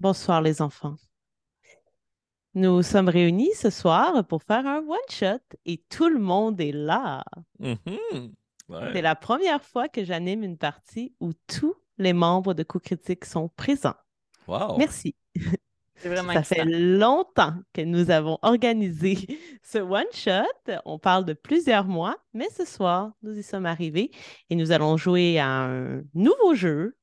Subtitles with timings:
[0.00, 0.96] Bonsoir les enfants.
[2.54, 7.22] Nous sommes réunis ce soir pour faire un one-shot et tout le monde est là.
[7.58, 8.32] Mhm.
[8.70, 8.90] Ouais.
[8.94, 13.26] C'est la première fois que j'anime une partie où tous les membres de Coup Critique
[13.26, 13.96] sont présents.
[14.48, 14.78] Wow.
[14.78, 15.14] Merci.
[15.96, 19.18] C'est vraiment Ça fait longtemps que nous avons organisé
[19.62, 20.80] ce one-shot.
[20.86, 24.10] On parle de plusieurs mois, mais ce soir, nous y sommes arrivés
[24.48, 26.96] et nous allons jouer à un nouveau jeu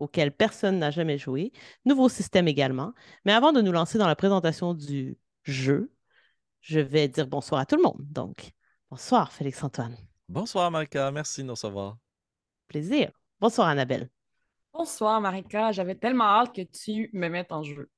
[0.00, 1.52] auquel personne n'a jamais joué,
[1.84, 2.92] nouveau système également.
[3.24, 5.92] Mais avant de nous lancer dans la présentation du jeu,
[6.60, 8.00] je vais dire bonsoir à tout le monde.
[8.00, 8.50] Donc,
[8.90, 9.96] bonsoir Félix-Antoine.
[10.28, 11.10] Bonsoir, Marika.
[11.10, 11.98] Merci de nous recevoir.
[12.68, 13.10] Plaisir.
[13.40, 14.08] Bonsoir Annabelle.
[14.72, 15.72] Bonsoir, Marika.
[15.72, 17.90] J'avais tellement hâte que tu me mettes en jeu.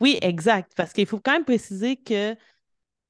[0.00, 2.36] Oui, exact, parce qu'il faut quand même préciser que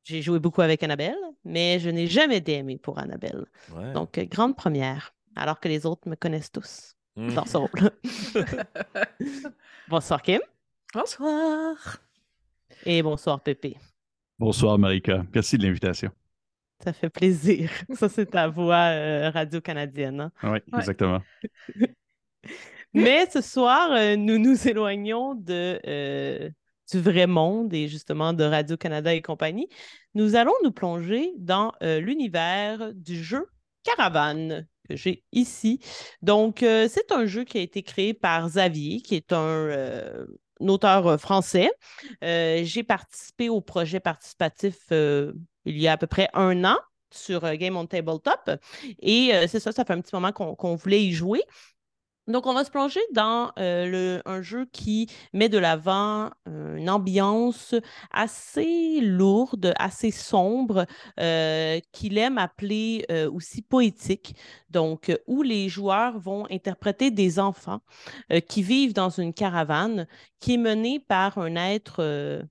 [0.04, 3.46] j'ai joué beaucoup avec Annabelle, mais je n'ai jamais DM pour Annabelle.
[3.74, 3.92] Ouais.
[3.92, 7.34] Donc, euh, grande première, alors que les autres me connaissent tous Mhm.
[7.34, 7.90] dans ce rôle.
[9.88, 10.40] bonsoir Kim
[10.94, 11.98] Bonsoir.
[12.84, 13.76] et bonsoir Pépé.
[14.38, 16.10] Bonsoir Marika, merci de l'invitation.
[16.82, 17.70] Ça fait plaisir.
[17.94, 20.20] Ça, c'est ta voix euh, radio-canadienne.
[20.20, 20.32] hein.
[20.42, 20.62] Oui, Ouais.
[20.78, 21.20] exactement.
[22.94, 26.50] Mais ce soir, euh, nous nous éloignons de, euh,
[26.90, 29.68] du vrai monde et justement de Radio-Canada et compagnie.
[30.14, 33.46] Nous allons nous plonger dans euh, l'univers du jeu
[33.84, 35.80] Caravane j'ai ici.
[36.22, 40.26] Donc, euh, c'est un jeu qui a été créé par Xavier, qui est un, euh,
[40.60, 41.70] auteur euh, français.
[42.22, 44.76] J'ai participé au projet participatif
[45.64, 46.78] il y a à peu près un an
[47.10, 48.50] sur Game on Tabletop.
[49.00, 51.42] Et c'est ça, ça fait un petit moment qu'on voulait y jouer.
[52.28, 56.76] Donc, on va se plonger dans euh, le- un jeu qui met de l'avant euh,
[56.76, 57.74] une ambiance
[58.12, 60.86] assez lourde, assez sombre,
[61.18, 64.36] euh, qu'il aime appeler aussi poétique.
[64.70, 67.80] Donc, où les joueurs vont interpréter des enfants
[68.48, 70.06] qui vivent dans une caravane
[70.40, 72.42] qui est menée par un être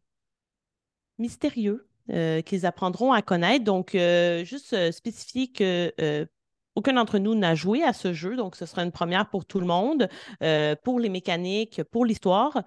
[1.18, 1.88] mystérieux
[2.46, 3.64] qu'ils apprendront à connaître.
[3.64, 3.92] Donc,
[4.44, 6.28] juste spécifier que
[6.76, 9.60] aucun d'entre nous n'a joué à ce jeu, donc ce sera une première pour tout
[9.60, 10.08] le monde,
[10.44, 12.64] euh, pour les mécaniques, pour l'histoire.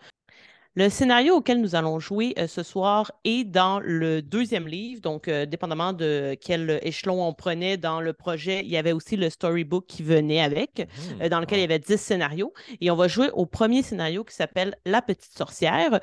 [0.77, 5.29] Le scénario auquel nous allons jouer euh, ce soir est dans le deuxième livre, donc
[5.29, 9.31] euh, dépendamment de quel échelon on prenait dans le projet, il y avait aussi le
[9.31, 10.89] storybook qui venait avec,
[11.21, 12.53] euh, dans lequel il y avait 10 scénarios.
[12.81, 16.01] Et on va jouer au premier scénario qui s'appelle La petite sorcière.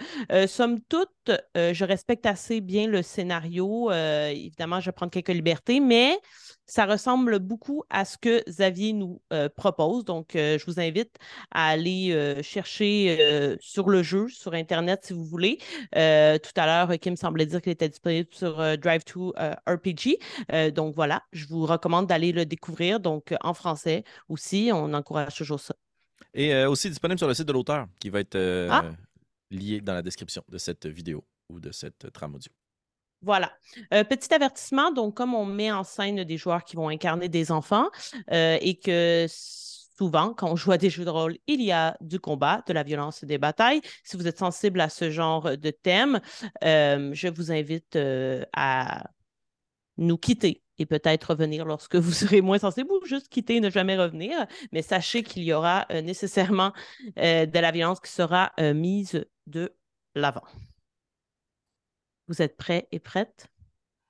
[0.47, 3.91] Somme toute, je respecte assez bien le scénario.
[3.91, 6.17] Évidemment, je vais prendre quelques libertés, mais
[6.71, 10.05] ça ressemble beaucoup à ce que Xavier nous euh, propose.
[10.05, 11.17] Donc, euh, je vous invite
[11.51, 15.57] à aller euh, chercher sur le jeu, sur Internet si vous voulez.
[15.91, 19.33] Tout à l'heure, Kim semblait dire qu'il était disponible sur Drive to
[19.67, 20.71] RPG.
[20.73, 23.01] Donc voilà, je vous recommande d'aller le découvrir.
[23.01, 25.75] Donc, en français aussi, on encourage toujours ça.
[26.33, 28.37] Et aussi disponible sur le site de l'auteur, qui va être
[28.69, 28.85] Ah.
[29.49, 32.51] lié dans la description de cette vidéo ou de cette trame audio.
[33.23, 33.51] Voilà.
[33.93, 37.51] Euh, petit avertissement, donc comme on met en scène des joueurs qui vont incarner des
[37.51, 37.89] enfants
[38.31, 41.95] euh, et que souvent, quand on joue à des jeux de rôle, il y a
[42.01, 43.81] du combat, de la violence et des batailles.
[44.03, 46.19] Si vous êtes sensible à ce genre de thème,
[46.63, 47.97] euh, je vous invite
[48.53, 49.03] à
[49.97, 53.69] nous quitter et peut-être revenir lorsque vous serez moins sensible ou juste quitter et ne
[53.69, 54.47] jamais revenir.
[54.71, 56.73] Mais sachez qu'il y aura nécessairement
[57.17, 59.75] de la violence qui sera mise de
[60.15, 60.43] l'avant.
[62.31, 63.47] Vous êtes prêts et prêtes?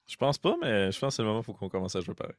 [0.05, 1.95] Je pense pas, mais je pense que c'est le moment où il faut qu'on commence
[1.95, 2.35] à jouer pareil.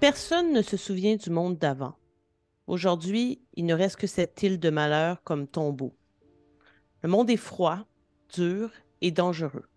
[0.00, 1.94] Personne ne se souvient du monde d'avant.
[2.66, 5.94] Aujourd'hui, il ne reste que cette île de malheur comme tombeau.
[7.02, 7.86] Le monde est froid,
[8.34, 9.69] dur et dangereux.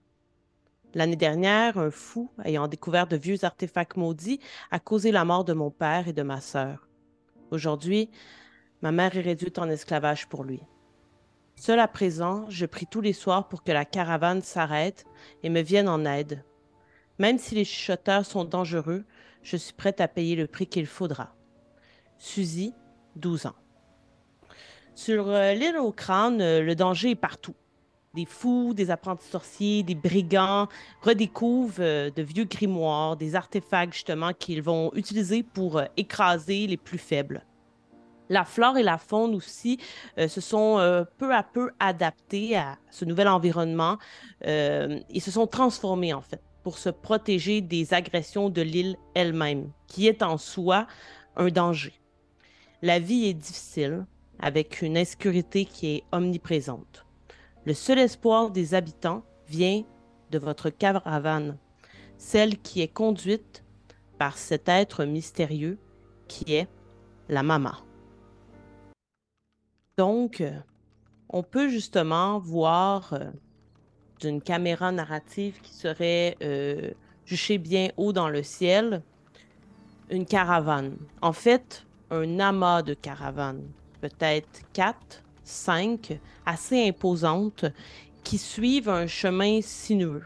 [0.96, 4.40] L'année dernière, un fou, ayant découvert de vieux artefacts maudits,
[4.70, 6.88] a causé la mort de mon père et de ma sœur.
[7.50, 8.12] Aujourd'hui,
[8.82, 10.62] ma mère est réduite en esclavage pour lui.
[11.56, 15.06] Seul à présent, je prie tous les soirs pour que la caravane s'arrête
[15.42, 16.44] et me vienne en aide.
[17.20, 19.04] Même si les chuchoteurs sont dangereux,
[19.42, 21.36] je suis prête à payer le prix qu'il faudra.
[22.18, 22.74] Suzy,
[23.16, 23.56] 12 ans.
[24.96, 27.56] Sur euh, l'île au crâne, euh, le danger est partout.
[28.16, 30.68] Des fous, des apprentis sorciers, des brigands
[31.02, 36.78] redécouvrent euh, de vieux grimoires, des artefacts justement qu'ils vont utiliser pour euh, écraser les
[36.78, 37.44] plus faibles.
[38.30, 39.80] La flore et la faune aussi
[40.20, 40.78] euh, se sont
[41.18, 43.98] peu à peu adaptés à ce nouvel environnement
[44.44, 50.08] et se sont transformés en fait pour se protéger des agressions de l'île elle-même, qui
[50.08, 50.86] est en soi
[51.36, 51.94] un danger.
[52.84, 54.06] La vie est difficile,
[54.40, 57.06] avec une insécurité qui est omniprésente.
[57.66, 59.84] Le seul espoir des habitants vient
[60.32, 61.58] de votre caravane.
[62.18, 63.64] celle qui est conduite
[64.18, 65.78] par cet être mystérieux
[66.28, 66.70] qui est
[67.28, 67.76] la maman.
[69.98, 70.44] Donc,
[71.30, 73.32] on peut justement voir euh,
[74.20, 76.92] d'une caméra narrative qui serait euh,
[77.26, 79.02] juchée bien haut dans le ciel
[80.10, 80.98] une caravane.
[81.22, 83.68] En fait, un amas de caravanes,
[84.00, 87.66] peut-être quatre, cinq, assez imposantes,
[88.24, 90.24] qui suivent un chemin sinueux.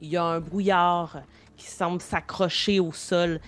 [0.00, 1.22] Il y a un brouillard
[1.56, 3.40] qui semble s'accrocher au sol.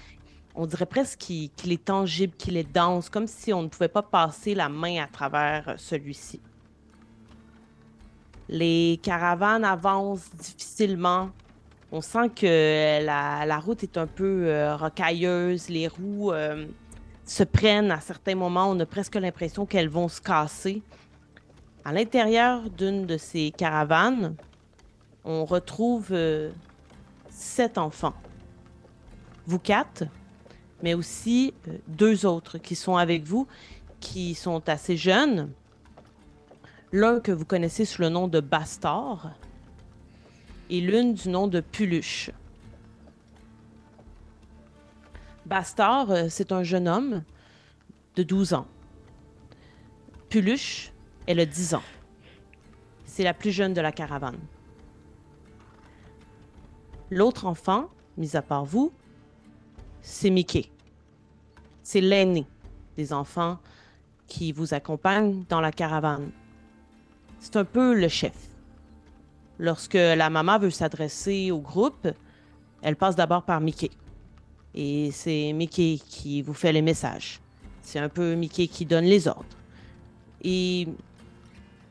[0.54, 4.02] On dirait presque qu'il est tangible, qu'il est dense, comme si on ne pouvait pas
[4.02, 6.40] passer la main à travers celui-ci.
[8.48, 11.30] Les caravanes avancent difficilement.
[11.92, 15.68] On sent que la, la route est un peu euh, rocailleuse.
[15.68, 16.66] Les roues euh,
[17.26, 18.70] se prennent à certains moments.
[18.70, 20.82] On a presque l'impression qu'elles vont se casser.
[21.84, 24.34] À l'intérieur d'une de ces caravanes,
[25.24, 26.50] on retrouve euh,
[27.28, 28.14] sept enfants.
[29.46, 30.04] Vous quatre,
[30.82, 33.46] mais aussi euh, deux autres qui sont avec vous,
[34.00, 35.50] qui sont assez jeunes.
[36.92, 39.30] L'un que vous connaissez sous le nom de Bastor
[40.70, 42.30] et l'une du nom de Puluche.
[45.46, 47.22] Bastor, euh, c'est un jeune homme
[48.16, 48.66] de 12 ans.
[50.28, 50.92] Puluche,
[51.26, 51.82] elle a 10 ans.
[53.04, 54.40] C'est la plus jeune de la caravane.
[57.10, 58.92] L'autre enfant, mis à part vous,
[60.02, 60.68] c'est Mickey.
[61.84, 62.44] C'est l'aîné
[62.96, 63.60] des enfants
[64.26, 66.32] qui vous accompagnent dans la caravane.
[67.38, 68.34] C'est un peu le chef.
[69.60, 72.08] Lorsque la maman veut s'adresser au groupe,
[72.82, 73.90] elle passe d'abord par Mickey.
[74.76, 77.40] Et c'est Mickey qui vous fait les messages.
[77.80, 79.56] C'est un peu Mickey qui donne les ordres.
[80.42, 80.94] Et il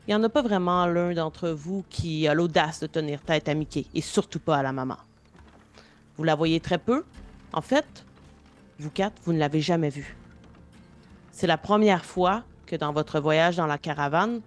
[0.06, 3.54] n'y en a pas vraiment l'un d'entre vous qui a l'audace de tenir tête à
[3.54, 4.98] Mickey, et surtout pas à la maman.
[6.16, 7.04] Vous la voyez très peu.
[7.52, 8.06] En fait,
[8.78, 10.16] vous quatre, vous ne l'avez jamais vue.
[11.32, 14.40] C'est la première fois que dans votre voyage dans la caravane,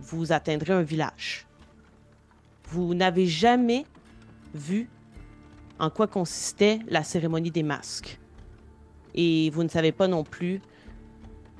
[0.00, 1.46] vous atteindrez un village.
[2.68, 3.86] Vous n'avez jamais
[4.54, 4.88] vu
[5.78, 8.18] en quoi consistait la cérémonie des masques.
[9.14, 10.60] Et vous ne savez pas non plus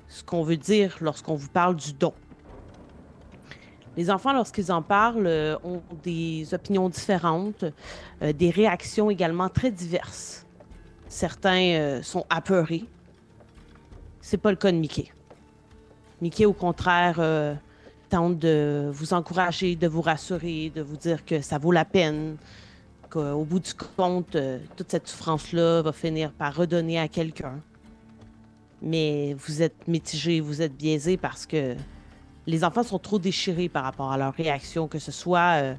[0.08, 2.12] ce qu'on veut dire lorsqu'on vous parle du don.
[3.96, 7.64] Les enfants, lorsqu'ils en parlent, euh, ont des opinions différentes,
[8.22, 10.46] euh, des réactions également très diverses.
[11.08, 12.84] Certains euh, sont apeurés.
[14.20, 15.12] C'est pas le cas de Mickey.
[16.20, 17.20] Mickey, au contraire,
[18.08, 22.38] tente de vous encourager, de vous rassurer, de vous dire que ça vaut la peine,
[23.14, 27.60] qu'au bout du compte, euh, toute cette souffrance-là va finir par redonner à quelqu'un.
[28.82, 31.76] Mais vous êtes mitigé, vous êtes biaisé parce que
[32.46, 35.74] les enfants sont trop déchirés par rapport à leur réaction, que ce soit euh,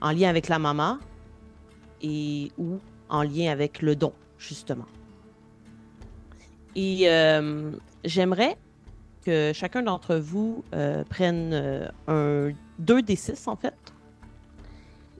[0.00, 0.98] en lien avec la maman
[2.02, 4.86] et ou en lien avec le don, justement.
[6.74, 7.70] Et euh,
[8.04, 8.58] j'aimerais
[9.24, 10.64] que chacun d'entre vous
[11.08, 13.95] prenne un 2 des 6 en fait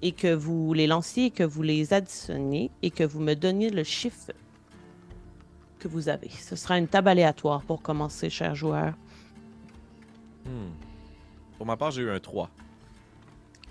[0.02, 3.70] et que vous les lanciez et que vous les additionniez et que vous me donniez
[3.70, 4.32] le chiffre
[5.78, 6.28] que vous avez.
[6.28, 8.94] Ce sera une table aléatoire pour commencer, chers joueurs.
[10.44, 10.70] Hmm.
[11.56, 12.50] Pour ma part, j'ai eu un 3.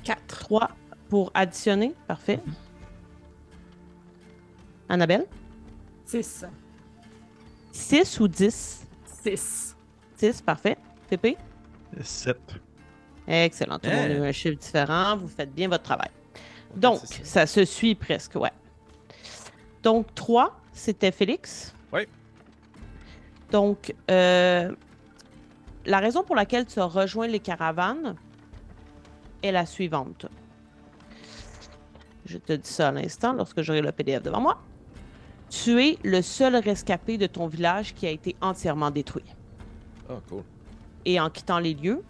[0.03, 0.25] 4.
[0.27, 0.71] 3
[1.09, 1.93] pour additionner?
[2.07, 2.39] Parfait.
[4.89, 5.25] Annabelle?
[6.05, 6.45] 6.
[7.71, 8.87] 6 ou 10?
[9.23, 9.75] 6.
[10.17, 10.77] 6, parfait.
[11.09, 11.37] Pépé?
[12.01, 12.37] 7.
[13.27, 13.79] Excellent.
[13.79, 15.17] Tout le monde a eu un chiffre différent.
[15.17, 16.09] Vous faites bien votre travail.
[16.75, 18.51] Donc, ça se suit presque, ouais.
[19.81, 21.73] Donc, 3, c'était Félix.
[21.93, 22.01] Oui.
[23.51, 24.73] Donc, euh,
[25.85, 28.15] la raison pour laquelle tu as rejoint les caravanes
[29.41, 30.25] est la suivante.
[32.25, 34.59] Je te dis ça à l'instant lorsque j'aurai le PDF devant moi.
[35.49, 39.23] Tu es le seul rescapé de ton village qui a été entièrement détruit.
[40.09, 40.43] Oh, cool.
[41.05, 42.03] Et en quittant les lieux,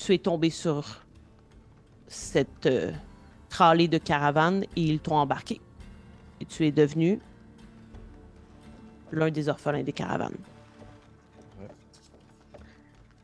[0.00, 1.04] tu es tombé sur
[2.06, 2.90] cette euh,
[3.50, 5.60] tralée de caravanes et ils t'ont embarqué.
[6.40, 7.20] Et tu es devenu
[9.12, 10.38] l'un des orphelins des caravanes.
[11.60, 11.68] Ouais.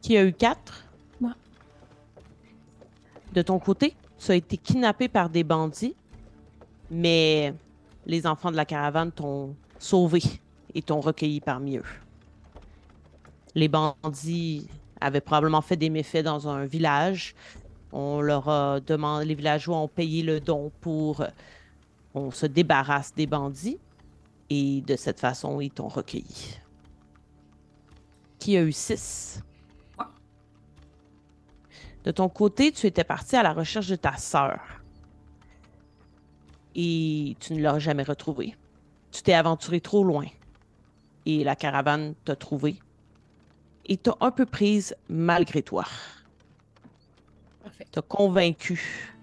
[0.03, 0.85] Qui a eu quatre?
[1.19, 1.33] Moi.
[3.33, 5.97] De ton côté, tu as été kidnappé par des bandits,
[6.91, 7.55] mais
[8.05, 10.23] les enfants de la caravane t'ont sauvé
[10.75, 11.85] et t'ont recueilli parmi eux.
[13.55, 14.69] Les bandits
[15.07, 17.35] avaient probablement fait des méfaits dans un village.
[17.93, 21.25] On leur a demandé, les villageois ont payé le don pour
[22.15, 23.79] on se débarrasse des bandits
[24.51, 26.59] et de cette façon, ils t'ont recueilli.
[28.39, 29.43] Qui a eu six?
[32.05, 34.61] De ton côté, tu étais parti à la recherche de ta sœur.
[36.77, 38.55] et tu ne l'as jamais retrouvé.
[39.11, 40.27] Tu t'es aventuré trop loin
[41.25, 42.79] et la caravane t'a trouvé
[43.89, 45.85] et t'a un peu prise malgré toi.
[47.63, 47.87] Parfait.
[47.91, 49.15] T'a convaincu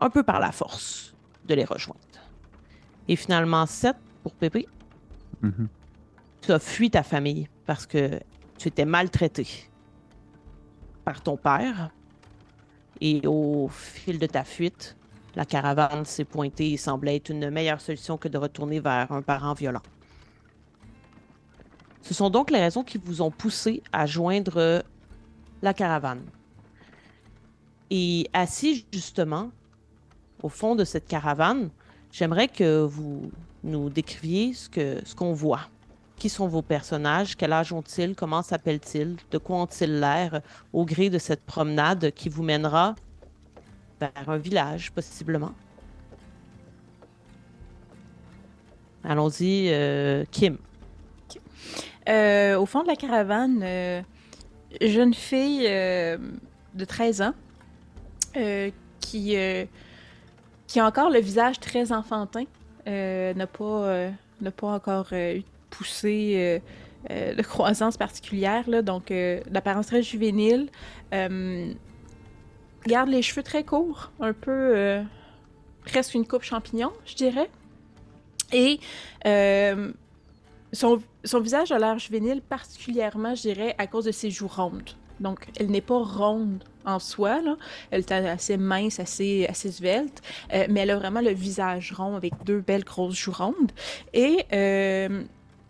[0.00, 1.14] un peu par la force
[1.46, 2.00] de les rejoindre.
[3.08, 4.66] Et finalement, 7 pour Pépé,
[5.42, 5.68] Mhm.
[6.40, 8.20] tu as fui ta famille parce que
[8.58, 9.46] tu étais maltraité
[11.04, 11.90] par ton père.
[13.00, 14.96] Et au fil de ta fuite,
[15.34, 19.20] la caravane s'est pointée et semblait être une meilleure solution que de retourner vers un
[19.20, 19.82] parent violent.
[22.04, 24.84] Ce sont donc les raisons qui vous ont poussé à joindre
[25.62, 26.22] la caravane.
[27.90, 29.50] Et assis justement
[30.42, 31.70] au fond de cette caravane,
[32.12, 33.30] j'aimerais que vous
[33.62, 35.62] nous décriviez ce que ce qu'on voit.
[36.16, 37.36] Qui sont vos personnages?
[37.36, 38.14] Quel âge ont-ils?
[38.14, 39.16] Comment s'appellent-ils?
[39.30, 40.42] De quoi ont-ils l'air
[40.74, 42.94] au gré de cette promenade qui vous mènera
[43.98, 45.52] vers un village, possiblement?
[49.02, 50.58] Allons-y, euh, Kim.
[52.08, 54.02] Euh, au fond de la caravane, euh,
[54.80, 56.18] jeune fille euh,
[56.74, 57.34] de 13 ans
[59.00, 59.36] qui,
[60.66, 62.44] qui a encore le visage très enfantin,
[62.86, 66.60] n'a pas, n'a pas encore eu de
[67.08, 69.12] de croissance particulière, là, donc
[69.50, 70.68] d'apparence très juvénile.
[71.12, 75.00] garde les cheveux très courts, un peu
[75.84, 77.50] presque une coupe champignon, je dirais.
[78.52, 78.80] Et
[80.72, 84.90] son, son visage a l'air juvénile particulièrement, je dirais, à cause de ses joues rondes.
[85.20, 87.56] Donc, elle n'est pas ronde en soi, là.
[87.90, 90.20] Elle est assez mince, assez, assez svelte,
[90.52, 93.72] euh, mais elle a vraiment le visage rond avec deux belles grosses joues rondes.
[94.12, 95.22] Et euh,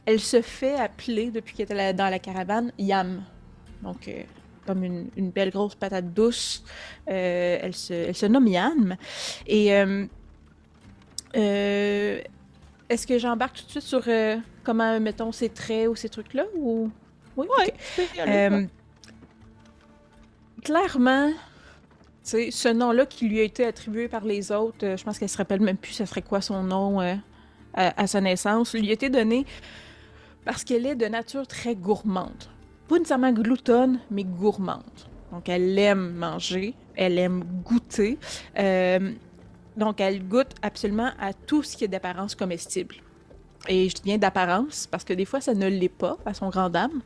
[0.06, 3.23] elle se fait appeler, depuis qu'elle est dans la caravane, Yam.
[3.82, 4.23] Donc, euh,
[4.66, 6.64] comme une, belle grosse patate douce.
[7.06, 8.96] Elle, se, nomme Yam.
[9.46, 9.70] Et
[12.94, 16.44] est-ce que j'embarque tout de suite sur euh, comment, mettons, ses traits ou ces trucs-là?
[16.56, 16.90] Ou...
[17.36, 17.46] Oui,
[18.18, 18.32] aller.
[18.32, 18.66] Euh,
[20.62, 21.32] clairement,
[22.22, 25.36] ce nom-là qui lui a été attribué par les autres, euh, je pense qu'elle se
[25.36, 27.16] rappelle même plus ce serait quoi son nom à,
[27.74, 29.44] à sa naissance, lui a été donné
[30.44, 32.44] parce qu'elle est de nature très gourmande.
[32.88, 34.82] Pas nécessairement gloutonne, mais gourmande.
[35.32, 38.18] Donc, elle aime manger, elle aime goûter.
[38.58, 39.12] euh,
[39.76, 42.96] donc, elle goûte absolument à tout ce qui est d'apparence comestible.
[43.66, 46.50] Et je dis bien d'apparence, parce que des fois, ça ne l'est pas, à son
[46.50, 47.00] grand dame.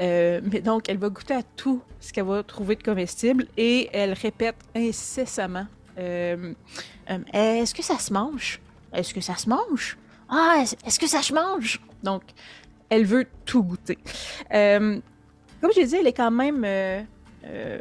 [0.00, 3.90] Euh, mais donc, elle va goûter à tout ce qu'elle va trouver de comestible et
[3.92, 5.66] elle répète incessamment
[5.98, 6.54] euh,
[7.10, 8.60] euh, Est-ce que ça se mange?
[8.92, 9.98] Est-ce que ça se mange?
[10.28, 12.22] Ah, est-ce- que ça se mange Donc,
[12.88, 13.98] elle veut tout goûter.
[14.50, 15.02] Comme
[15.74, 16.64] je l'ai dit, elle est quand même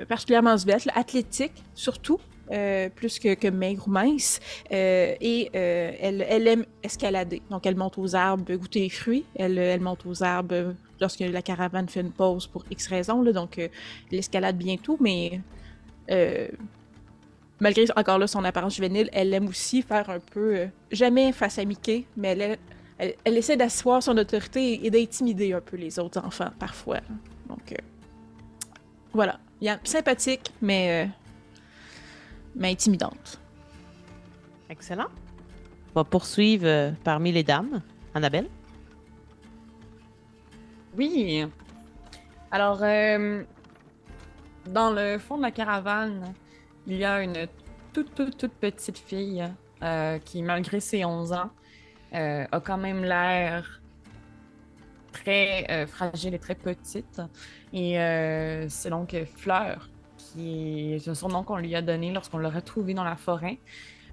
[0.08, 2.20] particulièrement svelte, athlétique surtout.
[2.52, 4.40] Euh, plus que, maigre ou mince.
[4.72, 7.42] Euh, et euh, elle, aime escalader.
[7.50, 9.26] Donc, elle monte aux arbres, goûter les fruits.
[9.36, 13.22] Elle, monte aux arbres lorsque la caravane fait une pause pour X raisons.
[13.22, 13.70] Là, donc, euh,
[14.12, 15.40] elle escalade bientôt, mais
[17.62, 21.64] malgré encore là son apparence juvénile, elle aime aussi faire un peu, jamais face à
[21.64, 22.58] Mickey, mais
[22.98, 27.00] elle, essaie d'asseoir son autorité et d'intimider un peu les autres enfants parfois.
[27.48, 27.74] Donc,
[29.14, 29.40] voilà.
[29.66, 31.08] A sympathique, mais,
[32.56, 33.40] mais intimidante.
[34.70, 35.08] Excellent.
[35.96, 37.82] On va poursuivre euh, parmi les dames.
[38.16, 38.48] Annabelle?
[40.98, 41.46] Oui.
[42.52, 43.44] Alors, euh,
[44.68, 46.34] dans le fond de la caravane,
[46.88, 47.48] il y a une
[47.94, 49.44] toute, toute, toute petite fille
[49.82, 51.52] euh, qui, malgré ses 11 ans,
[52.14, 53.82] euh, a quand même l'air
[55.12, 57.22] très euh, fragile et très petite.
[57.72, 59.90] Et euh, c'est donc Fleur,
[60.34, 63.60] qui est son nom qu'on lui a donné lorsqu'on l'a retrouvée dans la forêt.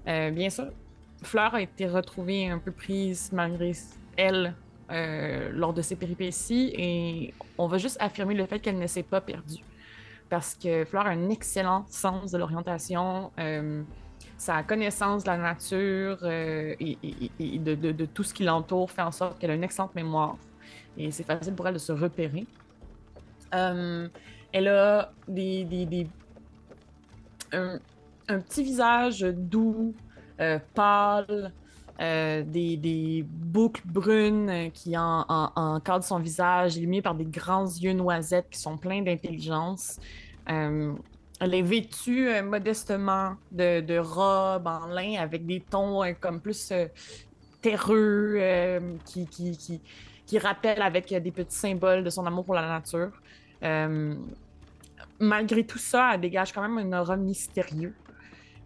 [0.07, 0.67] Euh, bien sûr,
[1.23, 3.73] Fleur a été retrouvée un peu prise malgré
[4.17, 4.55] elle
[4.91, 9.03] euh, lors de ses péripéties et on va juste affirmer le fait qu'elle ne s'est
[9.03, 9.63] pas perdue.
[10.29, 13.83] Parce que Fleur a un excellent sens de l'orientation, euh,
[14.37, 16.97] sa connaissance de la nature et,
[17.39, 20.37] de tout ce qui l'entoure fait en sorte qu'elle a une excellente mémoire
[20.97, 22.45] et c'est facile pour elle de se repérer.
[24.53, 26.07] Elle a des, des-
[27.53, 27.79] un,
[28.27, 29.93] un petit visage doux,
[30.39, 31.53] euh, pâle,
[31.99, 37.25] euh, des, des boucles brunes euh, qui en, en- encadrent son visage, illuminé par des
[37.25, 39.99] grands yeux noisettes qui sont pleins d'intelligence.
[40.45, 46.73] Elle est vêtue modestement de, de robes en lin avec des tons comme plus
[47.61, 48.37] terreux
[49.05, 49.81] qui, qui, qui,
[50.25, 53.11] qui rappellent avec des petits symboles de son amour pour la nature.
[53.63, 54.15] Euh,
[55.19, 57.95] malgré tout ça, elle dégage quand même un aura mystérieux.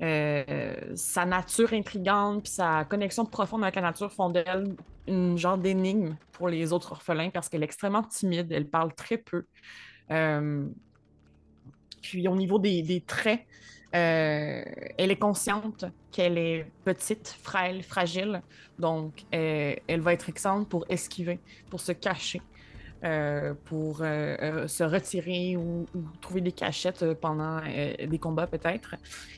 [0.02, 4.76] euh, sa nature intrigante puis sa connexion profonde avec la nature font d'elle
[5.08, 9.18] une genre d'énigme pour les autres orphelins parce qu'elle est extrêmement timide, elle parle très
[9.18, 9.46] peu.
[10.12, 10.68] Euh,
[12.02, 13.46] puis au niveau des, des traits,
[13.92, 18.44] elle est consciente qu'elle est petite, frêle, fragile,
[18.78, 22.42] donc elle va être excellente pour esquiver, pour se cacher.
[23.06, 28.96] Euh, pour euh, euh, se retirer ou, ou trouver des cachettes pendant des combats peut-être.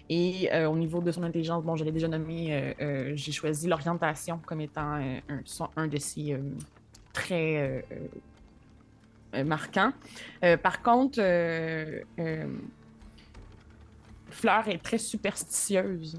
[0.09, 2.73] Et au niveau de son intelligence, bon, je l'ai déjà nommé,
[3.15, 5.19] j'ai choisi l'orientation comme étant un,
[5.75, 6.37] un de ses
[7.11, 7.85] traits
[9.45, 9.91] marquants.
[10.63, 11.19] Par contre,
[14.29, 16.17] Fleur est très superstitieuse.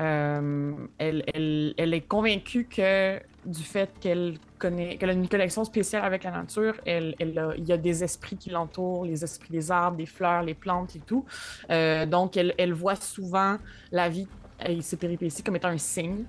[0.00, 6.24] Euh, elle, est convaincue que du fait qu'elle connaît, qu'elle a une connexion spéciale avec
[6.24, 10.42] la nature, il y a des esprits qui l'entourent, les esprits des arbres, des fleurs,
[10.42, 11.24] les plantes et tout.
[11.70, 13.56] Euh, donc, elle, voit souvent
[13.90, 14.28] la vie
[14.64, 16.24] et ses péripéties comme étant un signe.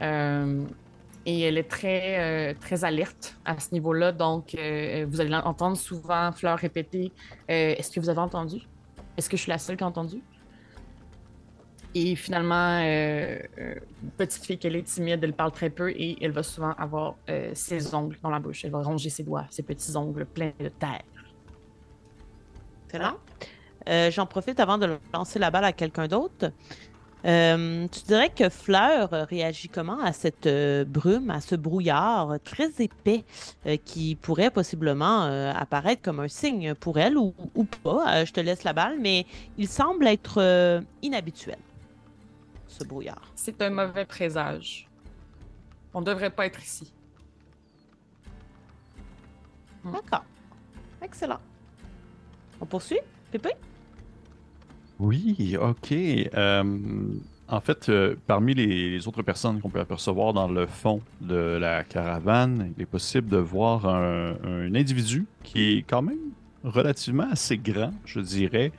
[0.00, 0.64] Euh,
[1.26, 4.12] et elle est très, très alerte à ce niveau-là.
[4.12, 7.12] Donc, vous allez entendre souvent Fleur répéter
[7.50, 8.62] euh, Est-ce que vous avez entendu?
[9.18, 10.22] Est-ce que je suis la seule qui a entendu?
[11.94, 13.74] Et finalement, euh, euh,
[14.16, 17.50] petite fille qu'elle est timide, elle parle très peu et elle va souvent avoir euh,
[17.54, 18.64] ses ongles dans la bouche.
[18.64, 21.02] Elle va ronger ses doigts, ses petits ongles pleins de terre.
[22.86, 23.16] Excellent.
[23.88, 26.52] Euh, J'en profite avant de lancer la balle à quelqu'un d'autre.
[27.26, 30.48] Euh, tu dirais que Fleur réagit comment à cette
[30.86, 33.24] brume, à ce brouillard très épais
[33.84, 38.24] qui pourrait possiblement apparaître comme un signe pour elle ou, ou pas?
[38.24, 39.26] Je te laisse la balle, mais
[39.58, 41.58] il semble être inhabituel,
[42.80, 43.22] ce brouillard.
[43.34, 44.88] C'est un mauvais présage.
[45.92, 46.92] On devrait pas être ici.
[49.84, 49.92] Hmm.
[49.92, 50.24] D'accord.
[51.02, 51.40] Excellent.
[52.60, 53.50] On poursuit, Pépé?
[54.98, 55.92] Oui, ok.
[55.92, 56.64] Euh,
[57.48, 61.34] en fait, euh, parmi les, les autres personnes qu'on peut apercevoir dans le fond de
[61.34, 66.18] la caravane, il est possible de voir un, un individu qui est quand même
[66.64, 68.72] relativement assez grand, je dirais,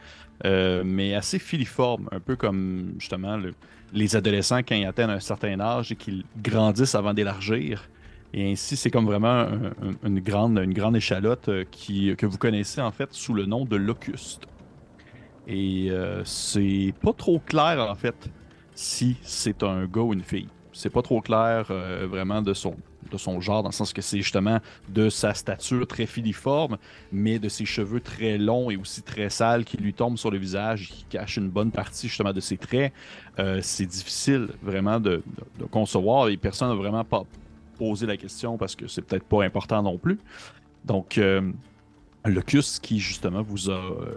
[0.46, 3.56] euh, mais assez filiforme, un peu comme justement le-
[3.94, 7.90] les adolescents quand ils atteignent un certain âge et qu'ils grandissent avant d'élargir.
[8.34, 12.92] Et ainsi, c'est comme vraiment un- un- une, grande, échalote euh, que vous connaissez en
[12.92, 14.48] fait sous le nom de locuste.
[15.48, 18.32] Et euh, c'est pas trop clair, en fait,
[18.74, 20.48] si c'est un gars ou une fille.
[20.72, 22.76] C'est pas trop clair euh, vraiment de son,
[23.10, 24.60] de son genre, dans le sens que c'est justement
[24.90, 26.78] de sa stature très filiforme,
[27.12, 30.38] mais de ses cheveux très longs et aussi très sales qui lui tombent sur le
[30.38, 32.94] visage et qui cachent une bonne partie justement de ses traits.
[33.40, 35.24] Euh, c'est difficile vraiment de,
[35.70, 37.24] concevoir et personne n'a vraiment pas
[37.78, 40.20] posé la question parce que c'est peut-être pas important non plus.
[40.86, 41.52] Donc, euh,
[42.26, 44.16] Locus qui justement vous a euh,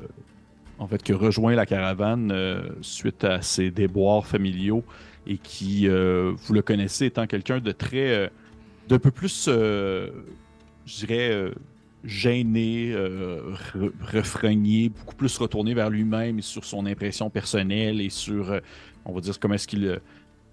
[0.79, 4.83] en fait, qui rejoint la caravane euh, suite à ses déboires familiaux
[5.27, 8.31] et qui, vous le connaissez, étant quelqu'un de très,
[8.89, 10.11] d'un peu plus, euh,
[10.87, 11.55] je dirais, euh,
[12.05, 13.55] gêné, euh,
[14.91, 18.61] beaucoup plus retourné vers lui-même et sur son impression personnelle et sur, euh,
[19.05, 20.01] on va dire, comment est-ce qu'il,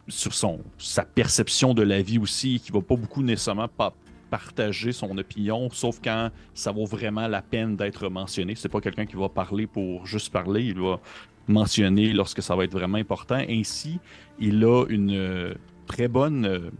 [0.07, 3.93] sur son, sa perception de la vie aussi, qui va pas beaucoup nécessairement pas
[4.29, 8.55] partager son opinion, sauf quand ça vaut vraiment la peine d'être mentionné.
[8.55, 11.01] C'est pas quelqu'un qui va parler pour juste parler, il va
[11.49, 13.43] mentionner lorsque ça va être vraiment important.
[13.49, 13.99] Ainsi,
[14.39, 15.53] il a une
[15.85, 16.71] très bonne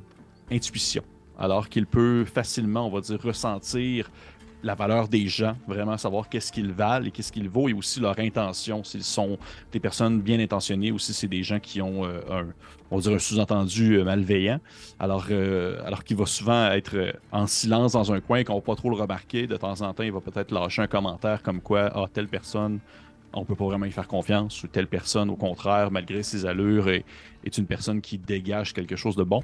[0.49, 1.03] intuition,
[1.41, 4.09] alors qu'il peut facilement, on va dire, ressentir
[4.63, 7.99] la valeur des gens, vraiment savoir qu'est-ce qu'ils valent et qu'est-ce qu'ils vaut, et aussi
[7.99, 9.39] leur intention, s'ils sont
[9.71, 12.45] des personnes bien intentionnées ou si c'est des gens qui ont euh, un,
[12.91, 14.59] on va dire, un sous-entendu euh, malveillant.
[14.99, 18.61] Alors, euh, alors qu'il va souvent être en silence dans un coin et qu'on va
[18.61, 19.47] pas trop le remarquer.
[19.47, 22.79] De temps en temps, il va peut-être lâcher un commentaire comme quoi, ah, telle personne,
[23.33, 26.87] on peut pas vraiment y faire confiance, ou telle personne, au contraire, malgré ses allures,
[26.87, 27.03] est,
[27.43, 29.41] est une personne qui dégage quelque chose de bon.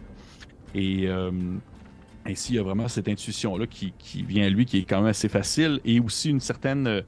[0.76, 1.08] Et
[2.28, 5.08] ainsi, il y a vraiment cette intuition-là qui, vient à lui, qui est quand même
[5.08, 7.02] assez facile, et aussi une certaine, euh,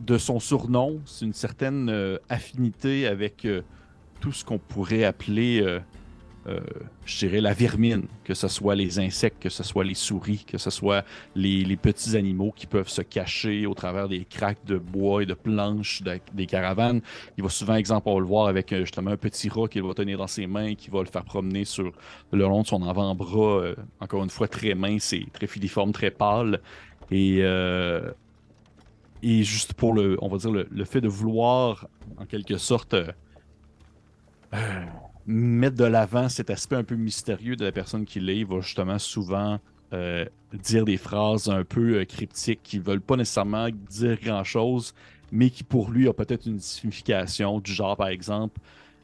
[0.00, 3.62] de son surnom, c'est une certaine euh, affinité avec euh,
[4.20, 5.64] tout ce qu'on pourrait appeler,
[6.48, 6.60] euh,
[7.04, 10.58] je dirais, la vermine, que ce soit les insectes, que ce soit les souris, que
[10.58, 11.04] ce soit
[11.36, 15.26] les, les petits animaux qui peuvent se cacher au travers des craques de bois et
[15.26, 17.00] de planches de- des caravanes.
[17.36, 19.82] Il va souvent, exemple, on va le voir avec euh, justement un petit rat qu'il
[19.82, 21.92] va tenir dans ses mains qui va le faire promener sur
[22.32, 26.10] le long de son avant-bras, euh, encore une fois très mince et très filiforme, très
[26.10, 26.60] pâle.
[27.10, 28.10] Et, euh,
[29.22, 31.86] et juste pour le, on va dire, le, le fait de vouloir,
[32.18, 33.12] en quelque sorte, euh,
[35.26, 38.60] mettre de l'avant cet aspect un peu mystérieux de la personne qu'il est, il va
[38.60, 39.58] justement souvent
[39.92, 44.94] euh, dire des phrases un peu euh, cryptiques qui veulent pas nécessairement dire grand-chose,
[45.30, 48.58] mais qui pour lui a peut-être une signification du genre, par exemple,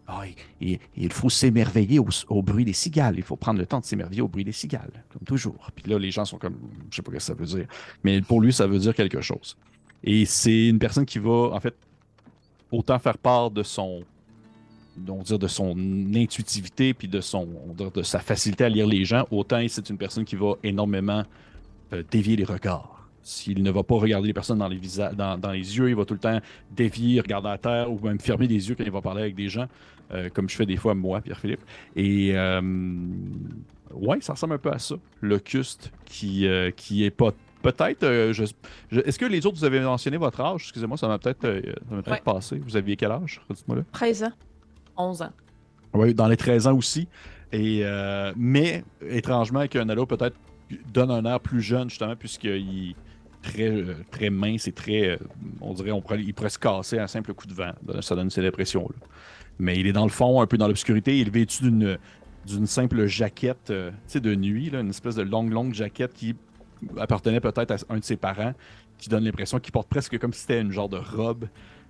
[0.06, 0.22] Ah,
[0.60, 3.16] il faut s'émerveiller au, au bruit des cigales.
[3.18, 5.70] Il faut prendre le temps de s'émerveiller au bruit des cigales, comme toujours.
[5.74, 6.58] Puis là, les gens sont comme,
[6.90, 7.66] je sais pas ce que ça veut dire,
[8.04, 9.56] mais pour lui, ça veut dire quelque chose.
[10.02, 11.76] Et c'est une personne qui va, en fait,
[12.70, 14.06] autant faire part de son,
[15.08, 15.74] on dire, de son
[16.14, 17.46] intuitivité puis de son,
[17.94, 21.24] de sa facilité à lire les gens, autant c'est une personne qui va énormément
[21.92, 22.94] euh, dévier les regards.
[23.22, 25.94] S'il ne va pas regarder les personnes dans les, visa- dans, dans les yeux, il
[25.96, 26.40] va tout le temps
[26.74, 29.48] dévier, regarder à terre ou même fermer les yeux quand il va parler avec des
[29.50, 29.66] gens,
[30.12, 31.60] euh, comme je fais des fois moi, Pierre-Philippe.
[31.94, 32.60] Et euh,
[33.92, 34.94] ouais, ça ressemble un peu à ça.
[35.20, 37.32] Locuste qui, qui est pas.
[37.60, 38.04] Peut-être.
[38.04, 38.44] euh, je-
[38.90, 40.62] je- Est-ce que les autres, vous avez mentionné votre âge?
[40.62, 42.20] Excusez-moi, ça m'a peut-être euh, Ouais.
[42.24, 42.58] passé.
[42.64, 43.40] Vous aviez quel âge?
[43.50, 43.82] Dites-moi là.
[43.92, 44.32] 13 ans.
[44.98, 45.32] 11 ans.
[45.94, 47.08] Oui, dans les 13 ans aussi.
[47.52, 50.36] Et, euh, mais, étrangement, ado peut-être
[50.92, 52.96] donne un air plus jeune, justement, puisqu'il est
[53.42, 55.08] très, euh, très mince et très.
[55.08, 55.16] euh,
[55.60, 57.72] on dirait on pourrait, pourrait se casser à un simple coup de vent.
[58.02, 58.94] Ça donne cette impression-là.
[59.58, 61.18] Mais il est dans le fond, un peu dans l'obscurité.
[61.18, 61.98] Il est vêtu d'une
[62.46, 66.34] d'une simple jaquette de nuit, une espèce de longue, longue jaquette qui
[66.96, 68.54] appartenait peut-être à un de ses parents,
[68.96, 71.46] qui donne l'impression qu'il porte presque comme si c'était une genre de robe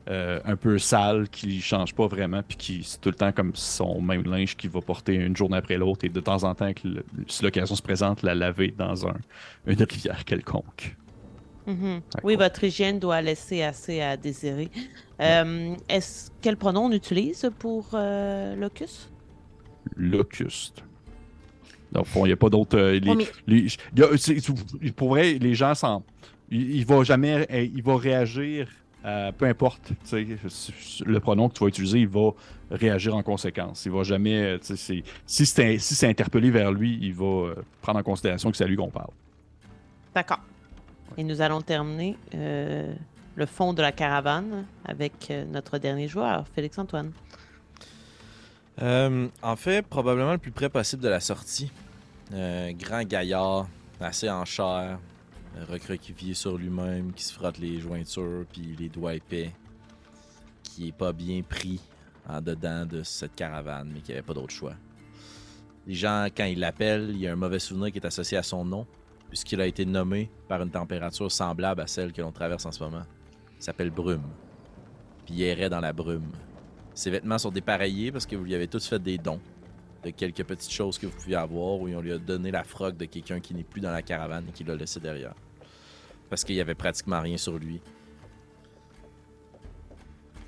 [0.08, 3.52] euh, un peu sale, qui change pas vraiment, puis qui c'est tout le temps comme
[3.54, 6.72] son même linge qu'il va porter une journée après l'autre, et de temps en temps,
[6.72, 9.16] que le- si l'occasion se présente, la laver dans un,
[9.66, 10.96] une rivière quelconque.
[11.66, 12.00] Mhm.
[12.14, 14.70] Fait Oui, votre hygiène doit laisser assez à désirer.
[15.20, 19.10] Euh, est-ce quel pronom on utilise pour euh, locus?
[19.96, 20.82] Locuste.
[22.04, 22.76] Fond, il n'y a pas d'autre.
[22.78, 26.02] euh, les- mais- les- il y a- c'est- pour vrai, les gens s'en.
[26.50, 27.46] Il, il va jamais.
[27.74, 28.68] Il va réagir.
[29.04, 32.30] Euh, peu importe, le pronom que tu vas utiliser, il va
[32.70, 33.84] réagir en conséquence.
[33.86, 38.02] Il va jamais, euh, si c'est si interpellé vers lui, il va euh, prendre en
[38.02, 39.10] considération que c'est à lui qu'on parle.
[40.14, 40.40] D'accord.
[41.16, 42.92] Et nous allons terminer euh,
[43.36, 47.12] le fond de la caravane avec euh, notre dernier joueur, Félix-Antoine.
[48.82, 51.70] Euh, en fait, probablement le plus près possible de la sortie.
[52.32, 53.68] Euh, grand gaillard,
[54.00, 54.98] assez en chair,
[55.64, 59.52] recroquevillé sur lui-même, qui se frotte les jointures puis les doigts épais,
[60.62, 61.80] qui est pas bien pris
[62.28, 64.74] en dedans de cette caravane, mais qui avait pas d'autre choix.
[65.86, 68.42] Les gens, quand ils l'appellent, il y a un mauvais souvenir qui est associé à
[68.42, 68.86] son nom,
[69.28, 72.82] puisqu'il a été nommé par une température semblable à celle que l'on traverse en ce
[72.82, 73.04] moment.
[73.58, 74.28] Il s'appelle Brume.
[75.24, 76.30] Puis il errait dans la brume.
[76.94, 79.40] Ses vêtements sont dépareillés parce que vous lui avez tous fait des dons
[80.04, 82.96] de quelques petites choses que vous pouviez avoir où on lui a donné la froc
[82.96, 85.34] de quelqu'un qui n'est plus dans la caravane et qui l'a laissé derrière.
[86.28, 87.80] Parce qu'il y avait pratiquement rien sur lui.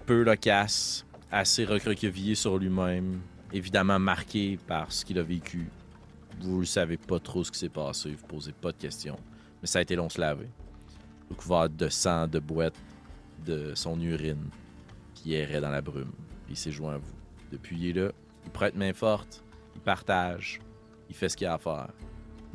[0.07, 3.21] Peu loquace, assez recroquevillé sur lui-même,
[3.53, 5.69] évidemment marqué par ce qu'il a vécu.
[6.41, 9.19] Vous ne savez pas trop ce qui s'est passé, vous posez pas de questions.
[9.61, 10.49] Mais ça a été long se laver.
[11.31, 12.75] Recouvert de sang, de boîte,
[13.45, 14.49] de son urine
[15.15, 16.13] qui errait dans la brume.
[16.49, 17.15] Il s'est joint à vous.
[17.53, 18.13] Depuis, il est là.
[18.45, 19.45] Il prête main forte.
[19.75, 20.61] Il partage.
[21.09, 21.89] Il fait ce qu'il a à faire.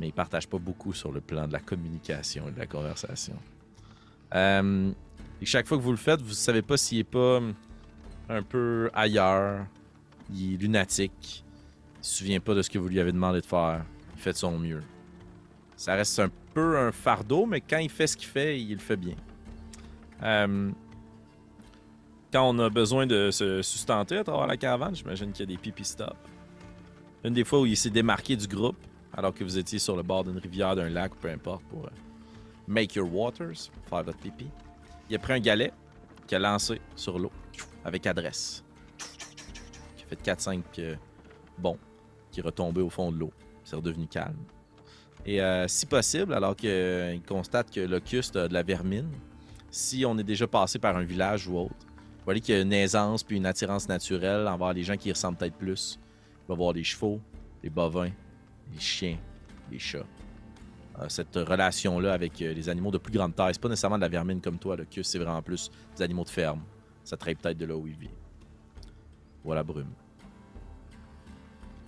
[0.00, 3.36] Mais il partage pas beaucoup sur le plan de la communication et de la conversation.
[4.34, 4.90] Euh,
[5.40, 7.54] et chaque fois que vous le faites, vous savez pas s'il est pas hum,
[8.28, 9.66] un peu ailleurs.
[10.32, 11.44] Il est lunatique.
[12.00, 13.84] Il se souvient pas de ce que vous lui avez demandé de faire.
[14.16, 14.82] Il fait de son mieux.
[15.76, 18.78] Ça reste un peu un fardeau, mais quand il fait ce qu'il fait, il le
[18.78, 19.14] fait bien.
[20.22, 20.70] Euh,
[22.32, 25.54] quand on a besoin de se sustenter à travers la caravane, j'imagine qu'il y a
[25.54, 26.16] des pipi stops.
[27.24, 28.76] Une des fois où il s'est démarqué du groupe,
[29.16, 31.90] alors que vous étiez sur le bord d'une rivière, d'un lac, peu importe, pour euh,
[32.68, 34.46] make your waters, faire votre pipi.
[35.08, 35.72] Il a pris un galet
[36.26, 37.32] qu'il a lancé sur l'eau
[37.84, 38.62] avec adresse.
[39.96, 40.96] Qui a fait 4-5 euh,
[41.58, 41.78] bons,
[42.30, 43.32] qui est retombé au fond de l'eau.
[43.64, 44.36] C'est redevenu calme.
[45.24, 49.10] Et euh, si possible, alors qu'il constate que Locuste a de la vermine,
[49.70, 52.60] si on est déjà passé par un village ou autre, vous voyez qu'il y a
[52.60, 55.98] une aisance puis une attirance naturelle envers les gens qui ressemblent peut-être plus.
[56.44, 57.20] Il va voir les chevaux,
[57.62, 58.10] les bovins,
[58.72, 59.18] les chiens,
[59.70, 60.06] les chats.
[60.98, 64.02] Euh, cette relation-là avec euh, les animaux de plus grande taille, c'est pas nécessairement de
[64.02, 66.62] la vermine comme toi, le que c'est vraiment plus des animaux de ferme.
[67.04, 68.10] Ça traite peut-être de là où il vit.
[69.44, 69.92] Voilà Brume.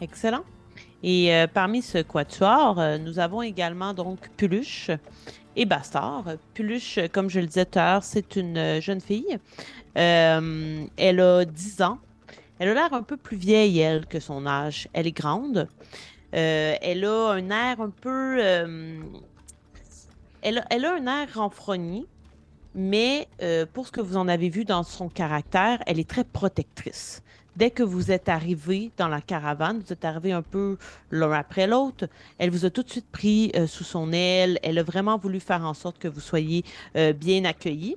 [0.00, 0.44] Excellent.
[1.02, 4.90] Et euh, parmi ce quatuor, nous avons également donc Puluche
[5.56, 6.24] et Bastard.
[6.54, 9.38] Puluche, comme je le disais tout à l'heure, c'est une jeune fille.
[9.94, 11.98] Elle a 10 ans.
[12.60, 14.88] Elle a l'air un peu plus vieille, elle, que son âge.
[14.92, 15.68] Elle est grande.
[16.34, 18.38] Euh, elle a un air un peu...
[18.40, 19.00] euh,
[20.42, 22.04] elle, a, elle a un air renfrogné,
[22.74, 26.24] mais euh, pour ce que vous en avez vu dans son caractère, elle est très
[26.24, 27.22] protectrice
[27.56, 30.76] dès que vous êtes arrivé dans la caravane, vous êtes arrivé un peu
[31.10, 34.60] l'un après l'autre, elle vous a tout de suite pris sous son aile.
[34.62, 36.62] Elle a vraiment voulu faire en sorte que vous soyez
[36.94, 37.96] bien accueillis.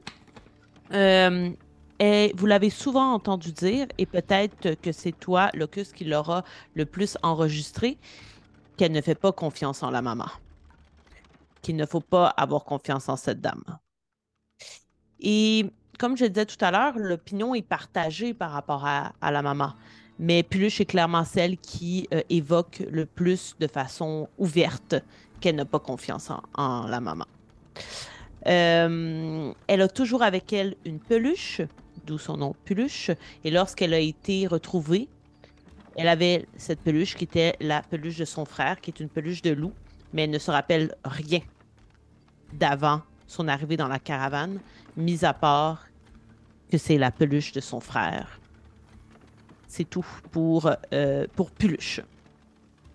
[2.04, 6.88] Et vous l'avez souvent entendu dire, et peut-être que c'est toi, Locus, qui l'aura le
[6.88, 8.00] plus enregistré,
[8.76, 10.26] qu'elle ne fait pas confiance en la maman.
[11.62, 13.64] Qu'il ne faut pas avoir confiance en cette dame.
[15.20, 15.68] Et
[16.00, 19.74] comme je le disais tout à l'heure, l'opinion est partagée par rapport à, la maman.
[20.18, 24.96] Mais Puluche est clairement celle qui euh, évoque le plus de façon ouverte
[25.40, 27.26] qu'elle n'a pas confiance en, la maman.
[28.48, 31.62] Euh, elle a toujours avec elle une peluche,
[32.06, 33.12] d'où son nom Peluche.
[33.44, 35.08] Et lorsqu'elle a été retrouvée,
[35.96, 39.42] elle avait cette peluche qui était la peluche de son frère, qui est une peluche
[39.42, 39.74] de loup,
[40.14, 41.42] mais elle ne se rappelle rien
[42.54, 44.60] d'avant son arrivée dans la caravane,
[44.98, 45.88] mis à part
[46.72, 48.40] que c'est la peluche de son frère.
[49.68, 52.02] C'est tout pour, euh, pour Peluche.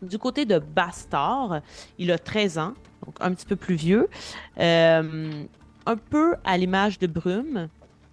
[0.03, 1.61] Du côté de Bastard,
[1.99, 4.09] il a 13 ans, donc un petit peu plus vieux.
[4.59, 5.45] Euh,
[5.87, 7.69] un peu à l'image de Brume.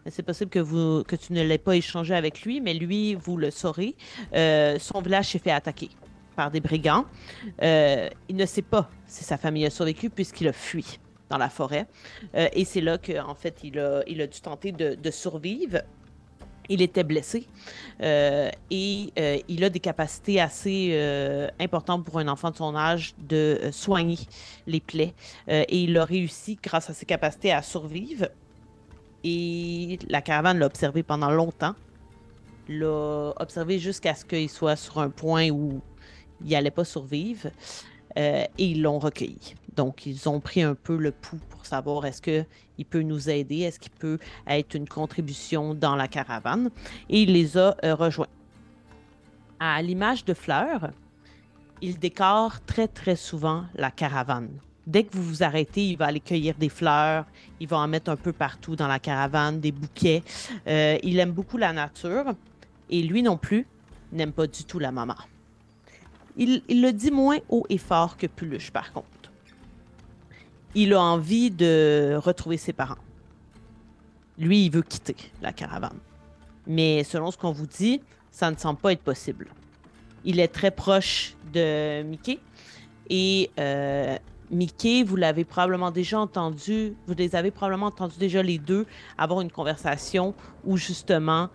[0.10, 3.38] C'est possible que, vous, que tu ne l'aies pas échangé avec lui, mais lui, vous
[3.38, 3.96] le saurez.
[4.34, 5.90] Euh, son village s'est fait attaquer
[6.36, 7.06] par des brigands.
[7.62, 11.00] il ne sait pas si sa famille a survécu puisqu'il a fui
[11.34, 11.88] dans la forêt.
[12.36, 15.82] Euh, et c'est là qu'en fait, il a, il a dû tenter de, survivre.
[16.70, 17.46] Il était blessé
[18.02, 20.98] euh, et euh, il a des capacités assez
[21.60, 24.20] importantes pour un enfant de son âge de soigner
[24.66, 25.14] les plaies.
[25.48, 28.28] et il a réussi, grâce à ses capacités, à survivre.
[29.24, 31.76] Et la caravane l'a observé pendant longtemps.
[32.68, 35.82] L'a observé jusqu'à ce qu'il soit sur un point où
[36.44, 37.50] il n'allait pas survivre.
[38.16, 39.56] et ils l'ont recueilli.
[39.76, 43.62] Donc, ils ont pris un peu le pouls pour savoir est-ce qu'il peut nous aider,
[43.62, 46.70] est-ce qu'il peut être une contribution dans la caravane.
[47.10, 48.28] Et il les a euh, rejoints.
[49.60, 50.92] À l'image de Fleur,
[51.82, 54.60] il décore très, très souvent la caravane.
[54.86, 57.26] Dès que vous vous arrêtez, il va aller cueillir des fleurs,
[57.60, 60.24] il va en mettre un peu partout dans la caravane, des bouquets.
[60.68, 62.34] Euh, il aime beaucoup la nature
[62.90, 63.66] et lui non plus
[64.12, 65.16] n'aime pas du tout la maman.
[66.36, 69.08] Il, le dit moins haut et fort que Puluche, par contre
[70.76, 72.98] il a envie de retrouver ses parents.
[74.38, 76.00] Lui, il veut quitter la caravane.
[76.66, 79.48] Mais selon ce qu'on vous dit, ça ne semble pas être possible.
[80.26, 82.40] Il est très proche de Mickey.
[83.10, 84.18] Et euh,
[84.54, 88.86] Mickey, vous l'avez probablement déjà entendu, vous les avez probablement entendus déjà les deux
[89.18, 91.50] avoir une conversation où justement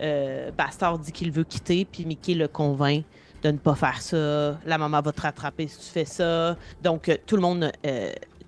[0.00, 3.04] euh, Bastard dit qu'il veut quitter, puis Mickey le convainc
[3.42, 4.58] de ne pas faire ça.
[4.64, 6.56] La maman va te rattraper si tu fais ça.
[6.82, 7.70] Donc, euh, tout le monde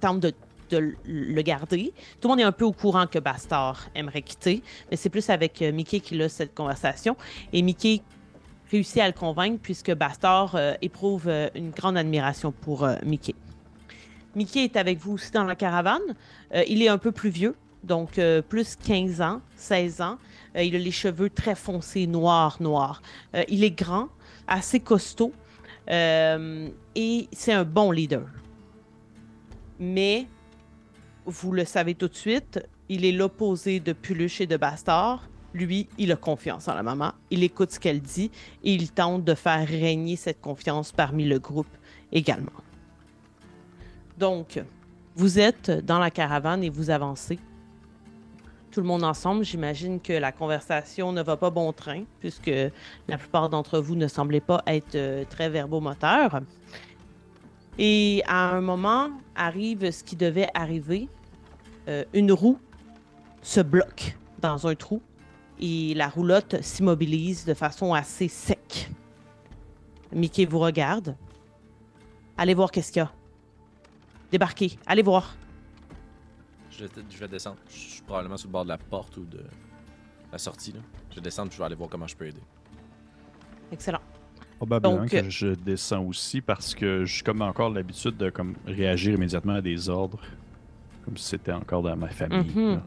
[0.00, 0.32] tente de,
[0.70, 1.92] le garder.
[2.20, 5.30] Tout le monde est un peu au courant que Bastard aimerait quitter, mais c'est plus
[5.30, 7.16] avec euh, Mickey qu'il a cette conversation.
[7.52, 8.02] Et Mickey
[8.70, 13.34] réussit à le convaincre puisque Bastard euh, éprouve euh, une grande admiration pour Mickey.
[14.36, 16.14] Mickey est avec vous aussi dans la caravane.
[16.68, 20.18] il est un peu plus vieux, donc plus 15 ans, 16 ans.
[20.54, 23.02] il a les cheveux très foncés, noirs, noirs.
[23.48, 24.08] il est grand,
[24.46, 25.32] assez costaud
[25.88, 28.26] et c'est un bon leader
[29.78, 30.26] mais
[31.24, 35.28] vous le savez tout de suite, il est l'opposé de Puluche et de Bastard.
[35.54, 38.30] Lui, il a confiance en la maman, il écoute ce qu'elle dit
[38.62, 41.66] et il tente de faire régner cette confiance parmi le groupe
[42.12, 42.52] également.
[44.18, 44.62] Donc,
[45.14, 47.38] vous êtes dans la caravane et vous avancez.
[48.70, 52.50] Tout le monde ensemble, j'imagine que la conversation ne va pas bon train, puisque
[53.08, 56.40] la plupart d'entre vous ne semblez pas être euh, très verbomoteurs.
[57.78, 61.08] Et à un moment, arrive ce qui devait arriver.
[61.88, 62.58] Euh, une roue
[63.42, 65.00] se bloque dans un trou
[65.60, 68.90] et la roulotte s'immobilise de façon assez sec.
[70.12, 71.16] Mickey vous regarde.
[72.36, 73.12] Allez voir qu'est-ce qu'il y a.
[74.36, 75.34] Débarquez, allez voir.
[76.70, 76.84] Je,
[77.18, 77.56] vais descendre.
[77.70, 79.40] Je suis probablement sur le bord de la porte ou de
[80.30, 80.74] la sortie.
[81.08, 82.42] Je vais descendre et je vais aller voir comment je peux aider.
[83.72, 84.02] Excellent.
[84.58, 89.54] Probablement que je descends aussi parce que j'ai comme encore l'habitude de comme réagir immédiatement
[89.54, 90.20] à des ordres,
[91.06, 92.52] comme si c'était encore dans ma famille.
[92.54, 92.82] Mm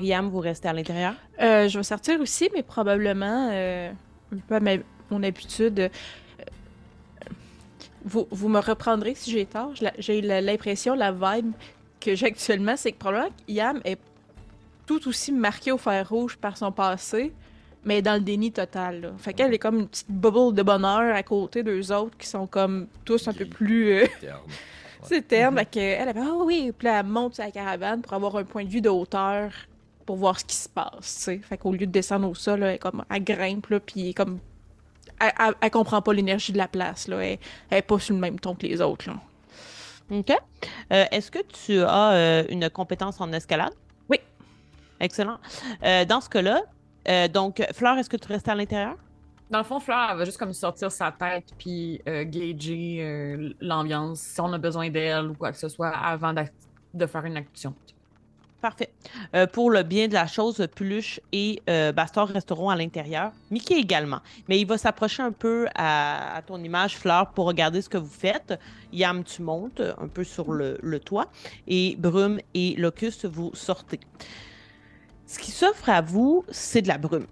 [0.00, 1.14] Yam, vous restez à l'intérieur?
[1.40, 3.92] Euh, je vais sortir aussi, mais probablement, euh,
[4.32, 4.78] un peu à
[5.12, 5.92] mon habitude.
[8.04, 9.72] Vous, vous, me reprendrez si j'ai tort.
[9.98, 11.52] J'ai l'impression, la vibe
[12.00, 13.98] que j'ai actuellement, c'est que probablement Yam est
[14.86, 17.32] tout aussi marqué au fer rouge par son passé
[17.84, 19.00] mais dans le déni total.
[19.00, 19.12] Là.
[19.18, 22.46] Fait qu'elle est comme une petite bubble de bonheur à côté d'eux autres qui sont
[22.46, 23.92] comme tous un peu plus.
[23.92, 24.06] Euh...
[25.02, 25.56] C'est terne.
[25.58, 28.64] Fait qu'elle, elle, ah oui, puis là, elle monte sa caravane pour avoir un point
[28.64, 29.50] de vue de hauteur
[30.06, 30.90] pour voir ce qui se passe.
[31.02, 31.38] sais.
[31.38, 34.38] Fait qu'au lieu de descendre au sol, elle, comme, elle grimpe, là, puis comme.
[35.22, 37.08] Elle, elle, comprend pas l'énergie de la place.
[37.08, 37.24] Là.
[37.24, 37.38] Elle,
[37.70, 39.08] elle est pas sur le même ton que les autres.
[39.08, 39.16] Là.
[40.10, 40.30] OK.
[40.30, 43.72] Euh, est-ce que tu as euh, une compétence en escalade?
[44.08, 44.18] Oui.
[45.00, 45.38] Excellent.
[45.84, 46.62] Euh, dans ce cas-là,
[47.08, 48.96] euh, donc, Fleur, est-ce que tu restes à l'intérieur?
[49.50, 53.52] Dans le fond, Fleur, elle va juste comme sortir sa tête puis euh, gager euh,
[53.60, 57.36] l'ambiance, si on a besoin d'elle ou quoi que ce soit, avant de faire une
[57.36, 57.74] action.
[58.62, 58.90] Parfait.
[59.34, 63.32] Euh, pour le bien de la chose, Peluche et euh, Bastor resteront à l'intérieur.
[63.50, 64.20] Mickey également.
[64.48, 68.06] Mais il va s'approcher un peu à, ton image, Fleur, pour regarder ce que vous
[68.06, 68.54] faites.
[68.92, 71.26] Yam, tu montes un peu sur le, toit.
[71.66, 73.98] Et Brume et Locust, vous sortez.
[75.26, 77.26] Ce qui s'offre à vous, c'est de la brume.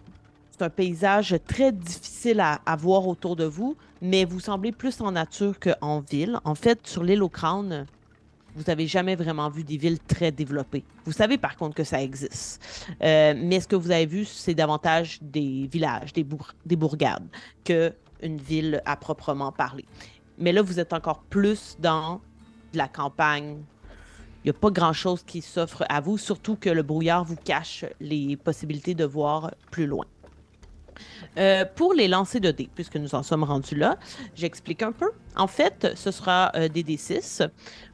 [0.50, 5.00] C'est un paysage très difficile à, à voir autour de vous, mais vous semblez plus
[5.00, 6.40] en nature qu'en ville.
[6.42, 7.86] En fait, sur l'île au crâne,
[8.56, 10.84] vous n'avez jamais vraiment vu des villes très développées.
[11.04, 12.60] Vous savez par contre que ça existe.
[13.02, 17.26] Euh, mais ce que vous avez vu, c'est davantage des villages, des, bour- des bourgades,
[17.64, 19.84] qu'une ville à proprement parler.
[20.38, 22.20] Mais là, vous êtes encore plus dans
[22.72, 23.58] de la campagne.
[24.42, 27.84] Il n'y a pas grand-chose qui s'offre à vous, surtout que le brouillard vous cache
[28.00, 30.06] les possibilités de voir plus loin.
[31.38, 33.96] Euh, pour les lancers de dés, puisque nous en sommes rendus là,
[34.34, 35.10] j'explique un peu.
[35.36, 37.48] En fait, ce sera euh, des D6.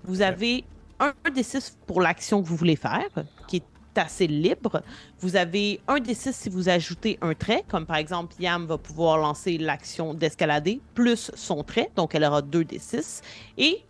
[0.05, 0.65] Vous avez
[1.01, 3.09] un, un D6 pour l'action que vous voulez faire,
[3.47, 3.63] qui est
[3.99, 4.83] assez libre.
[5.21, 9.19] Vous avez un D6 si vous ajoutez un trait, comme par exemple, Yam va pouvoir
[9.19, 13.23] lancer l'action d'escalader plus son trait, donc elle aura deux D6.
[13.59, 13.85] Et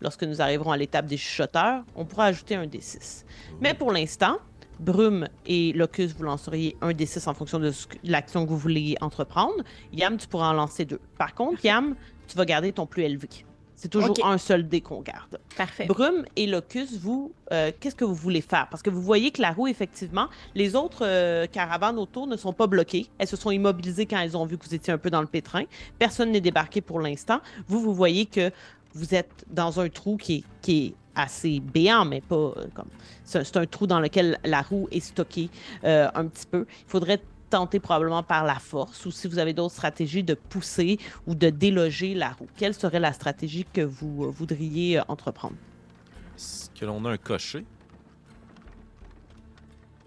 [0.00, 3.24] lorsque nous arriverons à l'étape des chuchoteurs, on pourra ajouter un D6.
[3.60, 4.38] Mais pour l'instant,
[4.80, 7.72] Brume et Locus, vous lanceriez un D6 en fonction de
[8.04, 9.62] l'action que vous voulez entreprendre.
[9.92, 11.00] Yam, tu pourras en lancer deux.
[11.18, 11.94] Par contre, Yam,
[12.26, 13.28] tu vas garder ton plus élevé.
[13.78, 15.38] C'est toujours un seul dé qu'on garde.
[15.56, 15.86] Parfait.
[15.86, 18.66] Brume et Locus, vous, euh, qu'est-ce que vous voulez faire?
[18.68, 22.52] Parce que vous voyez que la roue, effectivement, les autres euh, caravanes autour ne sont
[22.52, 23.06] pas bloquées.
[23.18, 25.28] Elles se sont immobilisées quand elles ont vu que vous étiez un peu dans le
[25.28, 25.62] pétrin.
[25.96, 27.40] Personne n'est débarqué pour l'instant.
[27.68, 28.50] Vous, vous voyez que
[28.94, 32.88] vous êtes dans un trou qui est, qui est assez béant, mais pas euh, comme.
[33.24, 35.50] C'est un, trou dans lequel la roue est stockée
[35.84, 36.66] euh, un petit peu.
[36.68, 40.98] Il faudrait tenter probablement par la force ou si vous avez d'autres stratégies de pousser
[41.26, 42.48] ou de déloger la roue.
[42.56, 45.56] Quelle serait la stratégie que vous euh, voudriez entreprendre?
[46.36, 47.64] Est-ce que l'on a un cocher?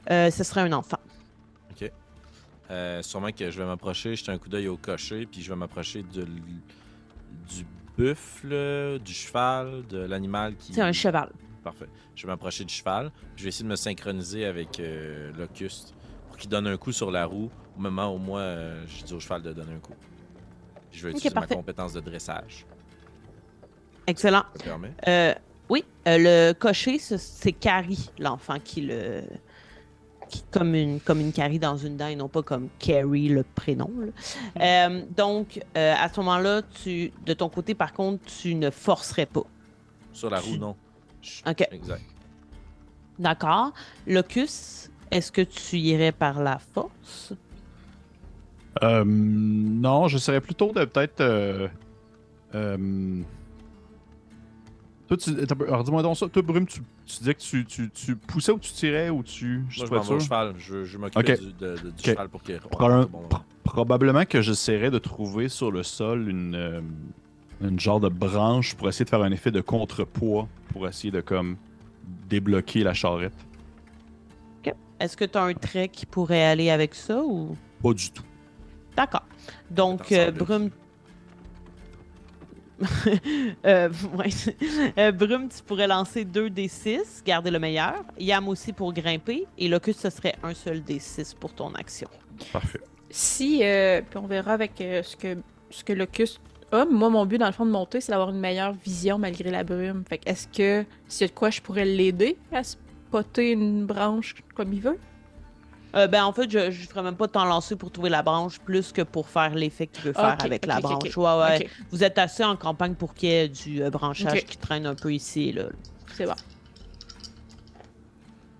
[0.09, 0.97] Euh, ce serait un enfant.
[2.71, 5.57] Euh, sûrement que je vais m'approcher, jeter un coup d'œil au cocher, puis je vais
[5.57, 6.23] m'approcher du
[7.97, 10.73] buffle, du cheval, de l'animal qui.
[10.73, 11.29] C'est un cheval.
[11.63, 11.87] Parfait.
[12.15, 13.11] Je vais m'approcher du cheval.
[13.11, 15.93] puis Je vais essayer de me synchroniser avec euh, Locust
[16.27, 19.13] pour qu'il donne un coup sur la roue au moment où moi, euh, je dis
[19.13, 19.93] au cheval de donner un coup.
[20.91, 21.53] Je vais utiliser parfait.
[21.53, 22.65] ma compétence de dressage.
[24.07, 24.43] Excellent.
[24.53, 24.91] Ça te permet?
[25.07, 25.33] Euh,
[25.69, 26.17] oui, euh,
[26.49, 29.21] le cocher, ce- c'est Carrie, l'enfant qui le.
[30.51, 33.89] Comme, une, comme une Carrie dans une dent et non pas comme Carrie, le prénom.
[33.99, 34.11] là.
[34.61, 39.25] Euh, donc, euh, à ce moment-là, tu, de ton côté, par contre, tu ne forcerais
[39.25, 39.43] pas.
[40.13, 40.75] Sur la roue, non.
[41.47, 41.67] Ok.
[41.71, 42.01] Exact.
[43.19, 43.73] D'accord.
[44.07, 47.33] Locus, est-ce que tu irais par la force?
[48.81, 51.21] Euh, non, je serais plutôt de peut-être.
[51.21, 51.67] Euh,
[52.55, 53.21] euh,
[55.07, 55.31] toi, tu,
[55.67, 56.27] alors, dis-moi donc ça.
[56.29, 56.81] Toi, Brume, tu,
[57.13, 59.57] tu disais que tu, tu, tu poussais ou tu tirais ou tu.
[59.59, 60.21] Moi, je suis pas m'en vais au sûr.
[60.21, 60.53] cheval.
[60.57, 60.97] Je, je
[61.39, 62.05] du, de- de- du Ok.
[62.05, 66.55] cheval pour qu'il Probable- bon, pro- probablement que j'essaierais de trouver sur le sol une,
[66.55, 66.81] euh,
[67.61, 71.21] une genre de branche pour essayer de faire un effet de contrepoids pour essayer de
[71.21, 71.57] comme
[72.29, 73.33] débloquer la charrette.
[74.99, 77.57] Est-ce que tu as un trait qui pourrait aller avec ça ou?
[77.81, 78.21] Pas du tout.
[78.95, 79.23] D'accord.
[79.71, 80.29] Donc, euh.
[80.29, 80.69] Brume.
[83.65, 84.29] Euh, ouais.
[84.97, 88.03] Euh, Brume, tu pourrais lancer 2 D6, garder le meilleur.
[88.17, 89.45] Yam aussi pour grimper.
[89.57, 92.09] Et Locus, ce serait un seul D6 pour ton action.
[92.51, 92.81] Parfait.
[93.09, 95.37] Si, euh, puis on verra avec euh, ce que
[95.69, 96.39] ce que Locus
[96.71, 96.85] a.
[96.85, 99.63] Moi, mon but, dans le fond, de monter, c'est d'avoir une meilleure vision malgré la
[99.63, 100.03] brume.
[100.07, 103.85] Fait que est-ce que s'il y a de quoi je pourrais l'aider à spotter une
[103.85, 104.97] branche comme il veut?
[105.95, 108.59] Euh, ben, en fait, je ne ferais même pas t'en lancer pour trouver la branche
[108.59, 111.17] plus que pour faire l'effet que tu veux faire avec la branche.
[111.17, 111.69] Ouais, ouais.
[111.91, 114.95] Vous êtes assez en campagne pour qu'il y ait du euh, branchage qui traîne un
[114.95, 115.63] peu ici et là.
[116.15, 116.33] c'est bon.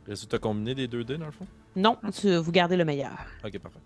[0.09, 1.47] Est-ce que tu as combiné les deux dés dans le fond?
[1.75, 3.13] Non, tu- vous gardez le meilleur.
[3.45, 3.79] Ok, parfait.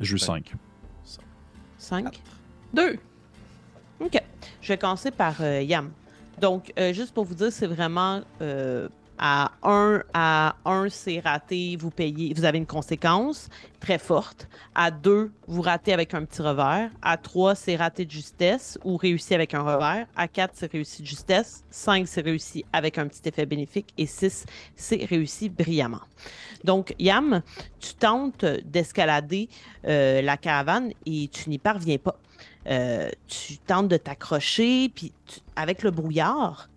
[0.00, 0.26] Je veux Ouais.
[0.26, 0.52] 5.
[1.78, 2.20] 5.
[2.74, 2.98] Deux.
[4.00, 4.20] OK.
[4.60, 5.90] Je vais commencer par euh, Yam.
[6.40, 8.88] Donc, euh, juste pour vous dire, c'est vraiment euh,
[9.18, 13.48] à 1 à 1, c'est raté, vous payez, vous avez une conséquence
[13.80, 14.48] très forte.
[14.74, 16.90] À 2, vous ratez avec un petit revers.
[17.02, 20.06] À 3, c'est raté de justesse ou réussi avec un revers.
[20.16, 21.64] À 4, c'est réussi de justesse.
[21.70, 23.92] 5, c'est réussi avec un petit effet bénéfique.
[23.98, 26.02] Et 6, c'est réussi brillamment.
[26.64, 27.42] Donc, Yam,
[27.78, 29.48] tu tentes d'escalader
[29.86, 32.18] euh, la caravane et tu n'y parviens pas.
[32.66, 35.12] Euh, tu tentes de t'accrocher, puis
[35.54, 36.70] avec le brouillard,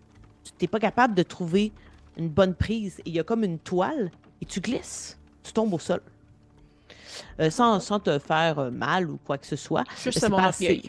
[0.44, 1.72] tu n'es pas capable de trouver
[2.18, 2.98] une bonne prise.
[3.00, 4.10] Et il y a comme une toile
[4.42, 5.18] et tu glisses.
[5.42, 6.00] Tu tombes au sol.
[7.40, 9.84] Euh, sans, sans te faire euh, mal ou quoi que ce soit.
[10.02, 10.82] Juste c'est à mon pas assez-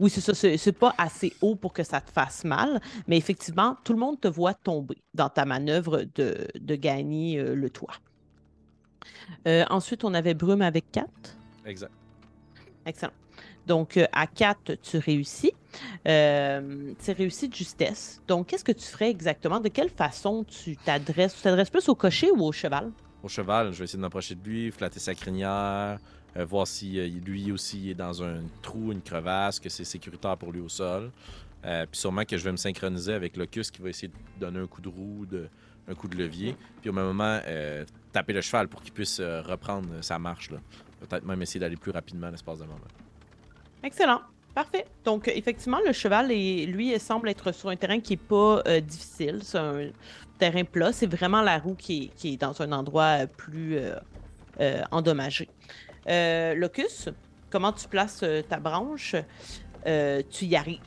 [0.00, 0.34] Oui, c'est ça.
[0.34, 3.98] C'est c'est pas assez haut pour que ça te fasse mal, mais effectivement, tout le
[3.98, 7.94] monde te voit tomber dans ta manœuvre de, de gagner euh, le toit.
[9.46, 11.08] Euh, ensuite, on avait Brume avec 4.
[11.66, 11.92] Exact.
[12.84, 13.12] Excellent.
[13.66, 15.52] Donc, euh, à 4, tu réussis.
[16.06, 18.22] Euh, c'est réussi de justesse.
[18.28, 19.60] Donc, qu'est-ce que tu ferais exactement?
[19.60, 21.34] De quelle façon tu t'adresses?
[21.34, 22.92] Tu t'adresses plus au cocher ou au cheval?
[23.22, 25.98] Au cheval, je vais essayer de m'approcher de lui, flatter sa crinière,
[26.36, 30.52] euh, voir si lui aussi est dans un trou, une crevasse, que c'est sécuritaire pour
[30.52, 31.10] lui au sol.
[31.62, 34.68] Puis sûrement que je vais me synchroniser avec Locus qui va essayer de donner un
[34.68, 35.26] coup de roue,
[35.88, 36.54] un coup de levier.
[36.80, 37.40] Puis au même moment,
[38.12, 40.50] taper le cheval pour qu'il puisse reprendre sa marche.
[41.00, 42.86] Peut-être même essayer d'aller plus rapidement à l'espace d'un moment.
[43.82, 44.20] Excellent.
[44.56, 44.86] Parfait.
[45.04, 49.40] Donc, effectivement, le cheval, lui, semble être sur un terrain qui n'est pas euh, difficile.
[49.42, 49.90] C'est un
[50.38, 50.92] terrain plat.
[50.92, 53.76] C'est vraiment la roue qui est, dans un endroit euh, plus
[54.60, 55.50] euh, endommagé.
[56.08, 57.10] Locus,
[57.50, 59.14] comment tu places ta branche?
[59.84, 60.80] Tu y arrives.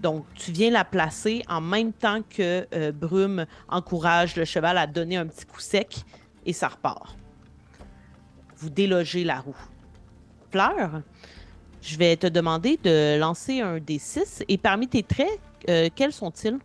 [0.00, 5.16] Donc, tu viens la placer en même temps que Brume encourage le cheval à donner
[5.16, 6.04] un petit coup sec
[6.44, 7.16] et ça repart.
[8.56, 9.56] Vous délogez la roue.
[10.50, 11.02] Fleur,
[11.82, 16.58] je vais te demander de lancer un D6 et parmi tes traits, euh, quels sont-ils?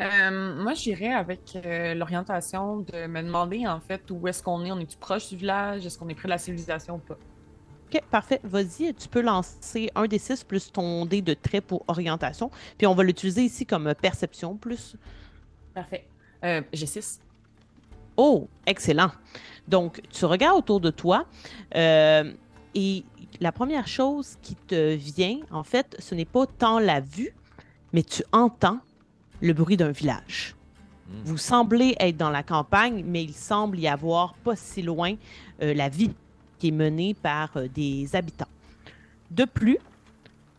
[0.00, 4.72] Euh, moi, j'irais avec euh, l'orientation de me demander en fait où est-ce qu'on est?
[4.72, 5.84] On est-tu proche du village?
[5.84, 7.18] Est-ce qu'on est près de la civilisation ou pas?
[7.92, 8.40] Ok, parfait.
[8.44, 12.50] Vas-y, tu peux lancer un D6 plus ton dé de trait pour orientation.
[12.76, 14.96] Puis on va l'utiliser ici comme perception plus.
[15.74, 16.06] Parfait.
[16.44, 17.20] Euh, J'ai 6.
[18.16, 19.10] Oh, excellent.
[19.66, 21.26] Donc, tu regardes autour de toi
[21.74, 22.32] euh,
[22.74, 23.04] et
[23.40, 27.34] la première chose qui te vient, en fait, ce n'est pas tant la vue,
[27.92, 28.80] mais tu entends
[29.40, 30.56] le bruit d'un village.
[31.08, 31.22] Hmm.
[31.24, 35.14] Vous semblez être dans la campagne, mais il semble y avoir pas si loin
[35.62, 36.10] euh, la vie
[36.58, 38.48] qui est menée par euh, des habitants.
[39.30, 39.78] De plus,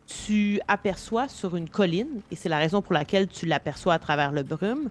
[0.05, 4.32] tu aperçois sur une colline, et c'est la raison pour laquelle tu l'aperçois à travers
[4.32, 4.89] le brume,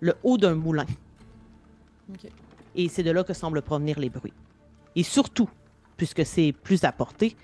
[0.00, 0.86] le haut d'un moulin.
[2.74, 4.32] Et c'est de là que semblent provenir les bruits.
[4.94, 5.48] Et surtout,
[5.98, 7.36] puisque c'est plus à portée,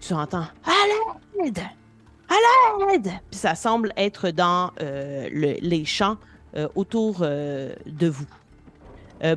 [0.00, 0.72] tu entends À
[1.44, 1.60] l'aide
[2.28, 2.34] À
[2.90, 6.16] l'aide Puis ça semble être dans euh, le- les champs
[6.56, 8.26] euh, autour euh, de vous.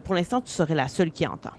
[0.06, 1.52] Pour l'instant, tu serais la seule qui entend.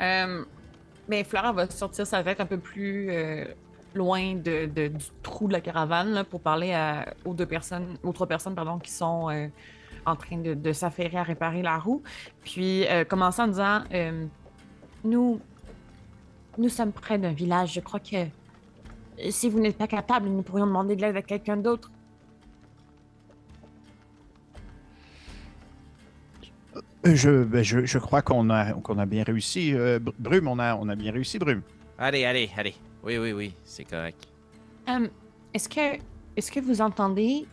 [0.00, 3.08] Mais Flora va sortir sa tête un peu plus
[3.94, 6.74] loin de, du trou de la caravane pour parler
[7.24, 9.28] aux deux personnes, trois personnes pardon, qui sont
[10.06, 12.02] en train de, de s'affairer à réparer la roue.
[12.44, 14.26] Puis euh, commencer en disant euh,
[15.04, 15.40] Nous,
[16.58, 17.72] nous sommes près d'un village.
[17.74, 18.26] Je crois que euh,
[19.30, 21.90] si vous n'êtes pas capable, nous pourrions demander de l'aide à quelqu'un d'autre.
[27.04, 29.74] Je, ben, je, je crois qu'on a, qu'on a bien réussi.
[29.74, 31.60] euh, Br- Brume, on a, on a bien réussi, Brume.
[31.98, 32.74] Allez, allez, allez.
[33.02, 34.26] Oui, oui, oui, c'est correct.
[34.88, 35.06] Euh,
[35.52, 35.98] est-ce que,
[36.36, 37.46] est-ce que vous entendez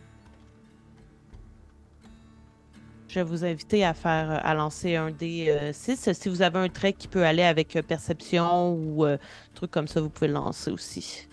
[3.12, 6.14] Je vais vous inviter à faire euh, à lancer un D6.
[6.14, 9.18] Si vous avez un trait qui peut aller avec euh, perception ou euh,
[9.54, 11.28] truc comme ça, vous pouvez le lancer aussi.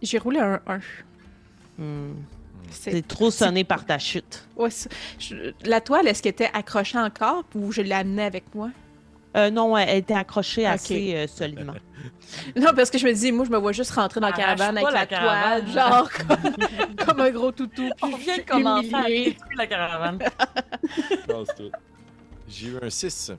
[0.00, 0.78] J'ai roulé un 1.
[1.78, 2.14] Hmm.
[2.70, 4.46] C'est trop sonné par ta chute.
[4.56, 8.54] Ouais, c'est- je- la toile, est-ce qu'elle était accrochée encore ou je l'ai amenée avec
[8.54, 8.70] moi?
[9.36, 10.72] Euh, non, elle était accrochée Ok.
[10.74, 11.74] assez euh, solidement.
[12.56, 14.76] Non, parce que je me dis, moi, je me vois juste rentrer dans la caravane
[14.78, 15.64] avec la, la caravane.
[15.66, 17.90] toile, genre comme, comme un gros toutou.
[17.90, 20.18] Puis On vient de commencer à détruire la caravane.
[22.48, 23.32] J'ai eu un 6.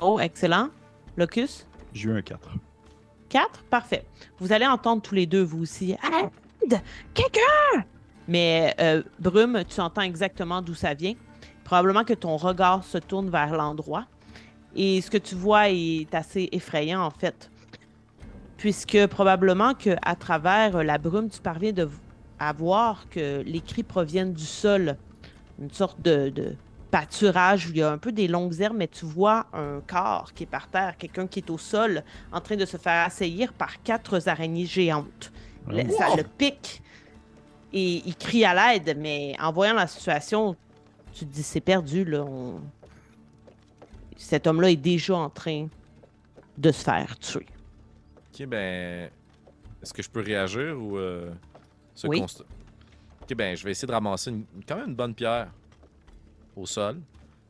[0.00, 0.68] Oh, excellent.
[1.16, 1.66] Locus?
[1.92, 2.48] J'ai eu un 4.
[3.28, 3.62] 4?
[3.64, 4.04] Parfait.
[4.38, 5.92] Vous allez entendre tous les deux, vous aussi.
[5.92, 6.80] Aide!
[7.12, 7.84] Quelqu'un!
[8.28, 11.14] Mais euh, Brume, tu entends exactement d'où ça vient.
[11.64, 14.06] Probablement que ton regard se tourne vers l'endroit.
[14.74, 17.50] Et ce que tu vois est assez effrayant, en fait.
[18.56, 21.88] Puisque probablement que à travers la brume, tu parviens de,
[22.38, 24.96] à voir que les cris proviennent du sol.
[25.60, 26.54] Une sorte de, de
[26.90, 30.32] pâturage où il y a un peu des longues herbes, mais tu vois un corps
[30.34, 32.02] qui est par terre, quelqu'un qui est au sol
[32.32, 35.32] en train de se faire assaillir par quatre araignées géantes.
[35.68, 36.82] Le- ça le pique
[37.72, 40.54] et il crie à l'aide, mais en voyant la situation,
[41.14, 42.04] tu te dis c'est perdu.
[42.04, 42.60] Là, on-
[44.22, 45.68] Cet homme-là est déjà en train
[46.56, 47.46] de se faire tuer.
[48.32, 49.10] Ok, ben.
[49.82, 50.96] Est-ce que je peux réagir ou.
[50.96, 51.32] euh,
[51.94, 52.20] ce Oui.
[52.20, 52.44] constat?
[53.22, 55.50] Ok, ben, je vais essayer de ramasser une- quand même une bonne pierre
[56.56, 57.00] au sol,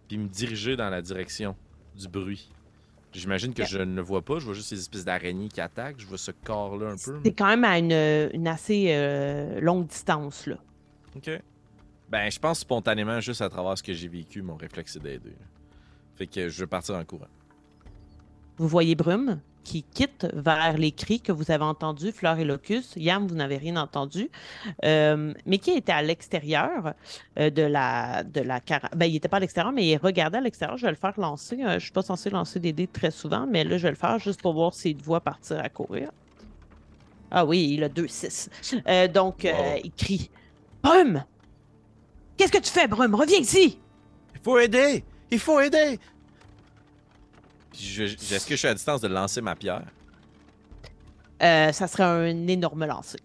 [0.08, 1.54] puis me diriger dans la direction
[1.94, 2.50] du bruit.
[3.12, 6.00] J'imagine que je ne le vois pas, je vois juste ces espèces d'araignées qui attaquent,
[6.00, 7.20] je vois ce corps-là un peu.
[7.22, 7.92] C'est quand même à une,
[8.34, 10.46] une assez euh, longue distance.
[10.46, 10.56] Là.
[11.14, 11.30] Ok.
[12.08, 15.34] Ben, je pense spontanément, juste à travers ce que j'ai vécu, mon réflexe c'est d'aider.
[16.16, 17.26] Fait que je vais partir en courant.
[18.58, 22.94] Vous voyez Brume qui quitte vers les cris que vous avez entendus, Fleur et Locus.
[22.96, 24.28] Yam, vous n'avez rien entendu.
[24.84, 26.94] Euh, mais qui était à l'extérieur
[27.38, 28.98] euh, de la, de la caravane.
[28.98, 30.76] Ben, il n'était pas à l'extérieur, mais il regardait à l'extérieur.
[30.78, 31.62] Je vais le faire lancer.
[31.62, 33.90] Euh, je ne suis pas censé lancer des dés très souvent, mais là, je vais
[33.90, 36.10] le faire juste pour voir s'il voit partir à courir.
[37.30, 38.48] Ah oui, il a 2-6.
[39.12, 39.80] donc, Wow.
[39.84, 40.28] il crie
[40.82, 41.24] Brume
[42.36, 43.14] Qu'est-ce que tu fais, Brume?
[43.14, 43.78] Reviens ici
[44.34, 45.04] Il faut aider!
[45.32, 45.98] Il faut aider!
[47.72, 49.82] Est-ce que je suis à distance de lancer ma pierre?
[51.42, 53.18] Euh, Ça serait un énorme lancer.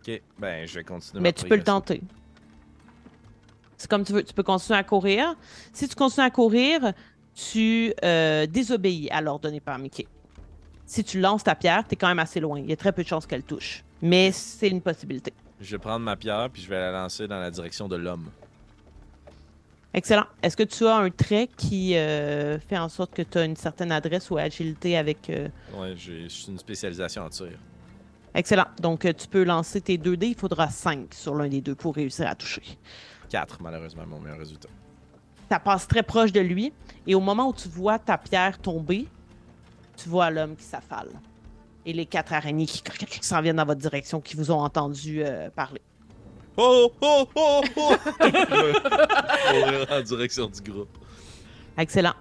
[0.00, 1.20] Ok, ben je vais continuer.
[1.20, 2.00] Mais ma tu peux le tenter.
[3.76, 4.22] C'est comme tu veux.
[4.22, 5.34] Tu peux continuer à courir.
[5.72, 6.92] Si tu continues à courir,
[7.34, 10.06] tu euh, désobéis à l'ordre donné par Mickey.
[10.86, 12.60] Si tu lances ta pierre, tu es quand même assez loin.
[12.60, 13.82] Il y a très peu de chances qu'elle touche.
[14.02, 15.32] Mais c'est une possibilité.
[15.60, 18.30] Je vais prendre ma pierre puis je vais la lancer dans la direction de l'homme.
[19.92, 20.24] Excellent.
[20.42, 23.56] Est-ce que tu as un trait qui euh, fait en sorte que tu as une
[23.56, 25.28] certaine adresse ou agilité avec.
[25.30, 27.48] euh, Ouais, j'ai une spécialisation en tir.
[28.32, 28.66] Excellent.
[28.80, 30.28] Donc, euh, tu peux lancer tes 2 dés.
[30.28, 32.62] Il faudra 5 sur l'un des deux pour réussir à toucher.
[33.30, 34.68] 4, malheureusement, mon meilleur résultat.
[35.50, 36.72] ça passe très proche de lui.
[37.08, 39.08] Et au moment où tu vois ta pierre tomber,
[39.96, 41.08] tu vois l'homme qui s'affale.
[41.84, 45.22] Et les quatre araignées qui, qui s'en viennent dans votre direction, qui vous ont entendu
[45.24, 45.80] euh, parler.
[46.62, 47.96] Oh, oh, oh, oh!
[48.20, 50.90] Courir en direction du groupe.
[51.78, 52.12] Excellent.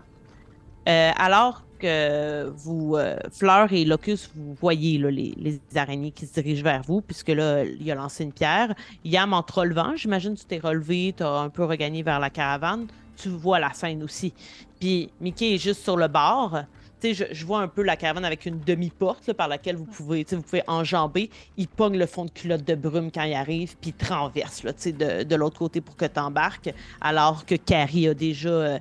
[0.88, 6.26] Euh, alors que vous, euh, Fleur et Locus, vous voyez là, les, les araignées qui
[6.26, 8.74] se dirigent vers vous, puisque là, il a lancé une pierre.
[9.04, 12.22] Yam, en te relevant, j'imagine que tu t'es relevé, tu as un peu regagné vers
[12.22, 12.88] la caravane.
[13.18, 14.34] Tu vois la scène aussi.
[14.80, 16.62] Puis Mickey est juste sur le bord.
[17.02, 20.41] Je, je vois un peu la caravane avec une demi-porte par laquelle vous pouvez, vous
[20.41, 21.30] pouvez enjamber.
[21.58, 25.24] Il pogne le fond de culotte de brume quand il arrive, puis renverse là, de,
[25.24, 28.80] de l'autre côté pour que tu embarques, alors que Carrie a déjà euh,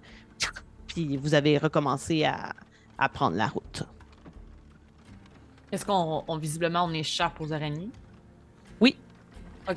[0.89, 2.53] puis vous avez recommencé à,
[2.99, 3.85] à prendre la route.
[5.71, 7.91] Est-ce qu'on on- visiblement on échappe aux araignées?
[8.81, 8.97] Oui.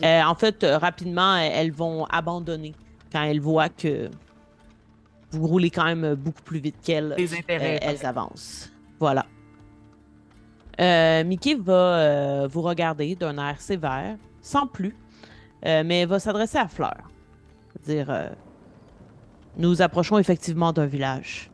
[0.01, 2.73] Euh, en fait, euh, rapidement, elles vont abandonner
[3.11, 4.09] quand elles voient que
[5.31, 7.15] vous roulez quand même beaucoup plus vite qu'elles.
[7.17, 8.71] Euh, elles avancent.
[8.99, 9.25] Voilà.
[10.79, 14.95] Euh, Mickey va euh, vous regarder d'un air sévère, sans plus,
[15.65, 16.97] euh, mais va s'adresser à Fleur.
[17.83, 18.29] Dire euh,
[19.57, 21.51] Nous approchons effectivement d'un village.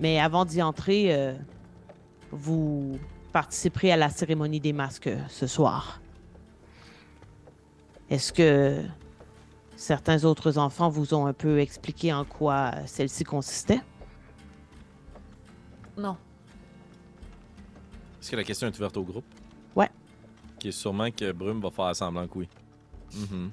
[0.00, 1.34] Mais avant d'y entrer, euh,
[2.30, 2.98] vous
[3.32, 6.00] participerez à la cérémonie des masques euh, ce soir.
[8.10, 8.82] Est-ce que
[9.76, 13.80] certains autres enfants vous ont un peu expliqué en quoi celle-ci consistait?
[15.96, 16.16] Non.
[18.20, 19.24] Est-ce que la question est ouverte au groupe?
[19.76, 19.88] Ouais.
[20.56, 22.48] Ok, sûrement que Brume va faire semblant que oui.
[23.14, 23.50] Mhm.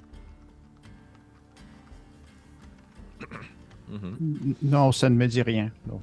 [3.90, 4.16] Mhm.
[4.20, 5.70] N- Non, ça ne me dit rien.
[5.86, 6.00] non.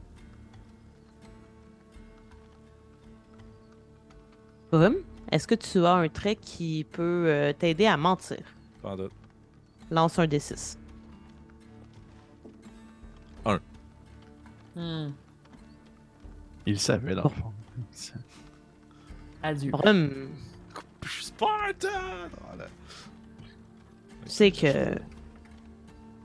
[4.71, 4.97] Brume,
[5.31, 8.37] est-ce que tu as un trait qui peut euh, t'aider à mentir?
[8.83, 9.11] Pas doute.
[9.91, 10.77] Lance un D6.
[14.75, 15.11] Hmm.
[16.65, 17.53] Il savait, dans le fond.
[19.43, 19.71] Adieu.
[21.21, 22.29] Spartan!
[22.45, 22.67] Voilà.
[24.25, 24.95] tu sais que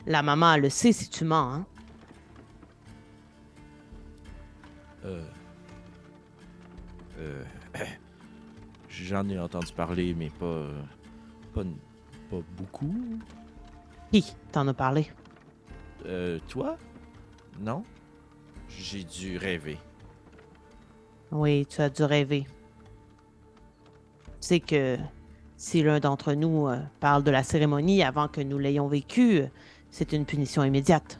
[0.06, 1.66] la maman elle le sait si tu mens, hein?
[5.04, 5.24] Euh.
[7.18, 7.44] Euh.
[8.88, 10.68] J'en ai entendu parler, mais pas.
[11.54, 11.64] Pas,
[12.30, 12.94] pas beaucoup.
[14.14, 15.10] Qui t'en a parlé?
[16.06, 16.78] Euh, toi?
[17.58, 17.82] Non?
[18.68, 19.76] J'ai dû rêver.
[21.32, 22.46] Oui, tu as dû rêver.
[24.24, 24.98] Tu sais que
[25.56, 29.46] si l'un d'entre nous euh, parle de la cérémonie avant que nous l'ayons vécue, euh,
[29.90, 31.18] c'est une punition immédiate.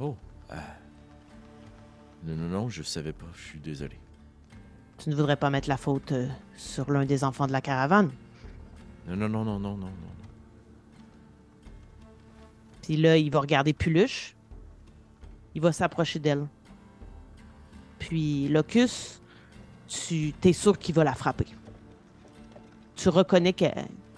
[0.00, 0.16] Oh.
[0.48, 0.54] ah.
[2.24, 3.26] Non, non, non, je savais pas.
[3.34, 3.98] Je suis désolé.
[4.96, 8.10] Tu ne voudrais pas mettre la faute euh, sur l'un des enfants de la caravane?
[9.06, 10.11] Non, non, non, non, non, non, non.
[12.82, 14.34] Puis là, il va regarder Puluche.
[15.54, 16.46] Il va s'approcher d'elle.
[17.98, 19.20] Puis Locus,
[19.86, 21.46] tu t'es sûr qu'il va la frapper.
[22.96, 23.66] Tu reconnais que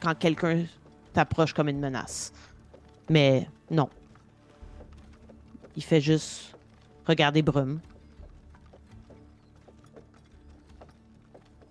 [0.01, 0.65] quand quelqu'un
[1.13, 2.33] t'approche comme une menace.
[3.11, 3.89] Mais non.
[5.77, 6.57] Il fait juste
[7.07, 7.81] regarder Brume.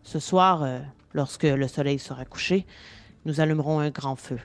[0.04, 0.80] Ce soir, euh,
[1.14, 2.68] lorsque le soleil sera couché,
[3.26, 4.40] nous allumerons un grand feu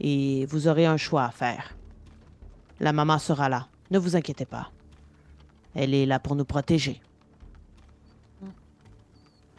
[0.00, 1.76] et vous aurez un choix à faire.
[2.80, 3.68] La maman sera là.
[3.90, 4.70] Ne vous inquiétez pas.
[5.74, 7.00] Elle est là pour nous protéger.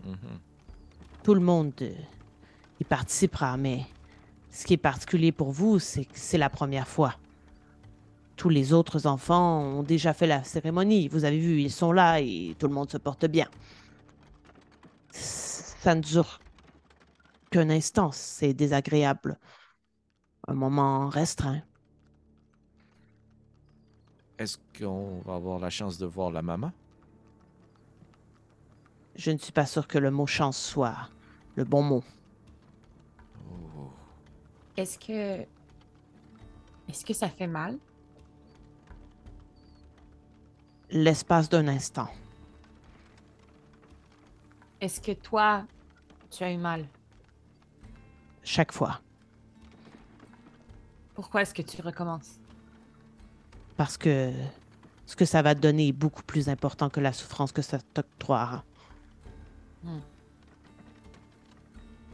[0.06, 0.18] Mhm.
[1.24, 1.92] Tout le monde euh,
[2.80, 3.86] y participera, mais
[4.56, 7.16] Ce qui est particulier pour vous, c'est que c'est la première fois.
[8.38, 11.10] Tous les autres enfants ont déjà fait la cérémonie.
[11.10, 13.48] Vous avez vu, ils sont là et tout le monde se porte bien.
[15.12, 16.40] Ça ne dure
[17.52, 18.12] qu'un instant.
[18.14, 19.38] C'est désagréable.
[20.48, 21.62] Un moment restreint.
[24.38, 26.72] Est-ce qu'on va avoir la chance de voir la maman?
[29.16, 31.10] Je ne suis pas sûr que le mot chance soit
[31.56, 32.04] le bon mot.
[33.50, 33.90] Oh.
[34.76, 35.46] Est-ce que.
[36.88, 37.80] Est-ce que ça fait mal?
[40.92, 42.10] L'espace d'un instant.
[44.82, 45.66] Est-ce que toi,
[46.30, 46.86] tu as eu mal?
[48.44, 49.02] Chaque fois.
[51.16, 52.40] Pourquoi est-ce que tu recommences?
[53.78, 54.32] Parce que
[55.06, 57.80] ce que ça va te donner est beaucoup plus important que la souffrance que ça
[57.94, 58.64] t'octroiera.
[59.84, 60.00] Hmm.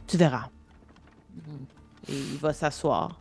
[0.06, 0.48] Tu verras.
[1.34, 1.64] Hmm.
[2.08, 3.20] Et il va s'asseoir.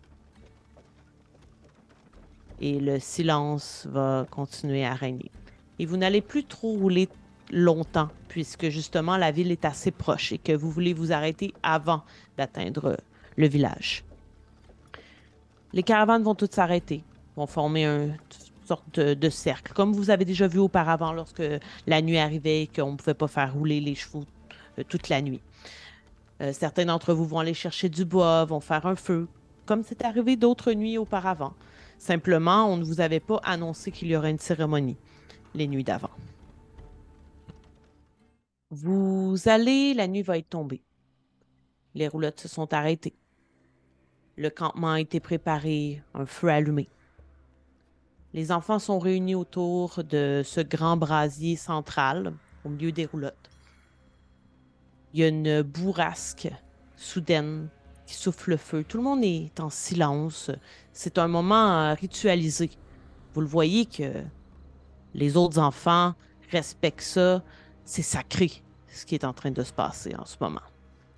[2.60, 5.32] Et le silence va continuer à régner.
[5.80, 7.10] Et vous n'allez plus trop rouler
[7.52, 12.04] longtemps, puisque justement la ville est assez proche et que vous voulez vous arrêter avant
[12.38, 12.98] d'atteindre
[13.36, 14.04] le village.
[15.74, 17.04] Les caravanes vont toutes s'arrêter,
[17.36, 18.18] vont former une
[18.66, 21.44] sorte de, cercle, comme vous avez déjà vu auparavant lorsque
[21.88, 24.26] la nuit arrivait et qu'on ne pouvait pas faire rouler les chevaux
[24.80, 25.42] euh, toute la nuit.
[26.42, 29.28] Euh, certains d'entre vous vont aller chercher du bois, vont faire un feu,
[29.66, 31.54] comme c'est arrivé d'autres nuits auparavant.
[31.98, 34.98] Simplement, on ne vous avait pas annoncé qu'il y aurait une cérémonie
[35.54, 36.10] les nuits d'avant.
[38.70, 40.82] Vous allez, la nuit va être tombée.
[41.94, 43.14] Les roulottes se sont arrêtées.
[44.38, 46.88] Le campement a été préparé, un feu allumé.
[48.34, 53.50] Les enfants sont réunis autour de ce grand brasier central, au milieu des roulottes.
[55.14, 56.50] Il y a une bourrasque
[56.96, 57.68] soudaine
[58.06, 58.86] qui souffle le feu.
[58.88, 60.50] Tout le monde est en silence.
[60.94, 62.70] C'est un moment euh, ritualisé.
[63.34, 64.24] Vous le voyez que
[65.14, 66.14] les autres enfants
[66.52, 67.44] respectent ça.
[67.84, 68.52] C'est sacré,
[68.88, 70.62] ce qui est en train de se passer en ce moment.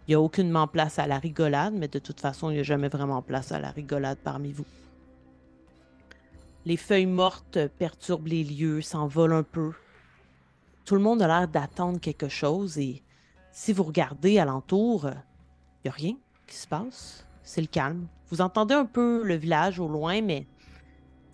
[0.08, 2.64] Il n'y a aucunement place à la rigolade, mais de toute façon, il n'y a
[2.64, 4.66] jamais vraiment place à la rigolade parmi vous.
[6.66, 9.72] Les feuilles mortes perturbent les lieux, s'envolent un peu.
[10.86, 13.01] Tout le monde a l'air d'attendre quelque chose et
[13.51, 16.16] si vous regardez alentour, il n'y a rien
[16.47, 17.26] qui se passe.
[17.43, 18.08] C'est le calme.
[18.30, 20.47] Vous entendez un peu le village au loin, mais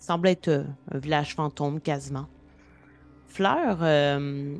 [0.00, 2.26] il semble être euh, un village fantôme quasiment.
[3.26, 4.56] Fleur, euh,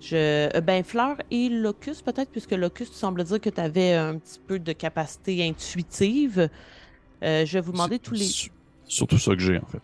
[0.00, 0.16] je,
[0.56, 4.38] euh, ben Fleur et Locus peut-être, puisque Locus semble dire que tu avais un petit
[4.46, 6.48] peu de capacité intuitive.
[7.22, 8.24] Euh, je vais vous demander tous les.
[8.24, 8.50] su-
[8.86, 9.82] Surtout ça que j'ai, en fait.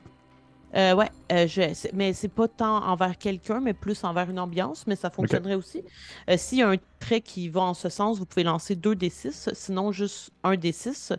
[0.74, 1.62] Euh, ouais, euh, je,
[1.94, 5.82] mais c'est pas tant envers quelqu'un, mais plus envers une ambiance, mais ça fonctionnerait aussi.
[6.28, 8.94] Euh, S'il y a un trait qui va en ce sens, vous pouvez lancer 2
[8.94, 11.12] des 6, sinon juste un des 6.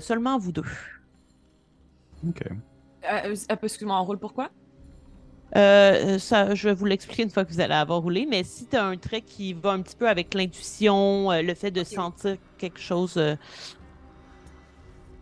[0.00, 0.64] seulement vous deux.
[2.26, 2.42] OK.
[3.04, 4.50] Euh, euh, Excuse-moi, on roule pourquoi?
[5.56, 8.66] Euh, ça, je vais vous l'expliquer une fois que vous allez avoir roulé, mais si
[8.66, 11.84] tu as un trait qui va un petit peu avec l'intuition, euh, le fait de
[11.84, 13.34] sentir quelque chose euh,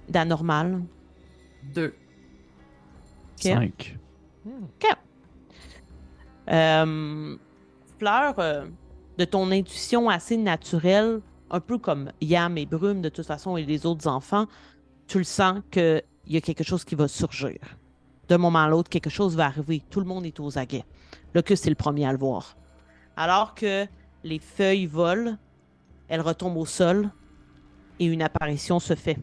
[0.09, 0.83] d'anormal.
[1.75, 1.95] Deux.
[3.37, 3.97] Cinq.
[6.49, 7.37] Euh,
[7.99, 8.67] Fleur, euh,
[9.19, 11.21] de ton intuition assez naturelle,
[11.51, 14.47] un peu comme Yam et Brume de toute façon et les autres enfants,
[15.07, 17.59] tu le sens qu'il y a quelque chose qui va surgir.
[18.29, 19.83] D'un moment à l'autre, quelque chose va arriver.
[19.89, 20.85] Tout le monde est aux aguets.
[21.35, 22.57] Locus est le premier à le voir.
[23.17, 23.87] Alors que
[24.25, 25.37] les feuilles volent,
[26.09, 27.11] elles retombent au sol
[27.99, 29.19] et une apparition se fait.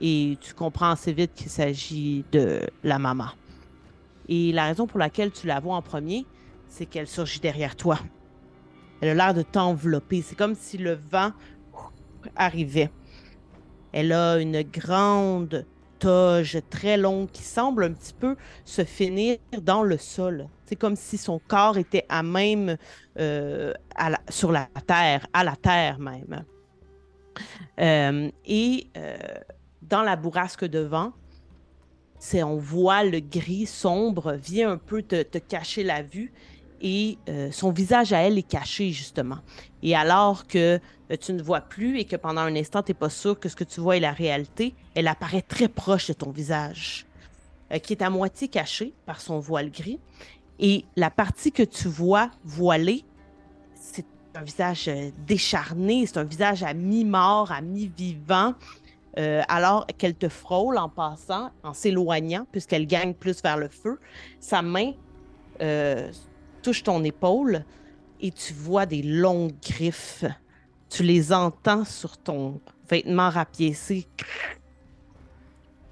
[0.00, 3.28] Et tu comprends assez vite qu'il s'agit de la maman.
[4.28, 6.26] Et la raison pour laquelle tu la vois en premier,
[6.68, 7.98] c'est qu'elle surgit derrière toi.
[9.00, 10.22] Elle a l'air de t'envelopper.
[10.22, 11.32] C'est comme si le vent
[12.34, 12.90] arrivait.
[13.92, 15.66] Elle a une grande
[16.70, 20.48] très longue qui semble un petit peu se finir dans le sol.
[20.66, 22.76] C'est comme si son corps était à même
[23.18, 23.72] euh,
[24.28, 26.44] sur la terre, à la terre même.
[27.80, 29.16] Euh, et euh,
[29.82, 31.12] dans la bourrasque de vent,
[32.34, 36.32] on voit le gris sombre vient un peu te cacher la vue
[36.84, 39.38] et euh, son visage à elle est caché justement.
[39.82, 40.78] Et alors que
[41.10, 43.48] euh, tu ne vois plus et que pendant un instant tu n'es pas sûr que
[43.48, 47.06] ce que tu vois est la réalité, elle apparaît très proche de ton visage,
[47.72, 49.98] euh, qui est à moitié caché par son voile gris.
[50.60, 53.02] Et la partie que tu vois voilée,
[53.74, 54.90] c'est un visage
[55.26, 58.54] décharné, c'est un visage à mi-mort, à mi-vivant.
[59.16, 64.00] Alors qu'elle te frôle en passant, en s'éloignant, puisqu'elle gagne plus vers le feu,
[64.40, 64.92] sa main
[66.64, 67.62] touche ton épaule
[68.20, 70.24] et tu vois des longues griffes.
[70.88, 74.06] Tu les entends sur ton vêtement rapiécé.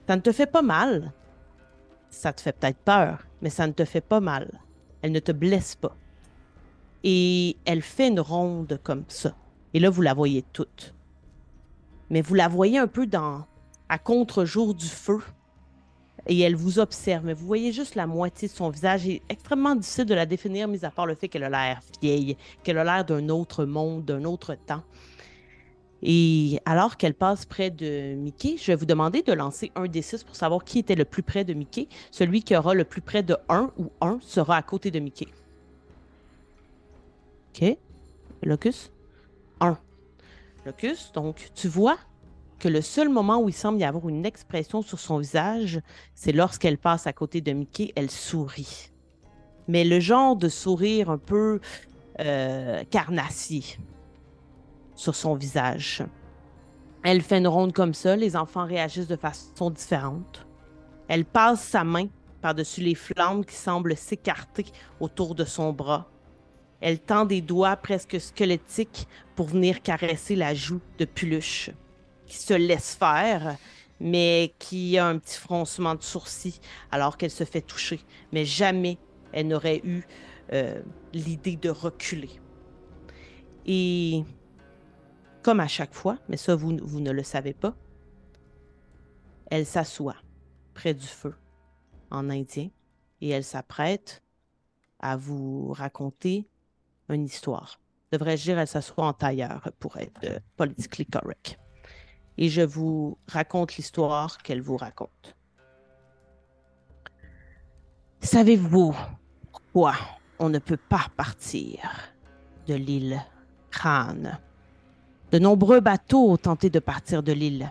[0.08, 1.12] Ça ne te fait pas mal.
[2.08, 4.60] Ça te fait peut-être peur, mais ça ne te fait pas mal.
[5.02, 5.94] Elle ne te blesse pas.
[7.04, 9.34] Et elle fait une ronde comme ça.
[9.74, 10.94] Et là, vous la voyez toute.
[12.08, 13.46] Mais vous la voyez un peu dans
[13.88, 15.20] à contre-jour du feu.
[16.26, 19.08] Et elle vous observe, mais vous voyez juste la moitié de son visage.
[19.08, 22.36] Est extrêmement difficile de la définir, mis à part le fait qu'elle a l'air vieille,
[22.62, 24.82] qu'elle a l'air d'un autre monde, d'un autre temps.
[26.02, 30.02] Et alors qu'elle passe près de Mickey, je vais vous demander de lancer un des
[30.02, 31.86] six pour savoir qui était le plus près de Mickey.
[32.10, 35.28] Celui qui aura le plus près de 1 ou 1 sera à côté de Mickey.
[37.54, 37.76] OK.
[38.42, 38.90] Locus?
[39.60, 39.78] 1.
[40.66, 41.98] Locus, donc tu vois
[42.62, 45.80] que le seul moment où il semble y avoir une expression sur son visage,
[46.14, 48.92] c'est lorsqu'elle passe à côté de Mickey, elle sourit.
[49.66, 51.58] Mais le genre de sourire un peu
[52.20, 53.64] euh, carnassier
[54.94, 56.04] sur son visage.
[57.02, 60.46] Elle fait une ronde comme ça, les enfants réagissent de façon différente.
[61.08, 62.06] Elle passe sa main
[62.42, 64.66] par-dessus les flammes qui semblent s'écarter
[65.00, 66.06] autour de son bras.
[66.80, 71.72] Elle tend des doigts presque squelettiques pour venir caresser la joue de Puluche,
[72.32, 73.58] qui se laisse faire,
[74.00, 76.60] mais qui a un petit froncement de sourcils
[76.90, 78.00] alors qu'elle se fait toucher.
[78.32, 78.96] Mais jamais
[79.32, 80.02] elle n'aurait eu
[80.54, 80.80] euh,
[81.12, 82.30] l'idée de reculer.
[83.66, 84.24] Et
[85.42, 87.76] comme à chaque fois, mais ça, vous, vous ne le savez pas,
[89.50, 90.16] elle s'assoit
[90.72, 91.34] près du feu
[92.10, 92.70] en indien
[93.20, 94.22] et elle s'apprête
[95.00, 96.48] à vous raconter
[97.10, 97.78] une histoire.
[98.10, 101.58] Devrais-je dire, elle s'assoit en tailleur pour être euh, politically correct.
[102.38, 105.36] Et je vous raconte l'histoire qu'elle vous raconte.
[108.20, 108.94] Savez-vous
[109.50, 109.94] pourquoi
[110.38, 111.80] on ne peut pas partir
[112.66, 113.20] de l'île
[113.70, 114.38] Crâne?
[115.32, 117.70] De nombreux bateaux ont tenté de partir de l'île.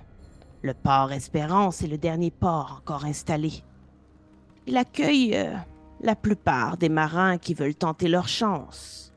[0.62, 3.64] Le port Espérance est le dernier port encore installé.
[4.68, 5.56] Il accueille euh,
[6.02, 9.14] la plupart des marins qui veulent tenter leur chance.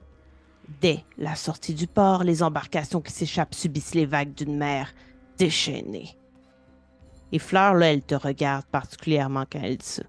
[0.81, 4.93] Dès la sortie du port, les embarcations qui s'échappent subissent les vagues d'une mer
[5.39, 6.16] déchaînée.
[7.32, 10.01] Et Fleur, là, elle te regarde particulièrement quand elle dit.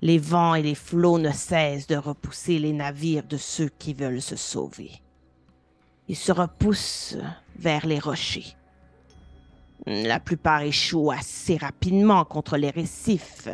[0.00, 4.22] Les vents et les flots ne cessent de repousser les navires de ceux qui veulent
[4.22, 4.90] se sauver.
[6.08, 7.16] Ils se repoussent
[7.56, 8.54] vers les rochers.
[9.86, 13.48] La plupart échouent assez rapidement contre les récifs.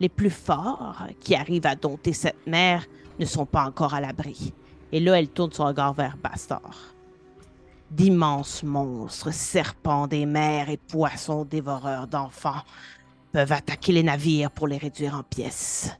[0.00, 2.84] Les plus forts, qui arrivent à dompter cette mer,
[3.18, 4.52] ne sont pas encore à l'abri.
[4.92, 6.93] Et là, elle tourne son regard vers Bastard.
[7.94, 12.62] D'immenses monstres, serpents des mers et poissons dévoreurs d'enfants
[13.30, 15.92] peuvent attaquer les navires pour les réduire en pièces.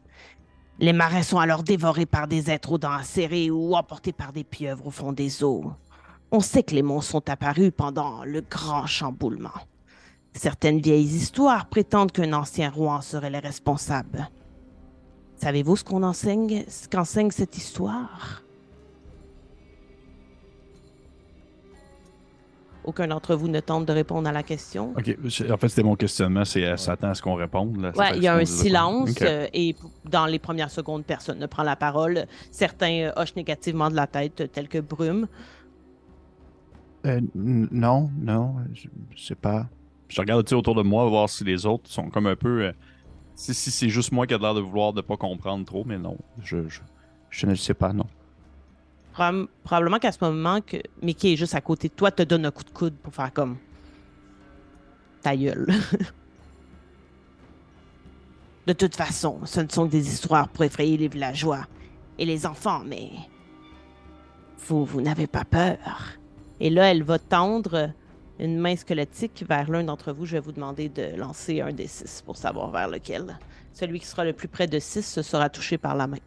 [0.80, 4.42] Les marins sont alors dévorés par des êtres aux dents acérées ou emportés par des
[4.42, 5.72] pieuvres au fond des eaux.
[6.32, 9.50] On sait que les monstres sont apparus pendant le grand chamboulement.
[10.32, 14.28] Certaines vieilles histoires prétendent qu'un ancien roi en serait le responsable.
[15.36, 18.43] Savez-vous ce qu'on enseigne, ce qu'enseigne cette histoire?
[22.84, 24.92] Aucun d'entre vous ne tente de répondre à la question.
[24.96, 25.16] Ok,
[25.50, 27.80] en fait, c'était mon questionnement, c'est elle s'attend à ce qu'on réponde.
[27.80, 29.74] Là, Ouais, il y a un silence euh, et
[30.04, 32.26] dans les premières secondes, personne ne prend la parole.
[32.50, 35.26] Certains euh, hochent négativement de la tête, euh, tels que Brume.
[37.06, 39.68] Euh, non, non, je je sais pas.
[40.08, 42.64] Je regarde tu sais, autour de moi, voir si les autres sont comme un peu.
[42.66, 42.72] euh,
[43.34, 45.98] si si c'est juste moi qui a l'air de vouloir de pas comprendre trop, mais
[45.98, 46.80] non, je, je,
[47.30, 48.06] Je ne sais pas, non.
[49.14, 52.46] Prob- probablement qu'à ce moment que Mickey est juste à côté de toi, te donne
[52.46, 53.56] un coup de coude pour faire comme
[55.22, 55.66] ta gueule.
[58.66, 61.66] de toute façon, ce ne sont que des histoires pour effrayer les villageois
[62.18, 63.10] et les enfants, mais
[64.66, 65.78] vous, vous n'avez pas peur.
[66.58, 67.90] Et là, elle va tendre
[68.40, 70.26] une main squelettique vers l'un d'entre vous.
[70.26, 73.38] Je vais vous demander de lancer un des six pour savoir vers lequel.
[73.72, 76.18] Celui qui sera le plus près de six se sera touché par la main.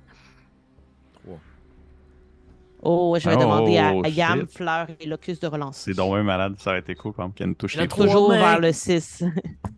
[2.90, 4.52] Oh, je vais Oh, demander à, à Yam, shit.
[4.58, 5.92] Fleur et Locus de relancer.
[5.92, 7.88] c'est donc un malade, ça aurait été cool quand même qu'elle nous touche Le les
[7.90, 8.06] trois.
[8.06, 8.38] Toujours mains.
[8.40, 9.24] vers le 6.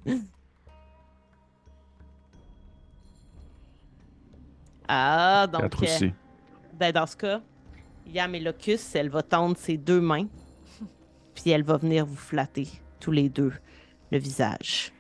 [4.88, 6.10] ah, donc, euh,
[6.74, 7.42] ben, dans ce cas,
[8.06, 10.28] Yam et Locus, elle va tendre ses deux mains,
[11.34, 12.68] puis elle va venir vous flatter,
[13.00, 13.54] tous les deux,
[14.12, 14.92] le visage.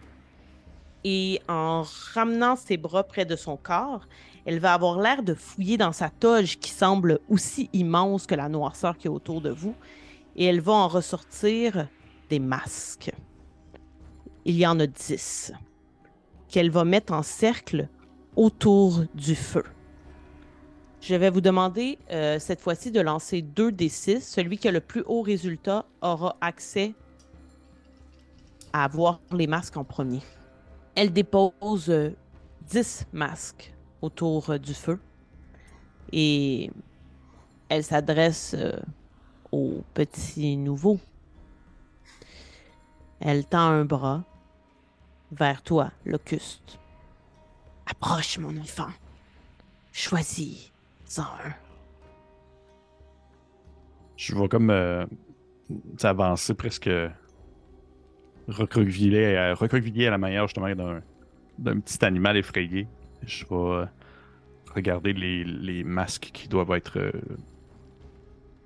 [1.03, 1.83] Et en
[2.13, 4.07] ramenant ses bras près de son corps,
[4.49, 8.49] elle va avoir l'air de fouiller dans sa toge qui semble aussi immense que la
[8.49, 9.75] noirceur qui est autour de vous,
[10.35, 11.87] et elle va en ressortir
[12.31, 13.11] des masques.
[14.45, 15.53] Il y en a dix
[16.47, 17.89] qu'elle va mettre en cercle
[18.35, 19.65] autour du feu.
[20.99, 24.27] Je vais vous demander euh, cette fois-ci de lancer 2 des 6.
[24.27, 26.95] Celui qui a le plus haut résultat aura accès
[28.73, 30.21] à avoir les masques en premier.
[30.95, 32.15] Elle dépose euh,
[32.67, 34.99] 10 masques autour euh, du feu
[36.11, 36.71] et
[37.69, 38.79] elle s'adresse euh,
[39.51, 40.99] au petit nouveau.
[43.19, 44.23] Elle tend un bras
[45.31, 46.79] vers toi, Locuste.
[47.85, 48.89] Approche, mon enfant.
[49.91, 51.53] Choisis-en un.
[54.15, 55.05] Je vais comme euh,
[56.03, 56.89] avancer presque
[58.47, 60.67] recroquevillé, à- recroquevillé à la manière justement
[61.57, 62.87] d'un petit animal effrayé.
[63.25, 63.85] Je vais euh,
[64.75, 66.97] regarder les, les masques qui doivent être.
[66.99, 67.11] euh,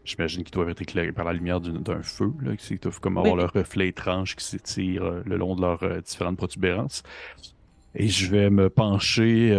[0.06, 3.36] J'imagine qu'ils doivent être éclairés par la lumière d'un feu, là, qui doivent comme avoir
[3.36, 3.39] Oui.
[3.41, 7.04] leur reflet étrange qui s'étire euh, le long de leurs euh, différentes protubérances.
[7.95, 9.51] Et je vais me pencher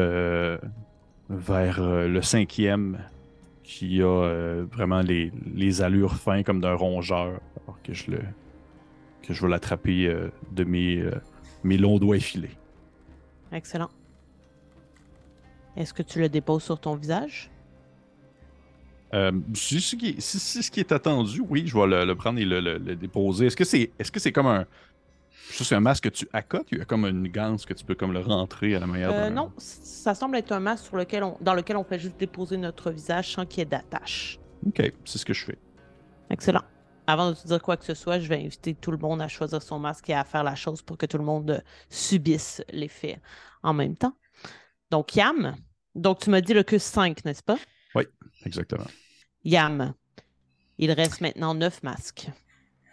[1.30, 2.98] vers le cinquième
[3.62, 8.18] qui a vraiment les, les allures fins comme d'un rongeur, alors que je le
[9.22, 10.12] que je vais l'attraper
[10.50, 11.02] de mes,
[11.62, 12.50] mes longs doigts effilés.
[13.52, 13.88] Excellent.
[15.76, 17.50] Est-ce que tu le déposes sur ton visage?
[19.12, 22.38] Euh, si, ce est, si ce qui est attendu, oui, je vais le, le prendre
[22.40, 23.46] et le, le- le déposer.
[23.46, 24.66] Est-ce que c'est que c'est comme un
[25.50, 27.94] c'est un masque que tu accotes, il y a comme une ganse que tu peux
[27.94, 31.22] comme le rentrer à la manière Euh, non, ça semble être un masque sur lequel
[31.22, 34.38] on, dans lequel on fait juste déposer notre visage sans qu'il y ait d'attache.
[34.66, 35.58] Ok, c'est ce que je fais.
[36.30, 36.62] Excellent.
[37.06, 39.28] Avant de te dire quoi que ce soit, je vais inviter tout le monde à
[39.28, 43.20] choisir son masque et à faire la chose pour que tout le monde subisse l'effet
[43.62, 44.16] en même temps.
[44.90, 45.56] Donc, Yam,
[45.94, 47.58] donc tu m'as dit le que 5, n'est-ce pas?
[48.44, 48.86] Exactement.
[49.44, 49.94] Yam,
[50.78, 52.28] il reste maintenant neuf masques.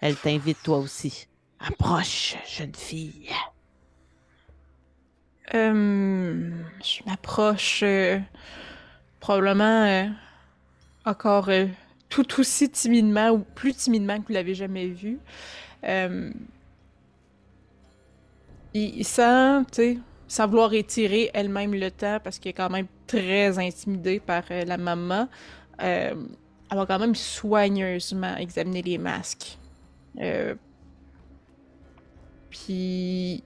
[0.01, 1.27] Elle t'invite toi aussi.
[1.59, 3.29] Approche, jeune fille.
[5.53, 6.49] Euh,
[6.83, 8.19] je m'approche euh,
[9.19, 10.07] probablement euh,
[11.05, 11.67] encore euh,
[12.09, 15.19] tout aussi timidement ou plus timidement que vous l'avez jamais vu.
[15.83, 16.31] Euh,
[18.73, 19.99] il, il sent, tu sais,
[20.31, 24.63] sans vouloir étirer elle-même le temps parce qu'elle est quand même très intimidée par euh,
[24.63, 25.27] la maman.
[25.83, 26.15] Euh,
[26.71, 29.57] elle va quand même soigneusement examiner les masques.
[30.21, 30.55] Euh,
[32.49, 33.43] puis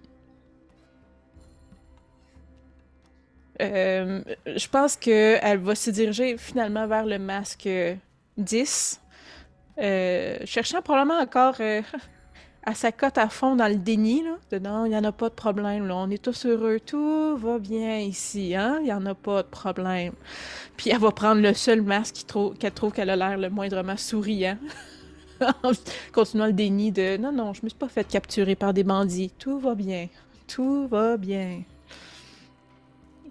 [3.59, 7.95] je pense qu'elle va se diriger finalement vers le masque euh,
[8.37, 9.01] 10.
[9.79, 11.55] Euh, cherchant probablement encore
[12.65, 14.23] à sa cote à fond dans le déni.
[14.23, 14.37] Là.
[14.51, 15.87] De non, il n'y en a pas de problème.
[15.87, 15.95] Là.
[15.95, 16.79] On est tous heureux.
[16.79, 18.55] Tout va bien ici.
[18.55, 18.77] Hein?
[18.81, 20.13] Il n'y en a pas de problème.
[20.77, 22.25] Puis elle va prendre le seul masque
[22.59, 24.57] qu'elle trouve qu'elle a l'air le moindrement souriant.
[25.41, 25.71] En
[26.13, 29.31] Continuant le déni de non, non, je me suis pas fait capturer par des bandits.
[29.37, 30.07] Tout va bien.
[30.47, 31.61] Tout va bien.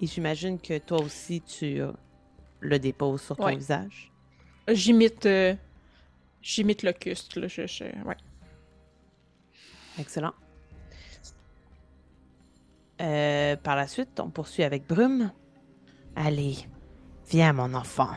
[0.00, 1.80] Et j'imagine que toi aussi, tu
[2.60, 3.56] le déposes sur ton Ouais.
[3.56, 4.10] visage?
[4.68, 5.26] J'imite.
[5.26, 5.54] euh,
[6.42, 7.48] J'imite Locuste, là.
[7.48, 8.16] Je, je- ouais.
[9.98, 10.32] Excellent.
[13.00, 15.32] Euh, par la suite, on poursuit avec Brume.
[16.16, 16.56] Allez,
[17.28, 18.08] viens, mon enfant.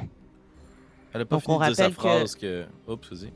[1.14, 2.66] Elle a pas Donc, fini on de dire sa que- phrase que.
[2.88, 3.34] Oups, vas-y.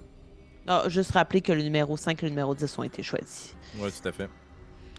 [0.68, 3.56] Ah, juste rappeler que le numéro 5 et le numéro 10 ont été choisis.
[3.80, 4.30] Ouais, tout à fait.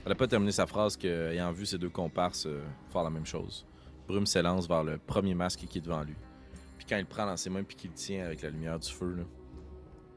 [0.04, 3.10] Elle a pas terminé sa phrase que, ayant vu ses deux comparses euh, faire la
[3.10, 3.64] même chose.
[4.08, 6.16] Brume s'élance vers le premier masque qui est devant lui.
[6.76, 8.80] Puis quand il le prend dans ses mains puis qu'il le tient avec la lumière
[8.80, 9.22] du feu, là,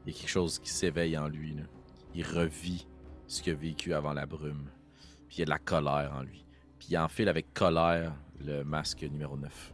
[0.04, 1.54] il y a quelque chose qui s'éveille en lui.
[1.54, 1.62] là.
[2.16, 2.88] Il revit
[3.26, 4.70] ce qu'il a vécu avant la brume.
[5.28, 6.44] Puis il y a de la colère en lui.
[6.78, 8.12] Puis il enfile avec colère
[8.44, 9.72] le masque numéro 9.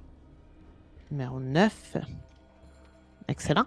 [1.11, 1.97] Numéro 9.
[3.29, 3.67] Excellent.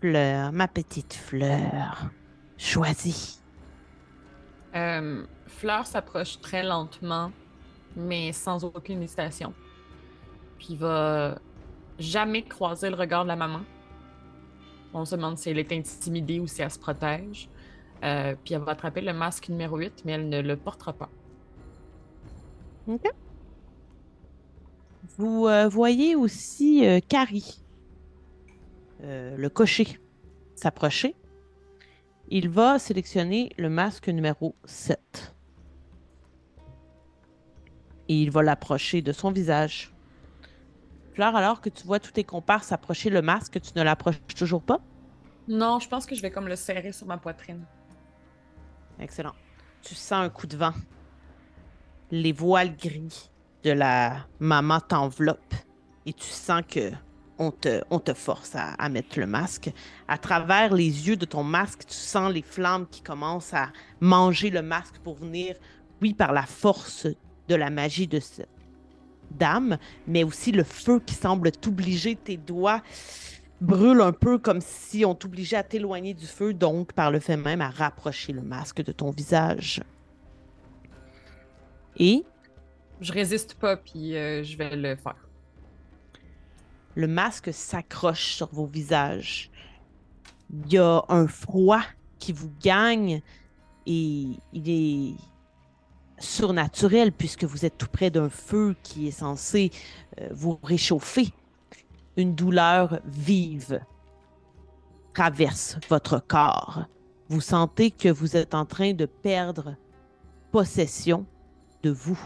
[0.00, 2.10] Fleur, ma petite fleur.
[2.58, 3.42] Choisis.
[4.74, 7.32] Euh, Fleur s'approche très lentement,
[7.94, 9.54] mais sans aucune hésitation.
[10.58, 11.38] Puis il va
[11.98, 13.60] jamais croiser le regard de la maman.
[14.96, 17.50] On se demande si elle est intimidée ou si elle se protège.
[18.02, 21.10] Euh, puis elle va attraper le masque numéro 8, mais elle ne le portera pas.
[25.18, 27.62] Vous euh, voyez aussi euh, Carrie,
[29.02, 30.00] le cocher,
[30.54, 31.14] s'approcher.
[32.28, 35.34] Il va sélectionner le masque numéro 7.
[38.08, 39.92] Et il va l'approcher de son visage.
[41.18, 44.80] Alors que tu vois tous tes comparses approcher le masque, tu ne l'approches toujours pas?
[45.48, 47.64] Non, je pense que je vais comme le serrer sur ma poitrine.
[48.98, 49.34] Excellent.
[49.82, 50.72] Tu sens un coup de vent.
[52.10, 53.30] Les voiles gris
[53.62, 55.54] de la maman t'enveloppent
[56.04, 56.92] et tu sens que
[57.38, 59.70] on te, on te force à, à mettre le masque.
[60.08, 63.68] À travers les yeux de ton masque, tu sens les flammes qui commencent à
[64.00, 65.56] manger le masque pour venir,
[66.00, 67.06] oui, par la force
[67.48, 68.42] de la magie de ce
[69.30, 72.82] d'âme, mais aussi le feu qui semble t'obliger, tes doigts
[73.60, 77.36] brûlent un peu comme si on t'obligeait à t'éloigner du feu, donc par le fait
[77.36, 79.82] même à rapprocher le masque de ton visage.
[81.96, 82.24] Et?
[83.00, 85.16] Je résiste pas, puis euh, je vais le faire.
[86.94, 89.50] le masque s'accroche sur vos visages.
[90.50, 91.82] Il y a un froid
[92.18, 93.20] qui vous gagne
[93.86, 95.14] et il est
[96.18, 99.70] surnaturel puisque vous êtes tout près d'un feu qui est censé
[100.20, 101.32] euh, vous réchauffer.
[102.16, 103.80] Une douleur vive
[105.12, 106.84] traverse votre corps.
[107.28, 109.74] Vous sentez que vous êtes en train de perdre
[110.50, 111.26] possession
[111.82, 112.18] de vous.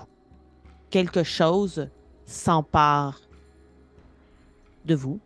[0.90, 1.88] Quelque chose
[2.26, 3.20] s'empare
[4.84, 5.20] de vous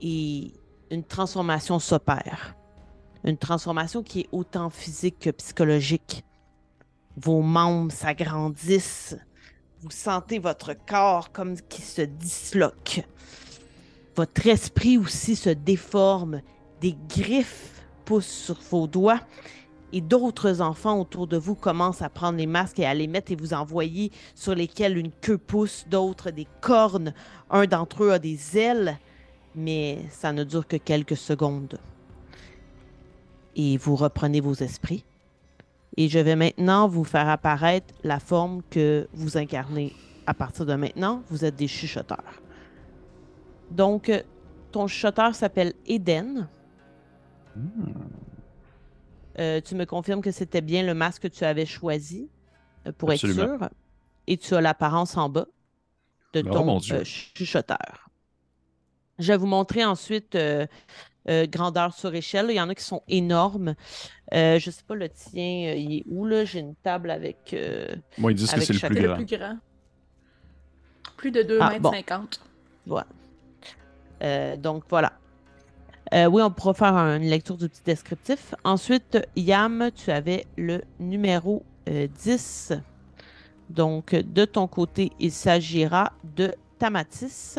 [0.00, 0.52] et
[0.90, 2.54] une transformation s'opère.
[3.24, 6.24] Une transformation qui est autant physique que psychologique.
[7.16, 9.16] Vos membres s'agrandissent.
[9.80, 13.02] Vous sentez votre corps comme qui se disloque.
[14.16, 16.40] Votre esprit aussi se déforme.
[16.80, 19.20] Des griffes poussent sur vos doigts
[19.92, 23.32] et d'autres enfants autour de vous commencent à prendre les masques et à les mettre
[23.32, 27.14] et vous envoyer sur lesquels une queue pousse, d'autres des cornes.
[27.50, 28.98] Un d'entre eux a des ailes,
[29.54, 31.78] mais ça ne dure que quelques secondes.
[33.54, 35.04] Et vous reprenez vos esprits.
[35.96, 39.94] Et je vais maintenant vous faire apparaître la forme que vous incarnez.
[40.26, 42.42] À partir de maintenant, vous êtes des chuchoteurs.
[43.70, 44.22] Donc, euh,
[44.72, 46.48] ton chuchoteur s'appelle Eden.
[49.38, 52.28] Euh, tu me confirmes que c'était bien le masque que tu avais choisi
[52.86, 53.42] euh, pour Absolument.
[53.42, 53.68] être sûr.
[54.26, 55.46] Et tu as l'apparence en bas
[56.32, 58.10] de Oh, ton euh, chuchoteur.
[59.18, 60.66] Je vais vous montrer ensuite euh,
[61.28, 62.46] euh, grandeur sur échelle.
[62.50, 63.74] Il y en a qui sont énormes.
[64.34, 66.44] Euh, je sais pas le tien, euh, il est où là?
[66.44, 67.52] J'ai une table avec.
[67.52, 69.16] euh, Moi, ils disent que c'est le plus grand.
[69.16, 69.58] le plus grand.
[71.16, 71.92] Plus de 2 Ah, mètres bon.
[71.92, 72.40] 50.
[72.86, 73.06] Voilà.
[74.22, 75.12] Euh, donc voilà.
[76.14, 78.54] Euh, oui, on pourra faire une lecture du petit descriptif.
[78.64, 82.72] Ensuite, Yam, tu avais le numéro euh, 10.
[83.70, 87.56] Donc, de ton côté, il s'agira de Tamatis.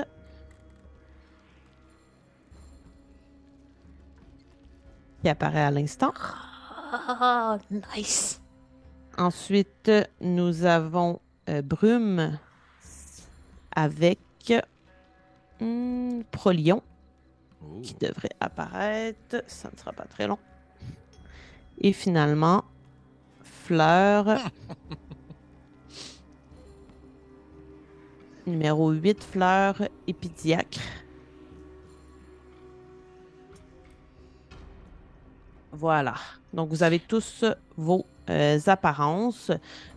[5.28, 6.14] Qui apparaît à l'instant.
[7.10, 8.40] Ah, nice.
[9.18, 11.20] Ensuite, nous avons
[11.50, 12.40] euh, Brume
[13.76, 14.22] avec
[15.60, 16.82] hmm, Prolion
[17.62, 17.82] Oh.
[17.82, 19.44] qui devrait apparaître.
[19.48, 20.40] Ça ne sera pas très long.
[21.82, 22.64] Et finalement,
[23.44, 24.28] Fleur.
[28.48, 30.80] Numéro 8, Fleur Épidiacre.
[35.78, 36.16] Voilà.
[36.54, 39.52] Donc, vous avez tous vos euh, apparences.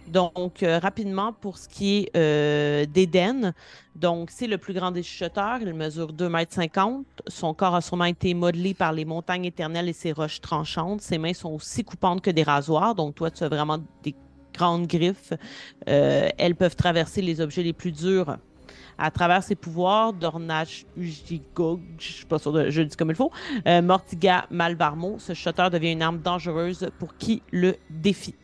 [0.08, 3.54] Donc, euh, rapidement, pour ce qui est euh, d'Éden,
[3.96, 5.58] donc c'est le plus grand des chuchoteurs.
[5.62, 7.04] Il mesure 2,50 m.
[7.28, 11.00] Son corps a sûrement été modelé par les montagnes éternelles et ses roches tranchantes.
[11.00, 12.94] Ses mains sont aussi coupantes que des rasoirs.
[12.94, 14.14] Donc, toi, tu as vraiment des
[14.52, 15.32] grandes griffes.
[15.86, 18.36] Elles peuvent traverser les objets les plus durs.
[19.02, 23.16] À travers ses pouvoirs, Dornach Ujigog, je suis pas sûr de, je dis comme il
[23.16, 23.30] faut,
[23.66, 28.34] euh, Mortiga Malvarmo, ce shutter devient une arme dangereuse pour qui le défie.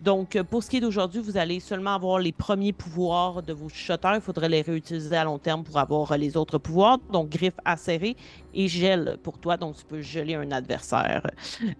[0.00, 3.52] Donc, euh, pour ce qui est d'aujourd'hui, vous allez seulement avoir les premiers pouvoirs de
[3.52, 4.14] vos shutters.
[4.14, 6.98] Il faudrait les réutiliser à long terme pour avoir euh, les autres pouvoirs.
[7.10, 8.16] Donc, griffe acérée
[8.52, 9.56] et gel pour toi.
[9.56, 11.22] Donc, tu peux geler un adversaire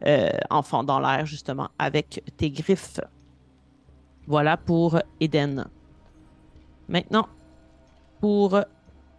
[0.06, 3.00] euh, enfant dans l'air, justement, avec tes griffes.
[4.26, 5.66] Voilà pour Eden.
[6.88, 7.28] Maintenant,
[8.24, 8.58] pour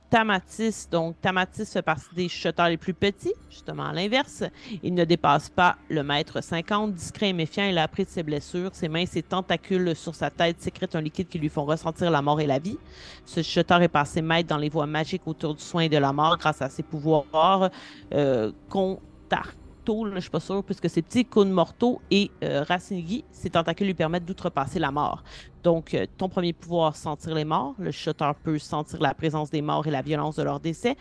[0.10, 4.44] Tamatis, donc Tamatis fait partie des chuchoteurs les plus petits, justement à l'inverse.
[4.82, 8.24] Il ne dépasse pas le mètre 50, discret et méfiant, il a appris de ses
[8.24, 8.72] blessures.
[8.74, 12.24] Ses mains ses tentacules sur sa tête sécrètent un liquide qui lui font ressentir la
[12.24, 12.80] mort et la vie.
[13.26, 16.12] Ce chuchoteur est passé maître dans les voies magiques autour du soin et de la
[16.12, 17.70] mort grâce à ses pouvoirs
[18.12, 23.24] euh, Contarto, là, je suis pas sûre, puisque c'est petit, Kun Morto et euh, Racinigi,
[23.32, 25.24] ses tentacules lui permettent d'outrepasser la mort.
[25.64, 27.76] Donc, euh, ton premier pouvoir, sentir les morts.
[27.78, 30.96] Le shutter peut sentir la présence des morts et la violence de leur décès.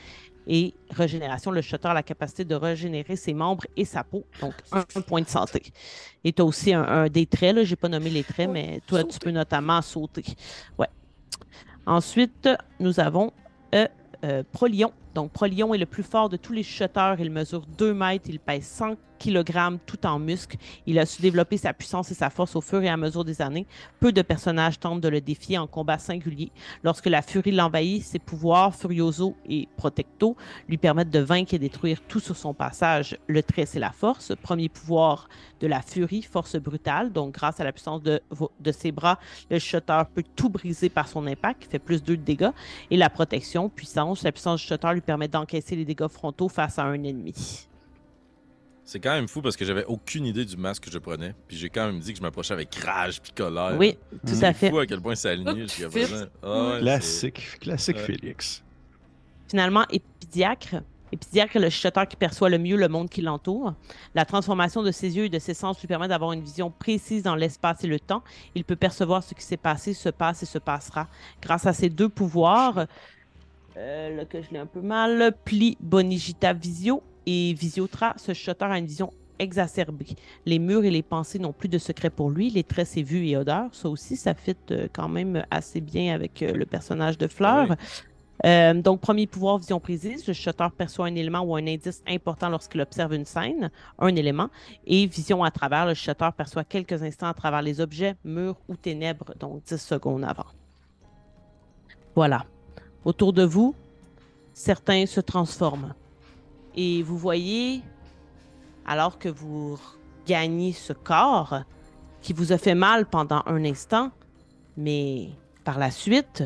[0.46, 4.24] Et régénération, le shutter a la capacité de régénérer ses membres et sa peau.
[4.40, 5.62] Donc, un, un point de santé.
[6.22, 8.80] Et tu as aussi un, un des traits, je n'ai pas nommé les traits, mais
[8.86, 10.24] toi, tu peux notamment sauter.
[10.78, 10.88] Ouais.
[11.86, 13.32] Ensuite, nous avons
[13.74, 13.86] euh,
[14.24, 14.92] euh, Prolion.
[15.14, 17.16] Donc, Prolion est le plus fort de tous les shutters.
[17.20, 20.56] Il mesure 2 mètres, il pèse 100 kg tout en muscles.
[20.86, 23.40] Il a su développer sa puissance et sa force au fur et à mesure des
[23.40, 23.66] années.
[24.00, 26.50] Peu de personnages tentent de le défier en combat singulier.
[26.82, 30.36] Lorsque la furie l'envahit, ses pouvoirs, Furioso et Protecto,
[30.68, 33.18] lui permettent de vaincre et détruire tout sur son passage.
[33.26, 34.32] Le trait, c'est la force.
[34.42, 35.28] Premier pouvoir
[35.60, 37.12] de la furie, force brutale.
[37.12, 38.20] Donc, grâce à la puissance de,
[38.72, 39.18] ses bras,
[39.50, 42.50] le shutter peut tout briser par son impact, fait plus 2 de dégâts.
[42.90, 44.22] Et la protection, puissance.
[44.22, 47.68] La puissance du shutter lui permet d'encaisser les dégâts frontaux face à un ennemi.
[48.86, 51.34] C'est quand même fou parce que j'avais aucune idée du masque que je prenais.
[51.48, 53.76] Puis j'ai quand même dit que je m'approchais avec rage puis colère.
[53.78, 54.68] Oui, tout C'est à fait.
[54.70, 56.00] fou à quel point c'est aligné jusqu'à Fit.
[56.04, 56.26] présent.
[56.42, 58.02] Ah ouais, Classique, classique Ouais.
[58.02, 58.62] Félix.
[59.48, 60.76] Finalement, épidiacre.
[61.12, 63.74] Épidiacre est le chuchoteur qui perçoit le mieux le monde qui l'entoure.
[64.14, 67.22] La transformation de ses yeux et de ses sens lui permet d'avoir une vision précise
[67.22, 68.22] dans l'espace et le temps.
[68.54, 71.08] Il peut percevoir ce qui s'est passé, se passe et se passera.
[71.40, 72.86] Grâce à ces deux pouvoirs,
[73.76, 78.70] euh, là que je l'ai un peu mal, Pli Bonigita Visio et Visiotra, ce chuchoteur
[78.70, 80.16] a une vision exacerbée.
[80.46, 82.50] Les murs et les pensées n'ont plus de secret pour lui.
[82.50, 83.68] Les traits, c'est vue et odeur.
[83.72, 87.68] Ça aussi, ça fit euh, quand même assez bien avec euh, le personnage de Fleur.
[87.70, 87.76] Oui.
[88.44, 90.26] Euh, donc, premier pouvoir, vision précise.
[90.26, 94.48] Le shutter perçoit un élément ou un indice important lorsqu'il observe une scène, un élément.
[94.86, 98.76] Et vision à travers, le shutter perçoit quelques instants à travers les objets, murs ou
[98.76, 100.46] ténèbres, donc 10 secondes avant.
[102.14, 102.44] Voilà.
[103.04, 103.74] Autour de vous,
[104.52, 105.94] certains se transforment.
[106.76, 107.82] Et vous voyez,
[108.86, 109.78] alors que vous
[110.26, 111.60] gagnez ce corps
[112.20, 114.10] qui vous a fait mal pendant un instant,
[114.76, 115.28] mais
[115.64, 116.42] par la suite,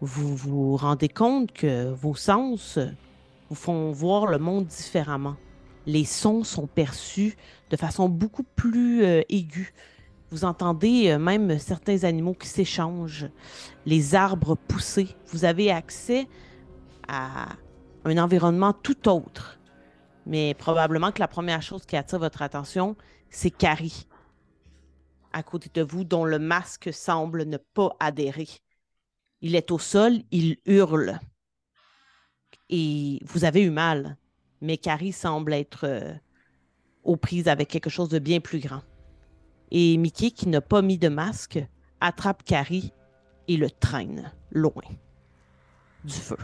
[0.00, 2.78] vous vous rendez compte que vos sens
[3.48, 5.36] vous font voir le monde différemment.
[5.86, 7.36] Les sons sont perçus
[7.70, 9.72] de façon beaucoup plus euh, aiguë.
[10.30, 13.28] Vous entendez euh, même certains animaux qui s'échangent,
[13.86, 15.08] les arbres pousser.
[15.28, 16.28] Vous avez accès
[17.08, 17.48] à
[18.08, 19.58] un environnement tout autre.
[20.26, 22.96] Mais probablement que la première chose qui attire votre attention,
[23.30, 24.06] c'est Carrie,
[25.32, 28.48] à côté de vous, dont le masque semble ne pas adhérer.
[29.40, 31.18] Il est au sol, il hurle.
[32.68, 34.16] Et vous avez eu mal.
[34.60, 36.12] Mais Carrie semble être euh,
[37.04, 38.82] aux prises avec quelque chose de bien plus grand.
[39.70, 41.58] Et Mickey, qui n'a pas mis de masque,
[42.00, 42.92] attrape Carrie
[43.46, 44.82] et le traîne loin
[46.04, 46.36] du feu.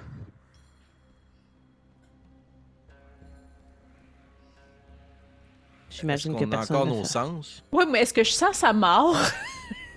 [6.01, 6.77] J'imagine que personne.
[6.77, 7.63] a encore nos sens?
[7.71, 9.17] Oui, mais est-ce que je sens sa mort?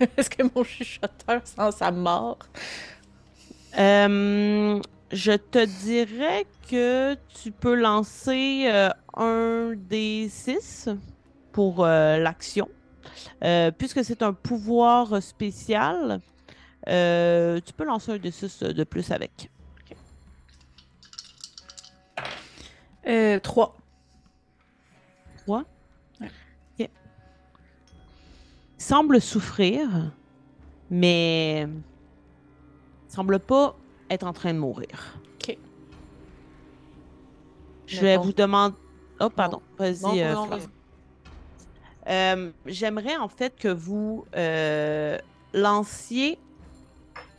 [0.16, 2.38] est-ce que mon chuchoteur sent sa mort?
[3.78, 4.80] Euh,
[5.10, 10.88] je te dirais que tu peux lancer euh, un des six
[11.52, 12.68] pour euh, l'action.
[13.78, 16.20] puisque c'est un pouvoir spécial,
[16.86, 19.50] tu peux lancer un des six de plus avec.
[23.42, 23.74] Trois.
[25.44, 25.64] Trois?
[28.78, 30.12] Semble souffrir,
[30.90, 31.68] mais
[33.08, 33.76] semble pas
[34.08, 35.18] être en train de mourir.
[35.34, 35.58] Ok.
[37.86, 38.76] Je vais vous demander.
[39.20, 39.60] Oh, pardon.
[39.76, 40.22] Vas-y.
[40.22, 40.58] Non, euh.
[42.08, 45.18] Euh, J'aimerais en fait que vous euh,
[45.52, 46.38] lanciez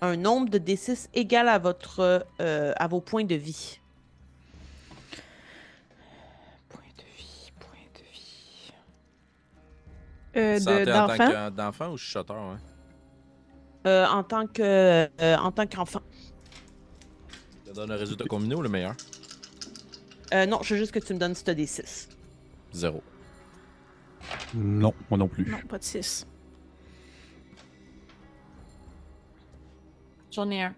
[0.02, 3.80] un nombre de D6 égal à votre à vos points de vie.
[6.70, 8.74] Point de vie, point de vie.
[10.40, 11.28] Euh, Santé de- en tant d'enfant?
[11.28, 12.58] que- d'enfant ou chuchoteur, ouais?
[13.88, 14.62] Euh, en tant que
[15.22, 16.02] euh, en tant qu'enfant.
[17.66, 18.96] Ça donne un résultat combiné ou le meilleur?
[20.34, 22.08] Euh, non, je veux juste que tu me donnes ce D6.
[22.74, 23.02] Zéro.
[24.54, 25.46] Non, moi non plus.
[25.50, 26.26] Non, pas de six.
[30.32, 30.76] J'en ai un.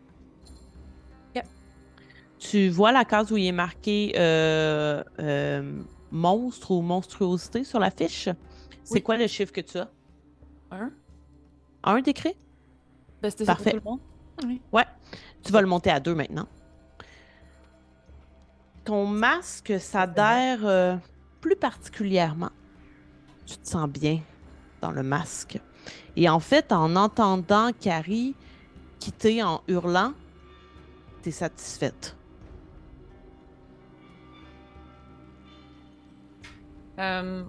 [2.40, 7.91] Tu vois la case où il est marqué euh, euh, monstre ou monstruosité sur la
[7.91, 8.30] fiche?
[8.84, 9.03] C'est Oui.
[9.03, 9.90] quoi le chiffre que tu as?
[10.72, 10.91] Un.
[11.84, 12.36] Un décrit?
[13.22, 13.80] Ben, c'était ça pour Parfait.
[13.80, 14.60] tout le monde.
[14.72, 14.86] Ouais.
[15.44, 16.48] Tu vas le monter à deux maintenant.
[18.84, 20.95] Ton masque s'adhère euh,
[21.40, 22.49] plus particulièrement.
[23.45, 24.20] Tu te sens bien
[24.82, 25.60] dans le masque.
[26.16, 28.36] Et en fait, en entendant Carrie
[28.99, 30.14] quitter en hurlant,
[31.22, 32.16] t'es satisfaite.
[36.99, 37.44] Euh,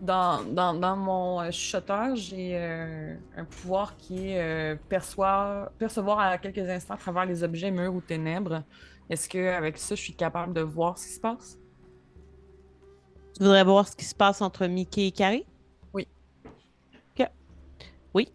[0.00, 6.38] dans, dans, dans mon euh, chuchoteur, j'ai euh, un pouvoir qui est euh, percevoir à
[6.38, 8.62] quelques instants à travers les objets, murs ou ténèbres.
[9.10, 11.58] Est-ce qu'avec ça, je suis capable de voir ce qui se passe?
[13.34, 15.46] Tu voudrais voir ce qui se passe entre Mickey et Carrie?
[15.92, 16.06] Oui.
[17.18, 17.28] OK.
[18.14, 18.32] Oui.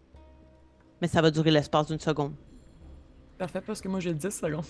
[1.02, 2.34] Mais ça va durer l'espace d'une seconde.
[3.38, 4.65] Parfait, parce que moi j'ai 10 secondes.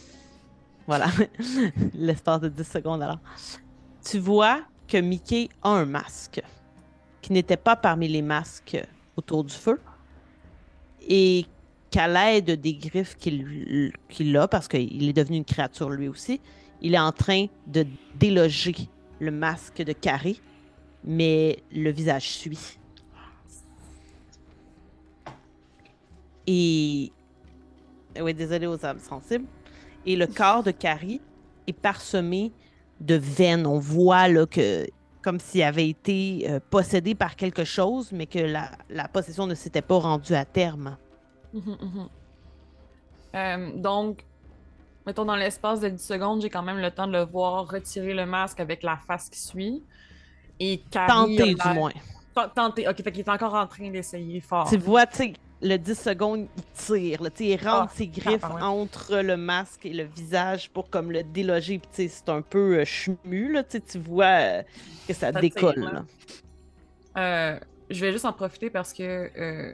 [0.88, 1.08] Voilà.
[1.94, 3.20] L'espace de 10 secondes alors.
[4.04, 6.42] Tu vois que Mickey a un masque
[7.24, 8.78] qui n'était pas parmi les masques
[9.16, 9.80] autour du feu
[11.08, 11.46] et
[11.90, 16.42] qu'à l'aide des griffes qu'il a, parce qu'il est devenu une créature lui aussi,
[16.82, 18.76] il est en train de déloger
[19.20, 20.36] le masque de Carré,
[21.04, 22.78] mais le visage suit.
[26.46, 27.12] Et.
[28.20, 29.46] Oui, désolé aux âmes sensibles.
[30.06, 31.22] Et le corps de Carrie
[31.66, 32.52] est parsemé
[33.00, 33.66] de veines.
[33.66, 34.86] On voit là, que,
[35.24, 39.56] comme s'il avait été euh, possédé par quelque chose, mais que la, la possession ne
[39.56, 40.98] s'était pas rendue à terme.
[41.54, 42.10] Mhm, mhm.
[43.36, 44.24] Euh, donc,
[45.08, 48.14] mettons dans l'espace de 10 secondes, j'ai quand même le temps de le voir retirer
[48.14, 49.84] le masque avec la face qui suit.
[50.60, 51.92] Et Carrie Tenter, du moins.
[52.56, 52.88] Tenter.
[52.88, 54.70] Ok, fait qu'il est encore en train d'essayer fort.
[54.70, 55.34] Tu vois, tu sais,
[55.64, 57.24] le 10 secondes, il tire.
[57.24, 58.64] Là, il rentre Ah, ses griffes tabarouette.
[58.64, 61.80] entre le masque et le visage pour comme le déloger.
[61.80, 63.64] Puis, c'est un peu euh, chemu, là.
[63.64, 64.64] Tu vois euh,
[65.08, 65.76] que ça Ça décolle.
[65.76, 65.92] tire, là.
[65.94, 66.06] là.
[67.56, 67.60] Euh,
[67.90, 69.74] je vais juste en profiter parce que euh,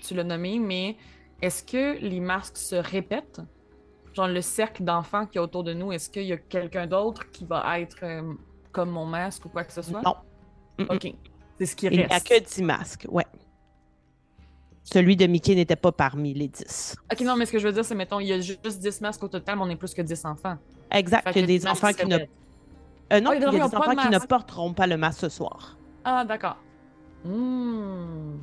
[0.00, 0.96] tu l'as nommé, mais
[1.42, 3.40] est-ce que les masques se répètent?
[4.12, 7.30] Genre le cercle d'enfants qui est autour de nous, est-ce qu'il y a quelqu'un d'autre
[7.32, 7.98] qui va être
[8.70, 10.02] comme mon masque ou quoi que ce soit?
[10.02, 10.14] Non.
[10.88, 11.12] Ok.
[11.58, 12.28] C'est ce qui Il n'y a reste.
[12.28, 13.24] que 10 masques, ouais.
[14.84, 16.96] Celui de Mickey n'était pas parmi les 10.
[17.10, 19.00] Ok, non, mais ce que je veux dire, c'est, mettons, il y a juste 10
[19.00, 20.58] masques au total, mais on est plus que 10 enfants.
[20.92, 22.18] Exact, il y a des enfants qui ne...
[23.12, 25.20] Euh, non, il y les a des enfants de qui ne porteront pas le masque
[25.20, 25.78] ce soir.
[26.04, 26.56] Ah, d'accord.
[27.24, 28.36] Hmm.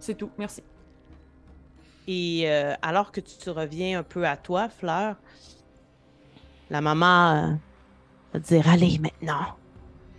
[0.00, 0.62] C'est tout, merci.
[2.08, 5.14] Et euh, alors que tu te reviens un peu à toi, Fleur,
[6.68, 7.52] la maman euh,
[8.34, 9.54] va te dire Allez maintenant,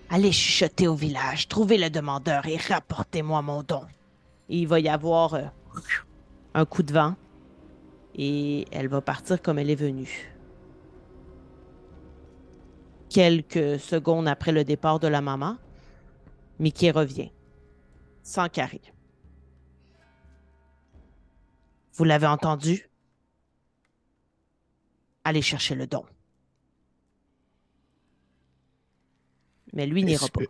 [0.09, 3.81] allez chuchoter au village, trouvez le demandeur et rapportez-moi mon don.
[4.49, 5.45] Et il va y avoir euh,
[6.53, 7.15] un coup de vent
[8.15, 10.33] et elle va partir comme elle est venue.
[13.09, 15.57] Quelques secondes après le départ de la maman,
[16.59, 17.31] Mickey revient,
[18.23, 18.81] sans carré.
[21.93, 22.89] Vous l'avez entendu?
[25.23, 26.05] Allez chercher le don.
[29.73, 30.41] Mais lui n'ira pas.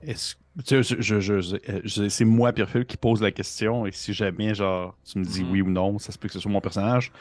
[0.00, 4.12] Est-ce je, je- je- je- je- c'est moi, Pierre-Phil, qui pose la question, et si
[4.14, 5.50] jamais, genre, tu me dis Mhm.
[5.50, 7.12] oui ou non, ça se peut que ce soit mon personnage.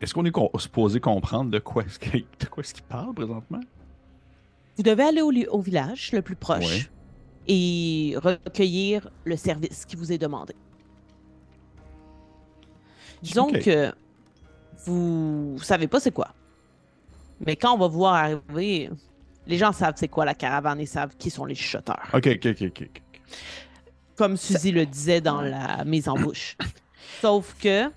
[0.00, 3.14] Est-ce qu'on est co- supposé comprendre de quoi est-ce qu'il de quoi est-ce qu'il parle
[3.14, 3.60] présentement?
[4.76, 6.88] Vous devez aller au, au village le plus proche Ouais.
[7.46, 10.54] et recueillir le service qui vous est demandé.
[13.22, 13.92] Disons que
[14.86, 16.28] vous savez pas c'est quoi.
[17.44, 18.90] Mais quand on va vous voir arriver,
[19.46, 22.08] les gens savent c'est quoi la caravane et savent qui sont les chuchoteurs.
[22.12, 22.90] Ok, ok, ok, ok.
[24.16, 26.56] Comme Suzy le disait dans la mise en bouche.
[27.20, 27.90] Sauf que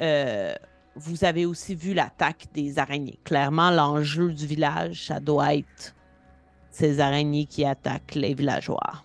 [0.00, 0.54] euh,
[0.96, 3.18] vous avez aussi vu l'attaque des araignées.
[3.24, 5.94] Clairement, l'enjeu du village, ça doit être
[6.70, 9.04] ces araignées qui attaquent les villageois.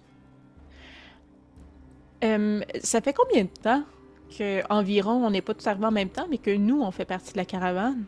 [2.23, 3.83] Euh, ça fait combien de temps
[4.37, 7.05] que environ on n'est pas tous arrivés en même temps, mais que nous, on fait
[7.05, 8.05] partie de la caravane?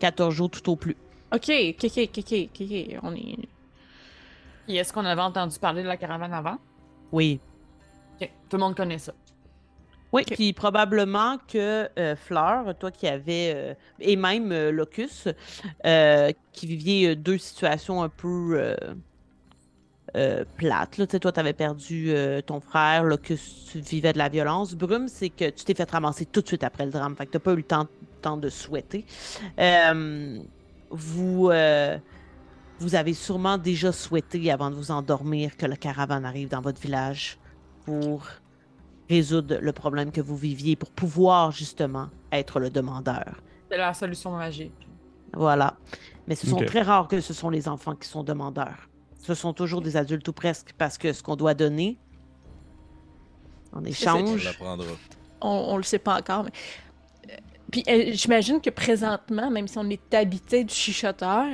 [0.00, 0.96] 14 jours tout au plus.
[1.34, 3.36] Ok, ok, ok, ok, ok, on est...
[4.68, 6.56] Et est-ce qu'on avait entendu parler de la caravane avant?
[7.10, 7.40] Oui.
[8.20, 9.12] Ok, tout le monde connaît ça.
[10.12, 15.26] Oui, puis probablement que euh, Fleur, toi qui avais, euh, et même euh, Locus,
[15.84, 18.76] euh, qui viviez euh, deux situations un peu euh,
[20.16, 20.98] euh, plates.
[20.98, 21.06] Là.
[21.08, 24.74] Tu sais, toi, tu avais perdu euh, ton frère, Locus, tu vivais de la violence.
[24.74, 27.32] Brume, c'est que tu t'es fait ramasser tout de suite après le drame, fait que
[27.32, 27.88] tu pas eu le temps,
[28.22, 29.04] temps de souhaiter.
[30.94, 31.98] Vous, euh,
[32.78, 36.80] vous avez sûrement déjà souhaité, avant de vous endormir, que la caravane arrive dans votre
[36.80, 37.38] village
[37.84, 38.22] pour
[39.10, 43.42] résoudre le problème que vous viviez pour pouvoir justement être le demandeur.
[43.70, 44.88] C'est la solution magique.
[45.34, 45.76] Voilà.
[46.26, 48.88] Mais ce sont très rares que ce sont les enfants qui sont demandeurs.
[49.18, 51.98] Ce sont toujours des adultes ou presque parce que ce qu'on doit donner
[53.72, 54.56] en échange.
[55.40, 56.52] On, on le sait pas encore, mais...
[57.74, 61.48] Puis euh, j'imagine que présentement, même si on est habité du chuchoteur,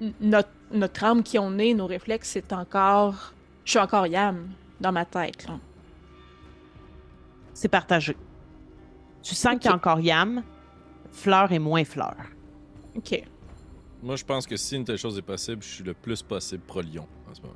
[0.00, 3.34] n- notre, notre âme qui on est, nos réflexes, c'est encore...
[3.66, 4.48] Je suis encore Yam
[4.80, 5.58] dans ma tête, là.
[7.52, 8.16] c'est partagé.
[9.22, 10.42] Tu sens qu'il y a encore Yam,
[11.10, 12.16] Fleur et moins Fleur.
[12.96, 13.22] Ok.
[14.02, 16.62] Moi, je pense que si une telle chose est possible, je suis le plus possible
[16.66, 17.54] pro-lion en ce moment.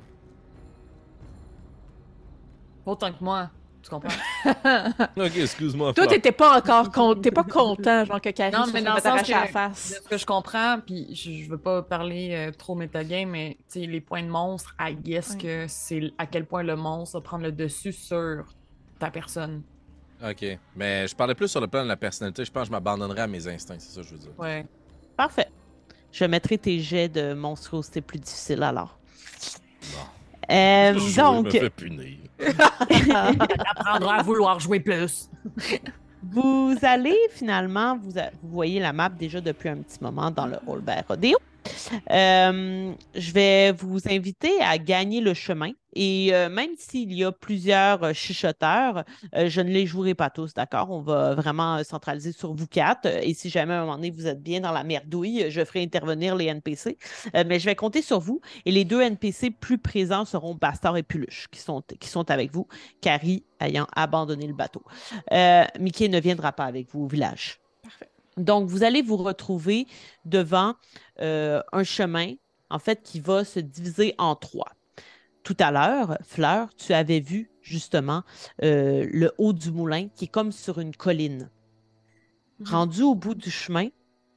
[2.85, 3.49] Autant que moi,
[3.87, 4.93] tu comprends?
[5.25, 5.93] Ok, excuse-moi.
[5.93, 7.15] Toi, t'étais pas encore con...
[7.15, 9.31] t'es pas content, genre, que Carrie Non, se mais soit dans le fait sens que-
[9.31, 10.01] la face.
[10.03, 13.79] ce que je comprends, puis je, je veux pas parler euh, trop métagame, mais tu
[13.81, 17.21] sais, les points de monstre, I guess que c'est à quel point le monstre va
[17.21, 18.45] prendre le dessus sur
[18.99, 19.63] ta personne.
[20.27, 20.45] Ok,
[20.75, 22.43] mais je parlais plus sur le plan de la personnalité.
[22.43, 24.31] Je pense que je m'abandonnerais à mes instincts, c'est ça que je veux dire.
[24.39, 24.65] Ouais.
[25.15, 25.47] Parfait.
[26.11, 28.97] Je mettrai tes jets de monstruosité plus difficiles alors.
[29.93, 29.99] Bon.
[30.49, 32.17] Euh, Je donc, me fais punir.
[33.75, 35.29] Apprendra à vouloir jouer plus.
[36.23, 38.11] Vous allez finalement, vous,
[38.43, 41.37] voyez la map déjà depuis un petit moment dans le Hallberg Rodeo.
[42.11, 45.71] Euh, je vais vous inviter à gagner le chemin.
[45.99, 49.03] Et euh, même s'il y a plusieurs euh, chuchoteurs,
[49.35, 50.91] euh, je ne les jouerai pas tous, d'accord?
[50.91, 53.07] On va vraiment centraliser sur vous quatre.
[53.07, 55.81] Et si jamais à un moment donné vous êtes bien dans la merdouille, je ferai
[55.81, 56.99] intervenir les NPC.
[57.33, 58.41] Mais je vais compter sur vous.
[58.65, 62.51] Et les deux NPC plus présents seront Bastard et Puluche, qui sont, qui sont avec
[62.51, 62.67] vous,
[63.01, 64.83] Carrie ayant abandonné le bateau.
[65.79, 67.59] Mickey ne viendra pas avec vous au village.
[67.81, 68.09] Parfait.
[68.37, 69.87] Donc, vous allez vous retrouver
[70.25, 70.75] devant
[71.19, 72.33] euh, un chemin,
[72.69, 74.71] en fait, qui va se diviser en trois.
[75.43, 78.23] Tout à l'heure, Fleur, tu avais vu justement
[78.63, 81.49] euh, le haut du moulin qui est comme sur une colline.
[82.59, 82.67] Mhm.
[82.67, 83.87] Rendu au bout du chemin,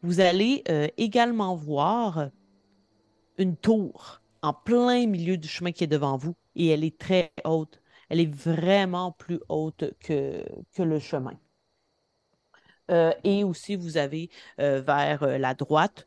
[0.02, 2.30] vous allez euh, également voir
[3.38, 7.32] une tour en plein milieu du chemin qui est devant vous et elle est très
[7.44, 7.82] haute.
[8.08, 10.44] Elle est vraiment plus haute que,
[10.74, 11.34] que le chemin.
[12.90, 14.30] Euh, et aussi, vous avez
[14.60, 16.06] euh, vers euh, la droite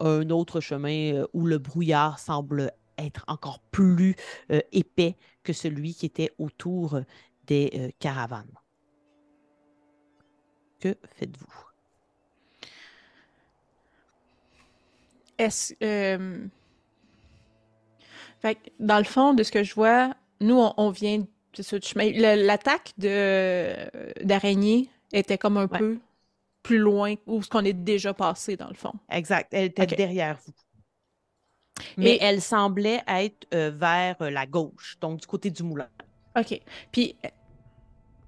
[0.00, 4.16] un autre chemin où le brouillard semble être encore plus
[4.72, 7.00] épais que celui qui était autour
[7.46, 8.50] des caravanes.
[10.80, 11.66] Que faites-vous?
[15.38, 15.74] Est-ce.
[15.82, 16.46] euh,
[18.40, 21.62] Fait que, dans le fond, de ce que je vois, nous, on, on vient de
[21.62, 22.10] ce chemin.
[22.36, 25.78] L'attaque d'araignée était comme un Ouais.
[25.78, 25.98] peu
[26.62, 28.92] plus loin où ce qu'on est déjà passé, dans le fond.
[29.10, 30.52] Exact, elle était derrière vous.
[31.96, 35.88] Mais Et- elle semblait être euh, vers euh, la gauche, donc du côté du moulin.
[36.38, 36.60] OK.
[36.92, 37.28] Puis, euh,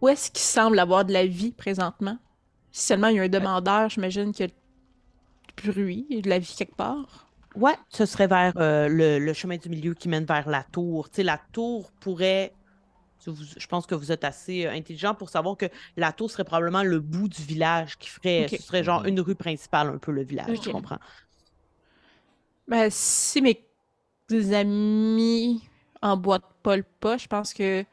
[0.00, 2.18] où est-ce qu'il semble avoir de la vie présentement?
[2.72, 4.52] Si seulement il y a un demandeur, j'imagine qu'il y a
[5.62, 7.28] du bruit, de la vie quelque part.
[7.54, 11.08] Ouais, ce serait vers euh, le, le chemin du milieu qui mène vers la tour.
[11.08, 12.52] Tu sais, la tour pourrait.
[13.30, 16.44] Vous- je pense que vous êtes assez euh, intelligent pour savoir que la tour serait
[16.44, 18.48] probablement le bout du village qui ferait.
[18.48, 20.72] Ce serait genre une rue principale, un peu le village, tu Ok.
[20.72, 20.98] comprends?
[22.66, 23.64] Ben, si mes
[24.54, 25.62] amis
[26.02, 27.84] en boîte pas le pas, je pense que,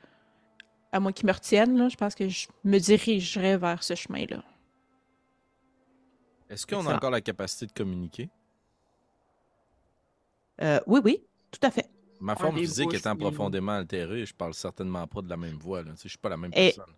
[0.92, 4.44] à moins qu'ils me retiennent, là, je pense que je me dirigerais vers ce chemin-là.
[6.50, 8.30] Est-ce qu'on a encore la capacité de communiquer?
[10.62, 11.90] Euh, oui, oui, tout à fait.
[12.22, 15.82] Ma forme physique étant profondément altérée, je parle certainement pas de la même voix.
[15.82, 15.92] Là.
[16.02, 16.94] Je suis pas la même Et- personne.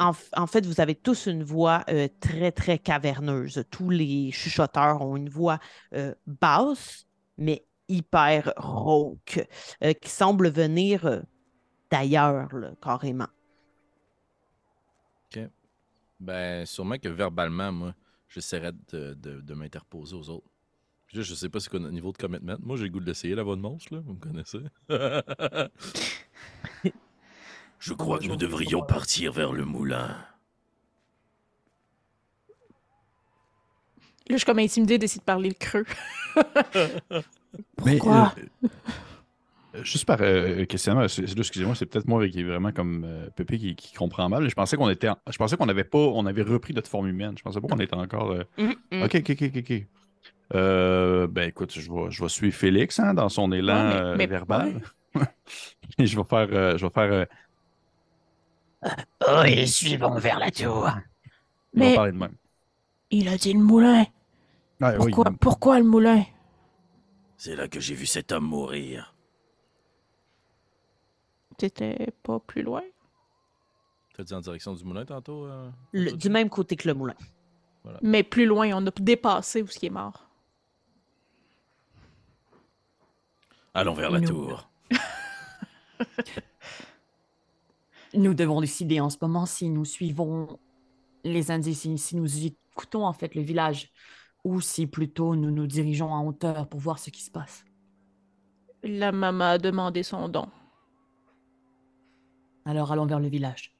[0.00, 3.64] En, en fait, vous avez tous une voix euh, très, très caverneuse.
[3.68, 5.58] Tous les chuchoteurs ont une voix
[5.92, 7.04] euh, basse,
[7.36, 9.44] mais hyper rauque,
[9.82, 11.22] euh, qui semble venir
[11.90, 12.48] d'ailleurs,
[12.80, 13.26] carrément.
[16.20, 17.94] Ben, sûrement que verbalement, moi,
[18.34, 20.50] de, de, de m'interposer aux autres.
[21.08, 22.56] Puis là, je sais pas c'est quoi notre niveau de commitment.
[22.62, 24.00] Moi, j'ai le goût de l'essayer, la voix de monstre, là.
[24.04, 24.58] Vous me connaissez.
[27.78, 30.08] je crois que nous devrions partir vers le moulin.
[34.28, 35.86] Là, je suis comme intimidée d'essayer de parler creux.
[37.84, 38.34] Mais, Pourquoi?
[38.36, 38.68] euh,
[39.76, 43.58] euh, juste par euh, questionnement, excusez-moi, c'est peut-être moi qui est vraiment comme euh, Pépé
[43.58, 44.46] qui, qui comprend mal.
[44.46, 47.08] Je pensais qu'on était, en- je pensais qu'on avait pas, on avait repris notre forme
[47.08, 47.32] humaine.
[47.38, 48.34] Je pensais pas qu'on était encore.
[48.58, 48.74] mhm.
[49.02, 49.86] Ok, ok, ok, ok, ok.
[50.54, 54.00] Euh, ben écoute, je vais, je vais suivre Félix hein, dans son élan Ouais, mais-
[54.00, 54.80] euh, mais- verbal.
[55.98, 57.12] Et je vais faire, euh, je vais faire.
[57.12, 57.24] euh,
[59.42, 60.88] Oui, suivons vers la tour.
[61.74, 62.34] il va Mais- parler de même.
[63.10, 64.04] Il a dit le moulin.
[64.80, 66.24] Ah, oui, Pourquoi, pourquoi le moulin?
[67.36, 69.14] C'est là que j'ai vu cet homme mourir.
[71.56, 72.82] T'étais pas plus loin?
[74.16, 75.44] T'as dit en direction du moulin tantôt?
[75.46, 77.14] euh, Le- du même côté que le moulin.
[78.02, 80.27] Mais plus loin, on a dépassé où ce qui est mort.
[83.78, 84.26] Allons vers la Nous.
[84.26, 84.68] tour.
[88.14, 90.58] Nous devons décider en ce moment si nous suivons
[91.22, 93.92] les indices, si, si nous écoutons en fait le village,
[94.42, 97.64] ou si plutôt nous nous dirigeons en hauteur pour voir ce qui se passe.
[98.82, 100.48] La maman a demandé son don.
[102.64, 103.76] Alors allons vers le village.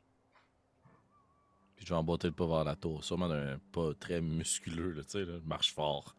[1.74, 3.02] Puis je vais emboîter le pas vers la tour.
[3.02, 5.40] Sûrement d'un pas très musculeux, là, tu sais, là.
[5.42, 6.14] Je marche fort.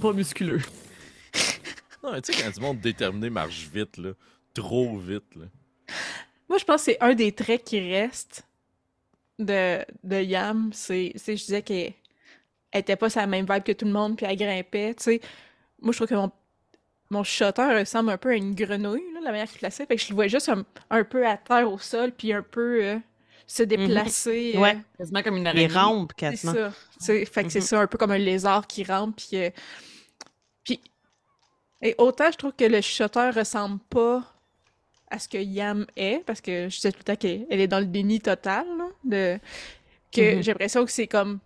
[0.00, 0.62] Pas musculeux.
[2.02, 4.10] Non, mais tu sais, quand du monde déterminé marche vite, là.
[4.54, 5.44] Trop vite, là.
[6.48, 8.44] Moi, je pense que c'est un des traits qui reste
[9.38, 10.70] de, de Yam.
[10.72, 11.92] C'est, c'est- je disais qu'elle
[12.72, 14.94] elle était pas sa même vibe que tout le monde, puis elle grimpait.
[14.94, 15.20] Tu sais,
[15.80, 16.30] moi, je trouve que mon,
[17.10, 19.86] mon chuchoteur ressemble un peu à une grenouille, là, la manière qu'il plaçait.
[19.86, 22.42] Fait que je le voyais juste un, un peu à terre au sol, puis un
[22.42, 22.98] peu euh,
[23.46, 24.52] se déplacer.
[24.56, 24.78] euh, Ouais.
[24.98, 25.66] Quasiment comme une araignée.
[25.72, 26.52] rampes, c'est quasiment.
[26.54, 26.72] ça.
[26.98, 27.64] Tu sais, fait que c'est Mhm.
[27.66, 29.50] ça, un peu comme un lézard qui rampe, puis euh,
[30.64, 30.80] Puis,
[31.82, 34.22] et autant je trouve que le chuchoteur ressemble pas
[35.10, 37.66] à ce que Yam est, parce que je sais tout le temps qu'elle elle est
[37.68, 39.38] dans le déni total, là, de,
[40.12, 40.42] que Mhm.
[40.42, 41.40] j'ai l'impression que c'est comme,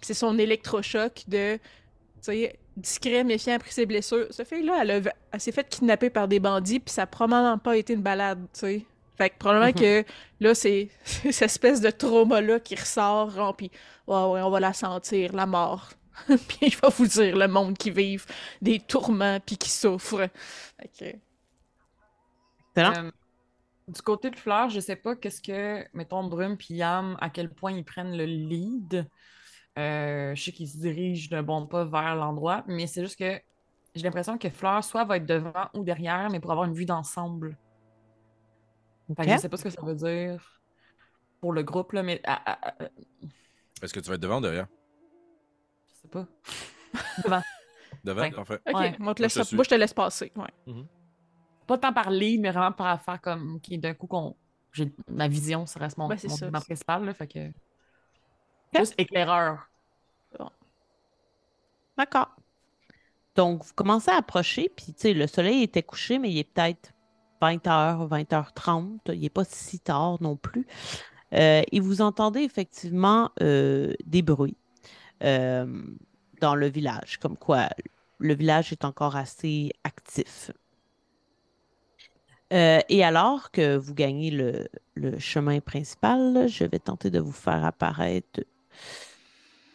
[0.00, 1.60] c'est son électrochoc de, tu
[2.22, 4.26] sais, discret, méfiant, pris ses blessures.
[4.30, 7.92] Cette fille-là, elle, s'est fait kidnapper par des bandits, puis ça a probablement pas été
[7.92, 8.82] une balade, tu sais.
[9.16, 9.74] Fait que probablement Mhm.
[9.74, 10.04] que
[10.40, 10.88] là, c'est
[11.30, 13.70] cette espèce de trauma-là qui ressort, puis
[14.08, 15.90] ouais, ouais, on va la sentir, la mort.
[16.48, 18.26] puis je vais vous dire, le monde qui vive
[18.62, 20.28] des tourments puis qui souffre.
[20.80, 21.18] Fait que-
[22.76, 23.06] Excellent.
[23.06, 23.10] Euh,
[23.88, 27.50] du côté de Fleur, je sais pas qu'est-ce que, mettons, Brume puis Yam, à quel
[27.52, 29.06] point ils prennent le lead.
[29.78, 33.40] Euh, je sais qu'ils se dirigent d'un bon pas vers l'endroit, mais c'est juste que
[33.94, 36.86] j'ai l'impression que Fleur soit va être devant ou derrière, mais pour avoir une vue
[36.86, 37.58] d'ensemble.
[39.08, 39.36] Fait que Ok.
[39.36, 40.60] je sais pas ce que ça veut dire
[41.40, 42.84] pour le groupe, là, mais ah, ah, ah,
[43.82, 44.66] Est-ce que tu vas être devant ou derrière?
[46.14, 46.26] Pas.
[47.24, 47.42] Devant.
[48.04, 48.30] Devant, Ouais.
[48.32, 48.60] parfait.
[48.66, 48.96] Ok, Ouais.
[48.98, 50.32] moi, je te laisse- Moi, je te moi, je te laisse passer.
[50.36, 50.74] Ouais.
[51.66, 54.36] Pas tant par lead, mais vraiment par faire comme, OK, d'un coup, qu'on
[54.72, 56.50] j'ai ma vision, ça reste mon, Ben, c'est mon ça.
[56.50, 57.50] principal, là, fait que...
[58.76, 59.68] Juste éclaireur.
[61.96, 62.34] D'accord.
[63.36, 66.44] Donc, vous commencez à approcher, puis tu sais, le soleil était couché, mais il est
[66.52, 66.92] peut-être
[67.40, 68.98] 20h, 20h30.
[69.12, 70.66] Il n'est pas si tard non plus.
[71.32, 74.56] Euh, et vous entendez effectivement euh, des bruits
[75.22, 75.82] euh,
[76.40, 77.68] dans le village, comme quoi
[78.18, 80.50] le village est encore assez actif.
[82.52, 87.32] Euh, et alors que vous gagnez le, le chemin principal, je vais tenter de vous
[87.32, 88.44] faire apparaître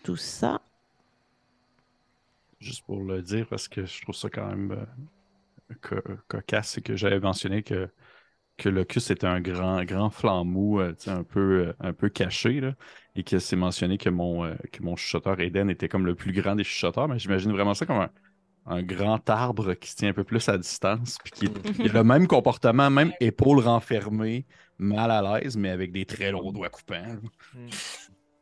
[0.03, 0.61] tout ça.
[2.59, 6.81] Juste pour le dire, parce que je trouve ça quand même euh, co- cocasse, c'est
[6.81, 7.89] que j'avais mentionné que,
[8.59, 12.75] que Locus était un grand, grand flambeau, euh, un peu, euh, un peu caché, là,
[13.15, 16.31] et que c'est mentionné que mon, euh, que mon chuchoteur Eden était comme le plus
[16.31, 18.11] grand des chuchoteurs, mais j'imagine vraiment ça comme un,
[18.67, 21.45] un grand arbre qui se tient un peu plus à distance, puis qui
[21.79, 24.45] il a le même comportement, même épaules renfermées,
[24.77, 27.17] mal à l'aise, mais avec des très longs doigts coupants.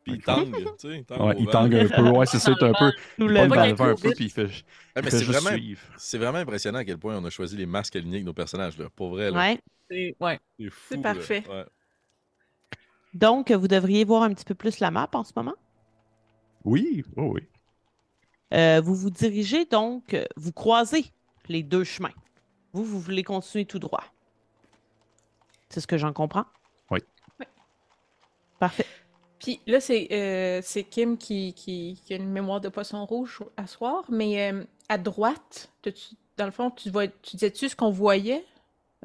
[0.08, 1.04] Puis il tangue, tu sais.
[1.04, 2.92] tangue Ouais, il tangue un peu, ouais, c'est ça, un peu.
[3.18, 3.46] Nous Il vent.
[3.46, 4.62] dans le vent un peu, puis il fait, Ouais, il
[4.96, 5.80] mais fait c'est juste vraiment, suivre.
[5.96, 8.76] c'est vraiment impressionnant à quel point on a choisi les masques alignés avec nos personnages.
[8.78, 8.88] Là.
[8.94, 9.38] Pour vrai, là.
[9.38, 9.60] Ouais.
[9.90, 10.40] C'est- Ouais.
[11.02, 11.44] Parfait.
[11.48, 11.64] Ouais.
[13.14, 15.54] Donc, vous devriez voir un petit peu plus la map en ce moment?
[16.64, 17.40] Oui, oui, oui.
[18.54, 21.04] Euh, vous vous dirigez donc, vous croisez
[21.48, 22.12] les deux chemins.
[22.72, 24.04] Vous, vous voulez continuer tout droit.
[25.70, 26.46] C'est ce que j'en comprends?
[26.90, 27.00] Oui.
[27.40, 27.46] Oui.
[28.58, 28.86] Parfait.
[29.38, 33.40] Puis là, c'est euh, c'est Kim qui, qui, qui a une mémoire de poisson rouge
[33.56, 35.70] à soir, mais euh, à droite,
[36.36, 38.44] dans le fond, tu, vois, tu disais-tu ce qu'on voyait?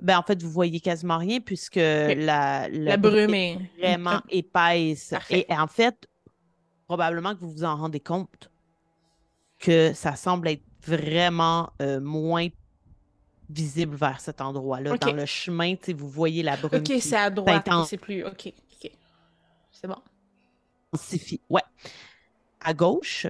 [0.01, 3.59] Ben, en fait, vous voyez quasiment rien puisque la, la, La brume est...
[3.77, 5.09] vraiment épaisse.
[5.09, 5.45] Parfait.
[5.47, 6.07] Et en fait,
[6.87, 8.49] probablement que vous vous en rendez compte
[9.59, 12.47] que ça semble être vraiment euh, moins
[13.49, 14.97] visible vers cet endroit-là.
[14.97, 18.25] Dans le chemin, vous voyez la brume Ok, qui c'est à droite, c'est plus...
[18.25, 18.51] Ok,
[18.83, 18.91] ok.
[19.71, 20.01] C'est bon.
[20.97, 21.41] S'intensifie.
[21.49, 21.61] Ouais.
[22.61, 23.27] À gauche,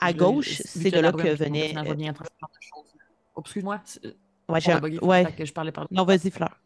[0.00, 1.76] à Je- gauche, c'est de là que venait.
[1.76, 2.12] euh.
[3.36, 3.80] Oh, excuse-moi.
[3.84, 4.04] c'est-
[4.48, 5.32] ouais, j'ai- bugué, ouais.
[5.34, 6.60] que je parlais par Non, vas-y, Fleur.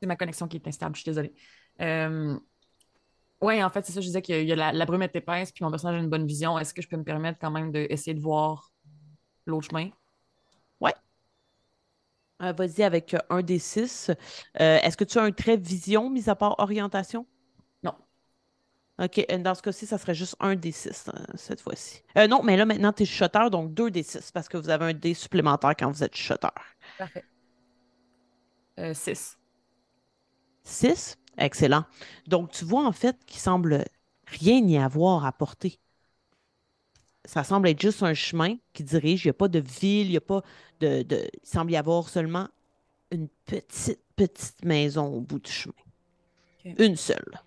[0.00, 1.32] C'est ma connexion qui est instable, je suis désolée.
[1.80, 2.36] Euh...
[3.40, 5.52] Ouais, en fait, c'est ça, je disais que y a la, la brume est épaisse,
[5.52, 6.58] puis mon personnage a une bonne vision.
[6.58, 8.70] Est-ce que je peux me permettre quand même d'essayer de voir
[9.46, 9.90] l'autre chemin?
[12.42, 14.10] Euh, Vas-y avec euh, un des six.
[14.60, 17.24] Euh, Est-ce que tu as un trait vision, mis à part orientation?
[18.98, 19.24] OK.
[19.30, 22.02] euh, Dans ce cas-ci, ça serait juste un des six euh, cette fois-ci.
[22.16, 24.68] Euh, non, mais là, maintenant, tu es chuchoteur, donc deux des six, parce que vous
[24.70, 26.52] avez un dé supplémentaire quand vous êtes chuchoteur.
[26.98, 27.24] Parfait.
[28.78, 29.36] Euh, 6.
[30.64, 31.18] 6.
[31.38, 31.84] Excellent.
[32.26, 33.84] Donc, tu vois en fait qu'il semble
[34.26, 35.78] rien y avoir à porter.
[37.24, 39.24] Ça semble être juste un chemin qui dirige.
[39.24, 40.42] Il n'y a pas de ville, il n'y a pas
[40.80, 42.48] de, de- Il semble y avoir seulement
[43.10, 45.74] une petite, petite maison au bout du chemin.
[46.64, 47.40] Une seule.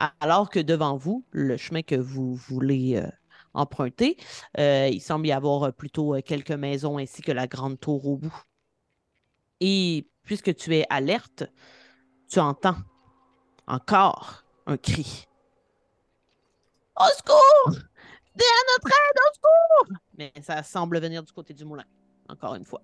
[0.00, 3.06] Alors que devant vous, le chemin que vous voulez euh,
[3.52, 4.16] emprunter,
[4.58, 8.16] euh, il semble y avoir euh, plutôt quelques maisons ainsi que la grande tour au
[8.16, 8.34] bout.
[9.60, 11.44] Et puisque tu es alerte,
[12.30, 12.78] tu entends
[13.66, 15.26] encore un cri.
[16.98, 17.72] Au secours!
[18.34, 19.98] Venez à notre aide, au secours!
[20.16, 21.84] Mais ça semble venir du côté du moulin,
[22.30, 22.80] encore une fois.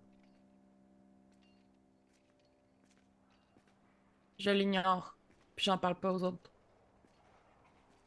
[4.38, 5.16] Je l'ignore,
[5.55, 6.51] puis j'en parle pas aux autres.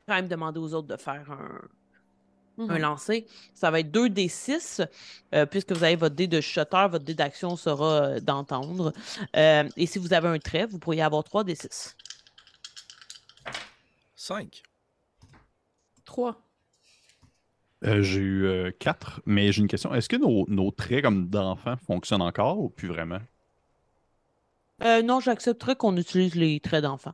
[0.09, 1.61] Quand même demander aux autres de faire un,
[2.57, 2.71] Mhm.
[2.71, 3.25] un lancer.
[3.53, 4.81] Ça va être 2 des 6,
[5.49, 8.93] puisque vous avez votre dé de shutter, votre dé d'action sera euh, d'entendre.
[9.35, 11.95] Euh, et si vous avez un trait, vous pourriez avoir 3 des 6.
[14.15, 14.61] 5.
[16.05, 16.35] 3.
[17.85, 19.93] Euh, j'ai eu euh, quatre, mais j'ai une question.
[19.93, 23.19] Est-ce que nos, nos traits comme d'enfants fonctionnent encore ou plus vraiment?
[24.83, 27.13] Euh, non, j'accepterais qu'on utilise les traits d'enfant.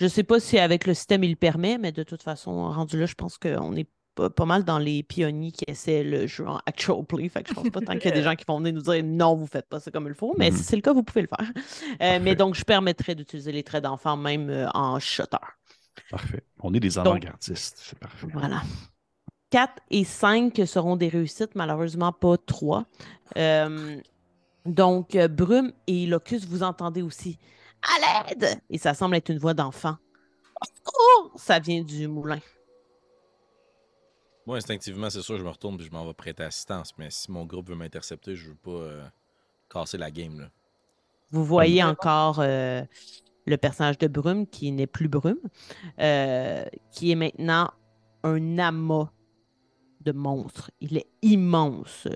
[0.00, 2.98] Je sais pas si avec le système il le permet, mais de toute façon, rendu
[2.98, 6.46] là, je pense qu'on est pas, pas mal dans les pionniers qui essaient le jeu
[6.46, 7.28] en actual play.
[7.28, 8.82] Fait que je pense pas tant qu'il y a des gens qui vont venir nous
[8.82, 10.56] dire non, vous faites pas ça comme il faut, mais Mhm.
[10.56, 11.50] si c'est le cas, vous pouvez le faire.
[12.02, 15.38] Euh, mais donc, je permettrais d'utiliser les traits d'enfant même euh, en shutter.
[16.10, 16.42] Parfait.
[16.60, 17.78] On est des avant-gardistes.
[17.80, 18.26] C'est parfait.
[18.32, 18.62] Voilà.
[19.50, 22.84] 4 et 5 seront des réussites, malheureusement pas 3.
[24.66, 27.38] donc, euh, Brume et Locus, vous entendez aussi
[27.82, 28.60] À l'aide!
[28.70, 29.96] Et ça semble être une voix d'enfant.
[30.62, 31.32] Secours!
[31.36, 32.40] Ça vient du moulin.
[34.46, 36.96] Moi, instinctivement, c'est sûr, je me retourne puis je m'en vais prêter assistance.
[36.98, 39.04] Mais si mon groupe veut m'intercepter, je veux pas euh,
[39.70, 40.40] casser la game.
[40.40, 40.50] Là.
[41.30, 42.82] Vous voyez encore euh,
[43.46, 45.38] le personnage de Brume, qui n'est plus Brume,
[46.00, 47.70] euh, qui est maintenant
[48.24, 49.10] un amas
[50.00, 50.70] de monstres.
[50.80, 52.08] Il est immense.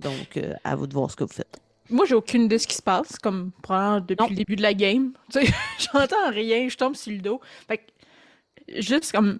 [0.00, 1.61] Donc, à vous de voir ce que vous faites.
[1.92, 4.28] Moi, j'ai aucune idée de ce qui se passe, comme probablement depuis Non.
[4.28, 5.12] le début de la game.
[5.32, 7.40] Tu sais, j'entends rien, je tombe sur le dos.
[7.68, 9.38] Fait que, juste comme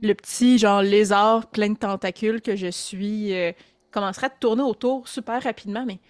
[0.00, 3.52] le petit genre lézard plein de tentacules que je suis euh,
[3.92, 6.00] commencerait à te tourner autour super rapidement, mais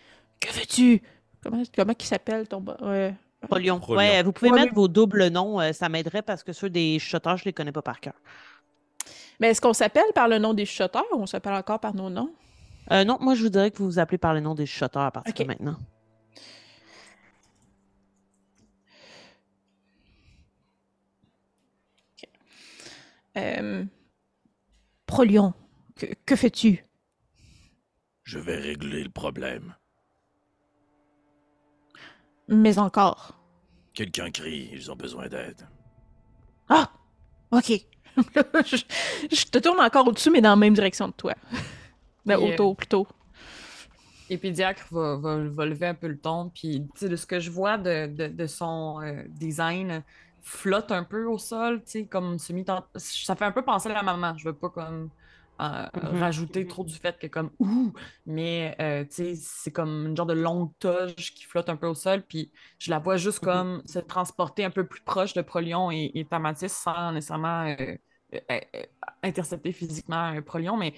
[0.40, 1.02] que veux-tu?
[1.42, 2.62] Comment, comment il s'appelle ton...
[2.62, 3.80] Prolion.
[3.80, 3.80] Prolion.
[3.98, 4.64] Ouais, vous pouvez Prolion.
[4.64, 7.72] mettre vos doubles noms, euh, ça m'aiderait parce que ceux des shotters, je les connais
[7.72, 8.14] pas par cœur.
[9.40, 12.08] Mais est-ce qu'on s'appelle par le nom des shotters ou on s'appelle encore par nos
[12.08, 12.32] noms?
[12.90, 15.00] Euh, non, moi je vous dirais que vous vous appelez par les noms des shotters
[15.00, 15.76] à partir de maintenant.
[23.36, 23.84] Euh...
[25.06, 25.54] Prolion,
[25.96, 26.84] que, que fais-tu?
[28.24, 29.74] Je vais régler le problème.
[32.48, 33.38] Mais encore.
[33.94, 35.66] Quelqu'un crie, ils ont besoin d'aide.
[36.68, 36.90] Ah!
[37.50, 37.70] Ok.
[38.66, 38.76] je,
[39.30, 41.34] je te tourne encore au-dessus, mais dans la même direction de toi.
[42.26, 43.06] Ben, Puis, euh, autour, plutôt.
[44.28, 47.38] Épédiacre va, va, va lever un peu le ton, puis tu sais, de ce que
[47.40, 50.04] je vois de, de, de son euh, design,
[50.40, 52.64] flotte un peu au sol, tu sais, comme semi
[52.96, 54.36] Ça fait un peu penser à la maman.
[54.38, 55.10] Je veux pas comme
[55.60, 56.16] euh, Mhm.
[56.18, 57.92] rajouter trop du fait que comme ouh,
[58.24, 61.86] mais euh, tu sais, c'est comme une genre de longue toge qui flotte un peu
[61.88, 65.42] au sol, puis je la vois juste comme se transporter un peu plus proche de
[65.42, 67.96] Prolion et, et Tamatis sans nécessairement euh,
[68.34, 68.38] euh,
[68.76, 68.82] euh,
[69.22, 70.94] intercepter physiquement euh, Prolion, mais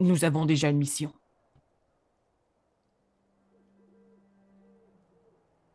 [0.00, 1.12] nous avons déjà une mission.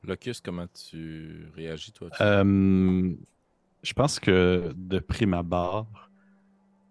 [0.04, 2.10] Locus, comment tu réagis, toi?
[2.22, 3.14] Euh,
[3.84, 6.10] je pense que de prime abord,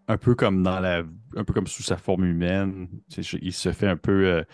[0.06, 1.02] un peu comme dans la,
[1.36, 2.88] un peu comme sous sa forme humaine,
[3.42, 4.44] il se fait un peu euh,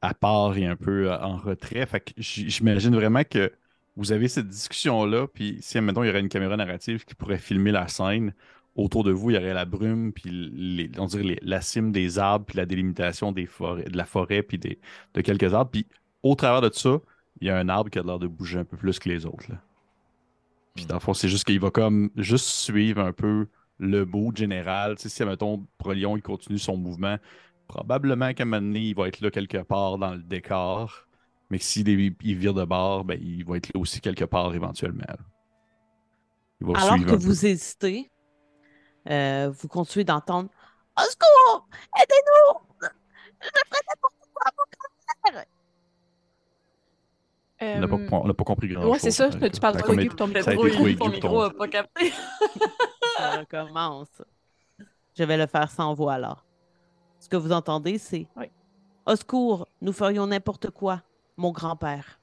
[0.00, 1.86] à part et un peu euh, en retrait.
[1.86, 3.52] Fait j'imagine vraiment que
[3.96, 7.38] vous avez cette discussion-là, puis si, admettons, il y aurait une caméra narrative qui pourrait
[7.38, 8.34] filmer la scène,
[8.76, 11.92] autour de vous, il y aurait la brume, puis les, on dirait les- la cime
[11.92, 14.78] des arbres, puis la délimitation des forêts, de la forêt, puis des,
[15.14, 15.70] de quelques arbres.
[15.70, 15.86] Puis
[16.22, 16.98] au travers de ça,
[17.40, 19.26] il y a un arbre qui a l'air de bouger un peu plus que les
[19.26, 19.44] autres.
[19.50, 19.60] là.
[20.74, 23.46] Puis dans le fond, c'est juste qu'il va comme juste suivre un peu
[23.78, 24.96] le beau général.
[24.96, 27.16] Tu sais, si, mettons, Prolion, il continue son mouvement,
[27.68, 31.06] probablement qu'à un moment donné, il va être là quelque part dans le décor.
[31.50, 35.04] Mais s'il il vire de bord, ben, il va être là aussi quelque part éventuellement.
[35.06, 35.16] là.
[36.60, 37.16] Il va Alors que peu.
[37.16, 38.10] vous hésitez,
[39.10, 40.48] euh, vous continuez d'entendre
[40.98, 41.66] Au secours!
[42.00, 42.60] Aidez-nous!
[43.40, 44.64] Je ferai n'importe quoi pour
[47.66, 48.90] On n'a pas, Euh, on n'a pas compris grand-chose.
[48.92, 49.30] Ouais, c'est ça.
[49.30, 50.50] Tu parles trop aigu ton micro.
[50.86, 52.12] été Ton micro ton- a pas capté.
[53.16, 54.08] Ça recommence.
[55.16, 56.44] Je vais le faire sans voix alors.
[57.20, 58.50] Ce que vous entendez, c'est Oui.
[59.06, 61.02] Au secours, nous ferions n'importe quoi,
[61.36, 62.18] mon grand-père.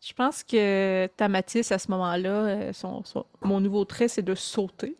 [0.00, 4.34] Je pense que Tamatis, à ce moment-là, euh, son, son- mon nouveau trait, c'est de
[4.34, 4.96] sauter.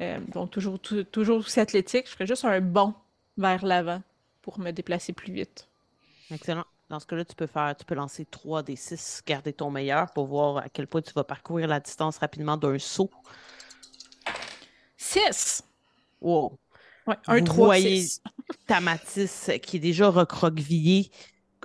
[0.00, 2.06] Euh, donc, toujours, tou- toujours aussi athlétique.
[2.06, 2.94] Je ferais juste un bond
[3.36, 4.02] vers l'avant
[4.42, 5.68] pour me déplacer plus vite.
[6.30, 6.64] Excellent.
[6.88, 10.10] Dans ce cas-là, tu peux faire, tu peux lancer 3 des 6, garder ton meilleur
[10.12, 13.10] pour voir à quel point tu vas parcourir la distance rapidement d'un saut.
[14.96, 15.62] 6!
[16.20, 16.58] Wow.
[17.06, 18.22] Ouais, un Vous 3, voyez 6.
[18.66, 21.10] Tamatis qui est déjà recroquevillé,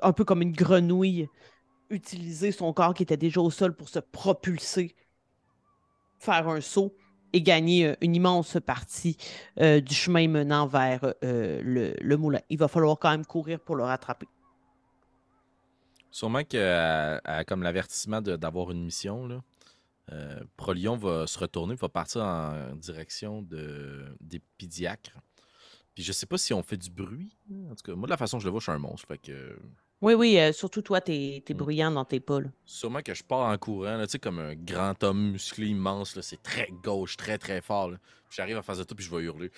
[0.02, 1.28] un peu comme une grenouille,
[1.90, 4.96] utiliser son corps qui était déjà au sol pour se propulser,
[6.20, 6.96] faire un saut
[7.34, 9.18] et gagner euh, une immense partie
[9.60, 12.40] euh, du chemin menant vers euh, le, moulin.
[12.50, 14.28] Il va falloir quand même courir pour le rattraper.
[16.10, 19.42] Sûrement que, comme l'avertissement d'avoir une mission,
[20.58, 24.42] Prolion va se retourner, va partir en direction de, des.
[25.94, 27.38] Puis je sais pas si on fait du bruit.
[27.70, 29.08] En tout cas, moi, de la façon dont je le vois, je suis un monstre.
[29.08, 29.58] Fait que
[30.02, 31.58] Oui, oui, euh, surtout toi, t'es es Mm.
[31.58, 32.40] bruyant dans tes pas.
[32.42, 32.48] là.
[32.66, 36.16] sûrement que je pars en courant, là, tu sais, comme un grand homme musclé immense.
[36.16, 37.90] là, C'est très gauche, très, très fort.
[37.92, 39.52] Puis J'arrive en face de toi, puis je vais hurler.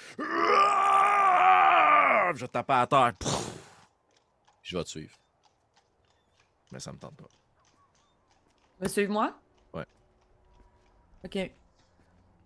[2.36, 3.14] Je vais te taper à terre.
[3.20, 3.30] Puis
[4.64, 5.16] je vais te suivre.
[6.72, 7.28] Mais ça me tente pas.
[7.28, 9.34] Tu veux suivre moi?
[9.74, 9.86] Ouais.
[11.24, 11.52] Ok.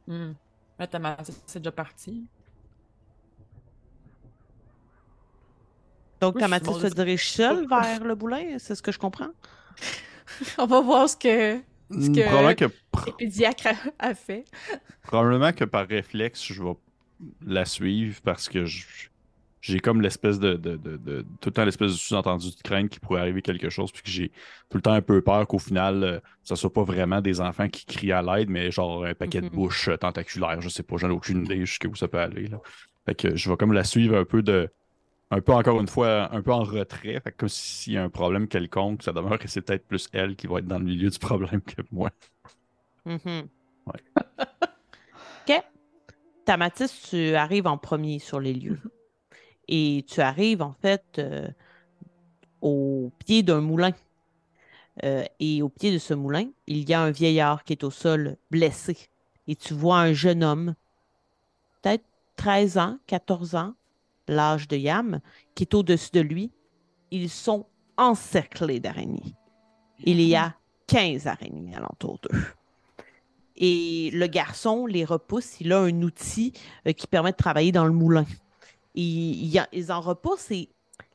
[0.08, 0.34] Hmm.
[0.78, 2.26] Là, ta ma- c'est déjà parti.
[6.22, 9.30] Donc, Oui, ta bon, se dirige seule vers le boulin, c'est ce que je comprends?
[10.58, 11.60] On va voir ce que
[11.92, 13.68] Ce que- Probablement que, Épédiacre
[14.00, 14.44] a, a fait.
[15.04, 16.74] probablement que par réflexe, je vais
[17.46, 18.66] la suivre parce que
[19.62, 22.90] j'ai comme l'espèce de, de- de- de- Tout le temps l'espèce de sous-entendu de crainte
[22.90, 24.30] qu'il pourrait arriver quelque chose, puis que j'ai
[24.70, 27.68] tout le temps un peu peur qu'au final, euh, ça soit pas vraiment des enfants
[27.70, 29.52] qui crient à l'aide, mais genre un paquet de Mhm.
[29.54, 32.48] bouches euh, tentaculaires, je sais pas, j'en ai aucune idée jusqu'où ça peut aller.
[32.48, 32.60] Là.
[33.06, 34.70] Fait que je vais comme la suivre un peu de.
[35.30, 37.20] Un peu encore une fois, un peu en retrait.
[37.20, 40.08] Fait que comme s'il y a un problème quelconque, ça demeure que c'est peut-être plus
[40.14, 42.10] elle qui va être dans le milieu du problème que moi.
[43.06, 43.48] Mhm.
[43.86, 44.02] Ouais.
[45.50, 45.64] OK.
[46.46, 48.80] Ta Mathis, tu arrives en premier sur les lieux.
[49.68, 51.50] Et tu arrives, en fait, euh,
[52.62, 53.92] au pied d'un moulin.
[55.04, 57.92] Euh, et au pied de ce moulin, il y a un vieillard qui est au
[57.92, 58.98] sol, blessé.
[59.48, 60.74] Et tu vois un jeune homme,
[61.82, 62.04] peut-être
[62.38, 63.74] 13 ans, 14 ans,
[64.28, 65.20] l'âge de Yam,
[65.56, 66.52] qui est au-dessus de lui.
[67.12, 67.66] Ils sont
[67.98, 69.36] encerclés d'araignées.
[70.04, 70.56] Il y a
[70.88, 72.38] 15 araignées alentour d'eux.
[73.56, 75.60] Et le garçon les repousse.
[75.62, 76.54] Il a un outil
[76.88, 78.26] euh, qui permet de travailler dans le moulin.
[78.96, 80.70] Et il y a- ils en repoussent et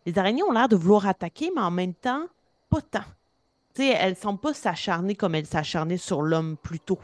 [0.06, 2.26] les araignées ont l'air de vouloir attaquer, mais en même temps,
[2.68, 3.04] pas tant.
[3.78, 6.98] Elles ne semblent pas s'acharner comme elles s'acharnaient sur l'homme plus tôt.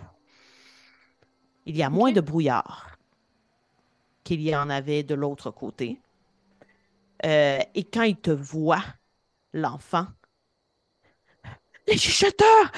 [1.67, 2.98] Il y a moins de brouillard
[4.29, 6.03] qu'il y en avait de l'autre côté.
[7.25, 8.85] Euh, et quand il te voit,
[9.55, 10.07] l'enfant,
[11.87, 12.71] les chuchoteurs,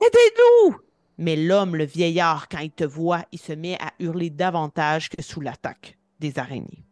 [0.00, 0.76] aidez-nous!
[1.18, 5.20] Mais l'homme, le vieillard, quand il te voit, il se met à hurler davantage que
[5.20, 6.86] sous l'attaque des araignées.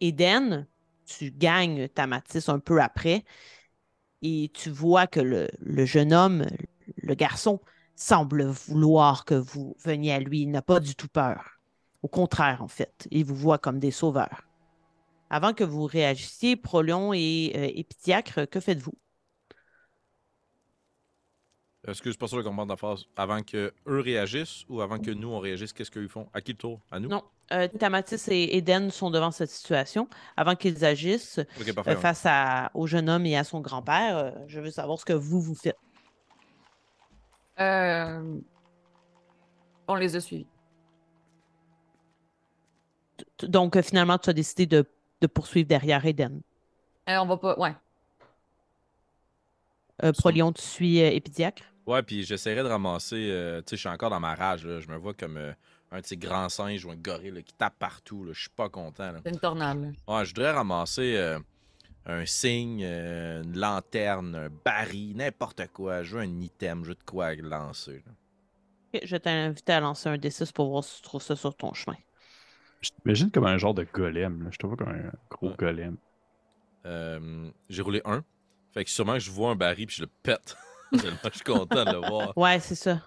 [0.00, 0.66] Eden,
[1.04, 3.24] tu gagnes ta Matisse un peu après
[4.22, 6.46] et tu vois que le, le jeune homme,
[6.96, 7.60] le garçon,
[7.94, 10.40] semble vouloir que vous veniez à lui.
[10.42, 11.59] Il n'a pas du tout peur.
[12.02, 14.46] Au contraire, en fait, il vous voit comme des sauveurs.
[15.28, 17.68] Avant que vous réagissiez, Prolion et euh,
[18.46, 18.94] que faites-vous?
[21.86, 23.06] Est-ce que suis pas sûr de comprendre la phrase?
[23.16, 26.28] Avant que eux réagissent ou avant que nous on réagisse, qu'est-ce qu'ils font?
[26.34, 26.80] À qui le tour?
[26.90, 27.08] À nous?
[27.08, 27.22] Non.
[27.52, 30.08] Euh, Tamatis et Eden sont devant cette situation.
[30.36, 31.40] Avant qu'ils agissent
[31.74, 31.90] parfait.
[31.90, 32.00] euh, ouais.
[32.00, 35.12] face à- au jeune homme et à son grand-père, euh, je veux savoir ce que
[35.14, 35.78] vous, vous faites.
[37.58, 38.38] Euh...
[39.88, 40.46] On les a suivis.
[43.42, 44.84] Donc, euh, finalement, tu as décidé de,
[45.20, 46.40] de poursuivre derrière Eden.
[47.08, 47.58] Euh, on va pas.
[47.58, 47.74] Ouais.
[50.02, 51.62] Euh, Prolion, tu suis euh, Épidiacre.
[51.86, 53.28] Ouais, puis j'essaierai de ramasser.
[53.30, 54.64] euh, tu sais, je suis encore dans ma rage.
[54.66, 54.80] là.
[54.80, 55.52] Je me vois comme euh,
[55.90, 58.24] un de ces grands singes ou un gorille là, qui tape partout.
[58.24, 58.32] là.
[58.32, 59.12] Je suis pas content.
[59.12, 59.20] Là.
[59.24, 59.80] C'est une tornade.
[60.06, 60.16] là.
[60.18, 61.38] Ouais, je voudrais ramasser euh,
[62.06, 66.02] un signe, euh, une lanterne, un baril, n'importe quoi.
[66.02, 68.02] Je veux un item, je veux de quoi lancer.
[68.06, 68.12] là.
[68.94, 71.74] Ok, Je t'invite à lancer un D6 pour voir si tu trouves ça sur ton
[71.74, 71.96] chemin.
[72.80, 74.44] Je t'imagine comme un genre de golem.
[74.44, 74.50] Là.
[74.50, 75.56] Je te vois comme un gros Ouais.
[75.58, 75.96] golem.
[76.86, 78.24] Euh, J'ai roulé un.
[78.72, 80.56] Fait que sûrement que je vois un baril puis je le pète.
[80.92, 82.34] Je suis content de le voir.
[82.36, 83.00] Ouais, c'est ça.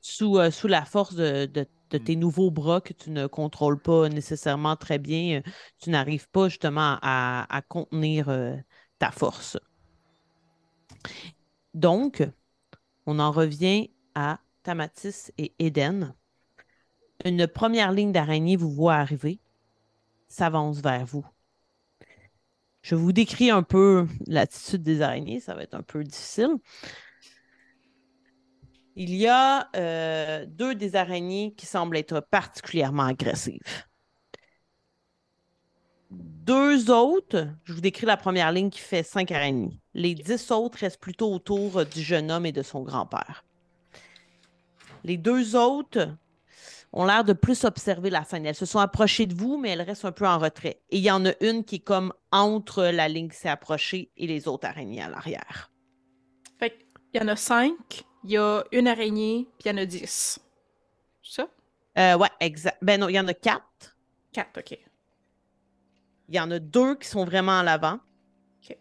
[0.00, 3.80] Sous, euh, sous la force de, de- de tes nouveaux bras que tu ne contrôles
[3.80, 5.50] pas nécessairement très bien, euh,
[5.80, 8.56] tu n'arrives pas justement à, à contenir euh,
[8.98, 9.58] ta force.
[11.74, 12.22] Donc,
[13.06, 16.14] on en revient à Tamatis et Eden.
[17.24, 19.40] Une première ligne d'araignée vous voit arriver,
[20.28, 21.26] s'avance vers vous.
[22.82, 26.56] Je vous décris un peu l'attitude des araignées, ça va être un peu difficile.
[28.96, 33.60] Il y a euh, deux des araignées qui semblent être particulièrement agressives.
[36.10, 39.78] Deux autres, je vous décris la première ligne qui fait cinq araignées.
[39.94, 43.44] Les dix autres restent plutôt autour du jeune homme et de son grand-père.
[45.04, 46.08] Les deux autres
[46.92, 48.46] ont l'air de plus observer la scène.
[48.46, 50.82] Elles se sont approchées de vous, mais elles restent un peu en retrait.
[50.90, 54.10] Et il y en a une qui est comme entre la ligne qui s'est approchée
[54.16, 55.70] et les autres araignées à l'arrière.
[56.58, 56.70] Fait
[57.12, 59.86] qu'il y en a cinq, il y a une araignée, puis il y en a
[59.86, 60.40] dix.
[61.22, 61.48] C'est ça?
[61.98, 62.78] Euh, ouais, exact.
[62.82, 63.96] Ben non, il y en a quatre.
[64.32, 64.78] Quatre, ok.
[66.28, 67.98] Il y en a deux qui sont vraiment en l'avant.
[68.62, 68.76] OK.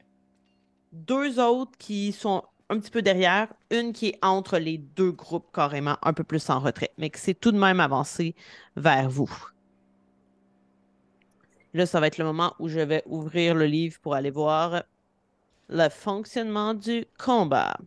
[0.92, 3.48] Deux autres qui sont un petit peu derrière.
[3.72, 7.20] Une qui est entre les deux groupes, carrément, un peu plus en retrait, mais qui
[7.20, 8.36] s'est tout de même avancé
[8.76, 9.30] vers vous.
[11.74, 14.84] Là, ça va être le moment où je vais ouvrir le livre pour aller voir
[15.70, 17.78] le fonctionnement du combat.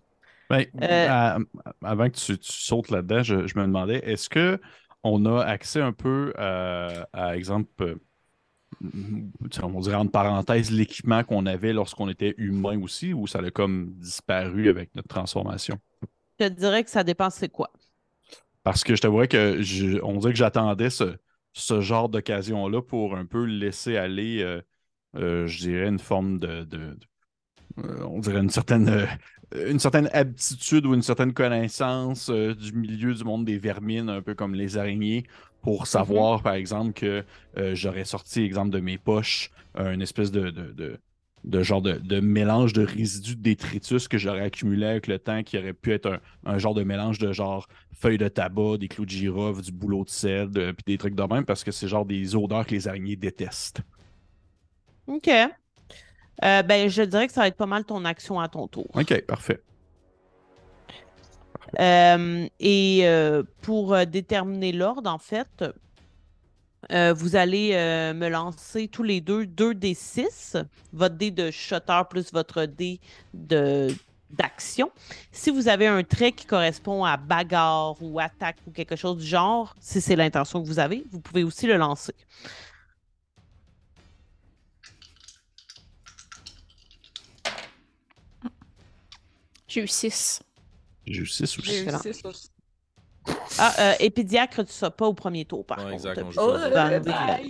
[0.50, 1.38] Ben, Euh, à-
[1.82, 4.60] avant que tu, tu sautes là-dedans, je, je me demandais, est-ce que
[5.02, 7.96] on a accès un peu à, à exemple, euh,
[9.62, 13.92] on dirait entre parenthèses, l'équipement qu'on avait lorsqu'on était humain aussi, ou ça a comme
[13.98, 15.78] disparu avec notre transformation?
[16.38, 17.72] Je te dirais que ça dépend c'est quoi.
[18.64, 21.16] Parce que je t'avouerais que je- on dirait que j'attendais ce,
[21.52, 24.60] ce genre d'occasion-là pour un peu laisser aller, euh,
[25.16, 26.98] euh, je dirais, une forme de, de- de-
[27.78, 29.08] euh, on dirait une certaine,
[29.56, 34.34] une certaine aptitude ou une certaine connaissance du milieu du monde des vermines, un peu
[34.34, 35.24] comme les araignées,
[35.62, 37.24] pour savoir, par exemple, que
[37.56, 40.98] euh, j'aurais sorti, exemple, de mes poches, euh, une espèce de, de, de-
[41.44, 45.42] de genre de, de mélange de résidus de détritus que j'aurais accumulé avec le temps,
[45.42, 46.06] qui aurait pu être
[46.44, 49.72] un, un genre de mélange de genre feuilles de tabac, des clous de girofle, du
[49.72, 52.64] boulot de sel, de- puis des trucs de même, parce que c'est genre des odeurs
[52.66, 53.80] que les araignées détestent.
[55.08, 55.28] OK.
[55.28, 58.88] Euh, ben, je dirais que ça va être pas mal ton action à ton tour.
[58.94, 59.60] Ok, parfait.
[61.80, 65.64] Euh, et euh, pour euh, déterminer l'ordre, en fait,
[66.90, 67.72] vous allez
[68.14, 70.56] me lancer tous les deux 2 des 6,
[70.92, 73.00] votre dé de shotter plus votre dé
[73.32, 73.88] de
[74.30, 74.90] d'action.
[75.30, 79.26] Si vous avez un trait qui correspond à bagarre ou attaque ou quelque chose du
[79.26, 82.14] genre, si c'est l'intention que vous avez, vous pouvez aussi le lancer.
[89.68, 90.42] J'ai eu 6.
[91.06, 91.70] J'ai eu 6 J'ai aussi.
[91.72, 91.98] eu Excellent.
[91.98, 92.48] six aussi.
[93.58, 95.94] Ah, euh, épidiacre, tu ne pas au premier tour, par Ouais, contre.
[95.94, 96.22] exact,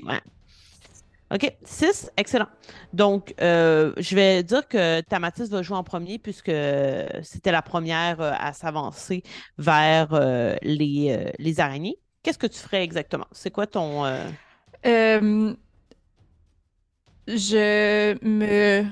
[0.05, 0.21] ouais.
[1.33, 2.49] OK, 6, excellent.
[2.93, 6.53] Donc, euh, je vais dire que Tamatis va jouer en premier puisque
[7.23, 9.23] c'était la première euh, à s'avancer
[9.57, 11.97] vers euh, les, euh, les araignées.
[12.23, 13.27] Qu'est-ce que tu ferais exactement?
[13.33, 14.05] C'est quoi ton...
[14.05, 14.29] euh,
[14.85, 15.55] Euh,
[17.27, 18.85] je me.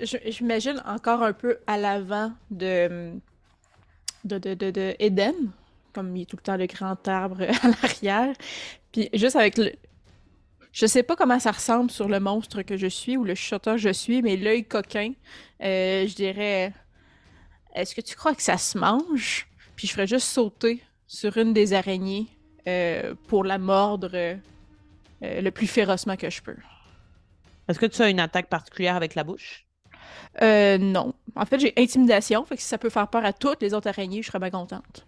[0.00, 3.12] je- J'imagine encore un peu à l'avant de,
[4.24, 5.34] de, de, de, de Eden,
[5.92, 8.34] comme il y a tout le temps le grand arbre à l'arrière.
[8.92, 9.72] Puis juste avec le.
[10.72, 13.74] Je sais pas comment ça ressemble sur le monstre que je suis ou le chuchoteur
[13.74, 15.12] que je suis, mais l'œil coquin,
[15.62, 16.72] euh, je dirais
[17.74, 19.48] Est-ce que tu crois que ça se mange?
[19.74, 22.28] Puis je ferais juste sauter sur une des araignées
[22.68, 24.36] euh, pour la mordre euh,
[25.22, 26.56] le plus férocement que je peux.
[27.68, 29.66] Est-ce que tu as une attaque particulière avec la bouche?
[30.42, 31.14] Euh, non.
[31.36, 33.88] En fait, j'ai intimidation, fait que si ça peut faire peur à toutes les autres
[33.88, 35.06] araignées, je serais bien contente.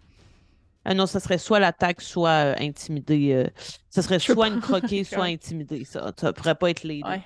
[0.89, 3.33] Euh, non, ça serait soit l'attaque, soit euh, intimider.
[3.33, 3.49] euh,
[3.89, 5.85] ça serait soit une croquer, soit intimider.
[5.85, 7.09] Ça ne pourrait pas être les deux.
[7.09, 7.23] Ouais.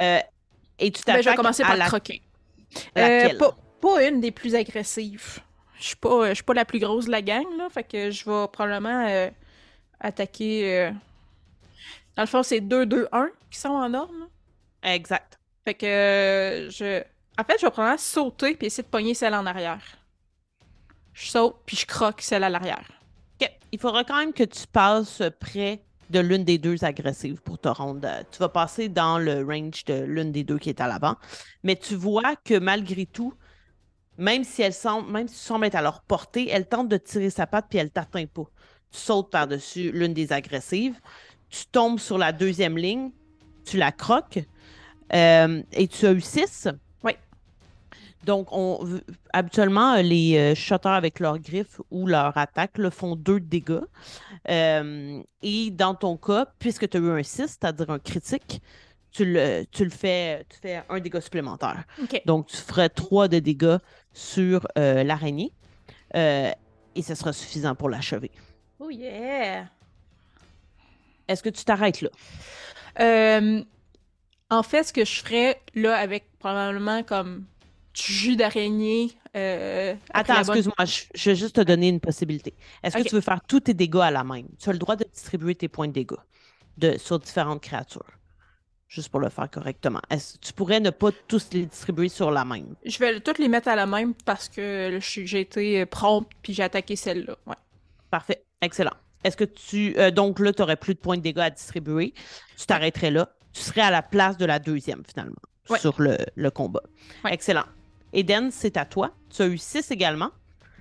[0.00, 0.18] Euh,
[0.78, 1.86] et tu Ben, je vais t'attaques commencer à par la...
[1.86, 2.22] croquer.
[2.94, 5.38] pas, pas une des plus agressives.
[5.78, 8.10] Je suis pas, je suis pas la plus grosse de la gang, là, fait que
[8.10, 9.30] je vais probablement
[10.00, 10.90] attaquer...
[12.16, 14.14] Dans le fond, c'est 2-2-1 qui sont en ordre.
[14.18, 14.94] là.
[14.94, 15.38] Exact.
[15.64, 17.02] Fait que je...
[17.38, 19.82] En fait, je vais probablement sauter puis essayer de pogner celle en arrière.
[21.12, 22.84] Je saute puis je croque celle à l'arrière.
[23.72, 27.68] Il faudra quand même que tu passes près de l'une des deux agressives pour te
[27.68, 28.00] rendre.
[28.08, 31.16] euh, Tu vas passer dans le range de l'une des deux qui est à l'avant.
[31.64, 33.34] Mais tu vois que malgré tout,
[34.16, 36.96] même si elle semble, même si tu sembles être à leur portée, elle tente de
[36.96, 38.44] tirer sa patte puis elle t'atteint pas.
[38.92, 40.98] Tu sautes par-dessus l'une des agressives.
[41.50, 43.10] Tu tombes sur la deuxième ligne.
[43.64, 44.38] Tu la croques.
[45.12, 46.68] euh, et tu as eu six.
[48.26, 49.00] Donc, on,
[49.32, 53.84] habituellement, euh, les euh, shotters avec leurs griffes ou leur attaque là, font deux dégâts.
[54.50, 58.60] Euh, et dans ton cas, puisque tu as eu un 6, c'est-à-dire un critique,
[59.12, 61.84] tu le, tu le fais, tu fais un dégât supplémentaire.
[62.02, 62.20] OK.
[62.26, 63.78] Donc, tu ferais trois de dégâts
[64.12, 65.52] sur euh, l'araignée.
[66.16, 66.50] Euh,
[66.96, 68.32] et ce sera suffisant pour l'achever.
[68.80, 69.66] Oh yeah!
[71.28, 72.10] Est-ce que tu t'arrêtes là?
[72.98, 73.62] Euh,
[74.50, 77.46] en fait, ce que je ferais là avec probablement comme
[78.04, 79.12] jus d'araignée.
[79.36, 82.54] euh, Attends, bonne- excuse-moi, je, je vais juste te donner une possibilité.
[82.82, 84.46] Est-ce que tu veux faire tous tes dégâts à la même?
[84.58, 86.16] Tu as le droit de distribuer tes points de dégâts
[86.78, 88.04] de, sur différentes créatures.
[88.88, 90.00] Juste pour le faire correctement.
[90.10, 92.76] Est-ce tu pourrais ne pas tous les distribuer sur la même?
[92.84, 96.62] Je vais toutes les mettre à la même parce que j'ai été prompte puis j'ai
[96.62, 97.36] attaqué celle-là.
[97.46, 97.56] Ouais.
[98.10, 98.44] Parfait.
[98.60, 98.92] Excellent.
[99.24, 99.98] Est-ce que tu.
[99.98, 102.14] euh, donc là, tu n'aurais plus de points de dégâts à distribuer?
[102.56, 103.28] Tu t'arrêterais là.
[103.52, 105.34] Tu serais à la place de la deuxième, finalement,
[105.68, 105.80] Ouais.
[105.80, 106.82] sur le, le combat.
[107.24, 107.34] Ouais.
[107.34, 107.64] Excellent.
[108.12, 109.14] Eden, c'est à toi.
[109.30, 110.30] Tu as eu 6 également.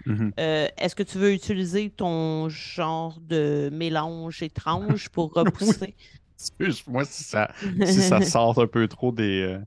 [0.05, 0.33] Mhm.
[0.39, 5.95] Euh, Est-ce que tu veux utiliser ton genre de mélange étrange pour repousser?
[6.37, 7.51] Excuse-moi si ça,
[7.83, 9.41] si ça sort un peu trop des.
[9.41, 9.59] euh,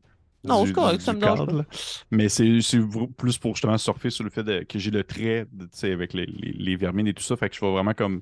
[0.44, 1.64] Non, c'est correct, ça me cadre.
[2.10, 2.58] Mais c'est
[3.16, 5.92] plus pour justement surfer sur le fait de- que j'ai le trait de- tu sais,
[5.92, 7.36] avec les, les, les vermines et tout ça.
[7.36, 8.20] Fait que je vais vraiment comme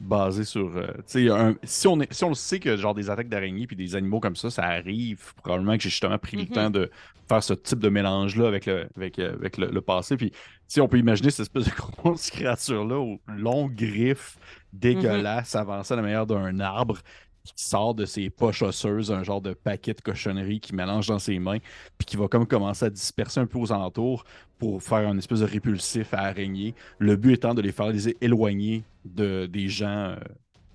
[0.00, 0.76] basé sur.
[0.76, 0.86] euh,
[1.32, 3.94] un- si, on est, si on le sait que genre des attaques d'araignées puis des
[3.96, 6.42] animaux comme ça, ça arrive, probablement que j'ai justement pris Mhm.
[6.44, 6.90] le temps de
[7.28, 10.16] faire ce type de mélange-là avec le, avec, euh, avec le, le passé.
[10.16, 10.32] Puis,
[10.66, 14.36] si on peut imaginer cette espèce de grosse créature-là aux longues griffes
[14.72, 16.98] dégueulasses avançant à la manière d'un arbre
[17.44, 21.18] qui sort de ses poches osseuses un genre de paquet de cochonneries qui mélange dans
[21.18, 21.58] ses mains,
[21.98, 24.24] puis qui va comme commencer à disperser un peu aux alentours
[24.58, 26.74] pour faire un espèce de répulsif à araignées.
[26.98, 30.16] Le but étant de les faire les éloigner de, des gens, euh,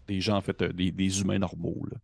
[0.08, 1.86] des gens en fait, euh, des, des humains normaux.
[1.92, 1.98] là.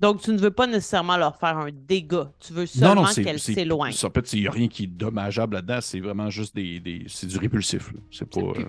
[0.00, 2.32] Donc, tu ne veux pas nécessairement leur faire un dégât.
[2.40, 3.92] Tu veux seulement qu'elles s'éloignent.
[4.02, 5.78] En fait, il n'y a rien qui est dommageable là-dedans.
[5.80, 7.92] C'est vraiment juste des, des- c'est du répulsif.
[8.10, 8.64] C'est pas, euh,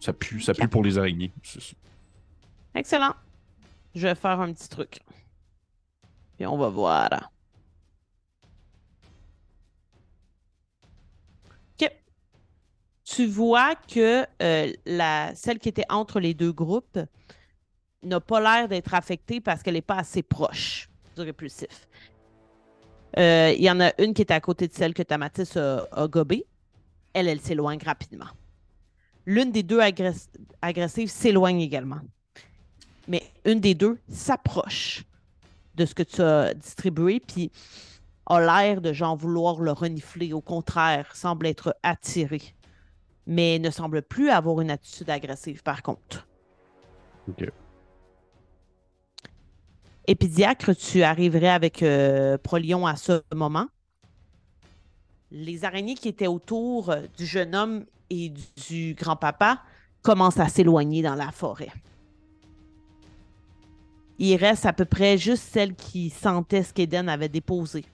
[0.00, 1.30] ça pue, ça pue pour les araignées.
[2.74, 3.14] Excellent.
[3.98, 5.00] Je vais faire un petit truc.
[6.36, 7.32] Puis on va voir.
[11.80, 11.90] OK.
[13.02, 17.00] Tu vois que euh, celle qui était entre les deux groupes
[18.04, 21.88] n'a pas l'air d'être affectée parce qu'elle n'est pas assez proche du répulsif.
[23.18, 25.88] Euh, Il y en a une qui est à côté de celle que Tamatis a,
[25.90, 26.46] a gobée.
[27.14, 28.28] Elle, elle s'éloigne rapidement.
[29.26, 30.28] L'une des deux agress-
[30.62, 31.98] agressives s'éloigne également
[33.08, 35.04] mais une des deux s'approche
[35.74, 37.50] de ce que tu as distribué, puis
[38.26, 40.32] a l'air de genre vouloir le renifler.
[40.32, 42.42] Au contraire, semble être attiré,
[43.26, 46.28] mais ne semble plus avoir une attitude agressive par contre.
[47.28, 47.50] Ok.
[50.06, 53.66] Épidiacre, tu arriverais avec euh, Prolion à ce moment.
[55.30, 59.62] Les araignées qui étaient autour du jeune homme et du, du grand-papa
[60.00, 61.68] commencent à s'éloigner dans la forêt.
[64.18, 67.84] Il reste à peu près juste celle qui sentait ce qu'Eden avait déposé.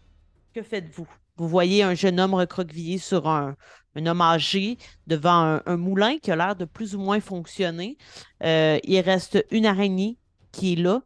[0.55, 1.07] Que faites-vous?
[1.37, 3.57] Vous voyez un jeune homme recroquevillé sur un,
[3.97, 7.97] un homme âgé devant un, moulin qui a l'air de plus ou moins fonctionner.
[8.43, 10.17] Euh, il reste une araignée
[10.53, 11.03] qui est là,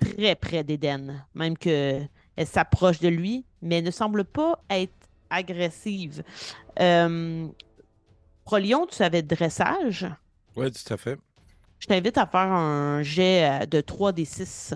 [0.00, 2.08] très près d'Eden, même qu'elle
[2.44, 4.94] s'approche de lui, mais elle ne semble pas être
[5.30, 6.22] agressive.
[6.80, 7.46] Euh,
[8.44, 10.06] Prolion, tu avais dressage?
[10.56, 11.18] Ouais, tout à fait.
[11.82, 14.74] Je t'invite à faire un jet euh, de 3 des 6.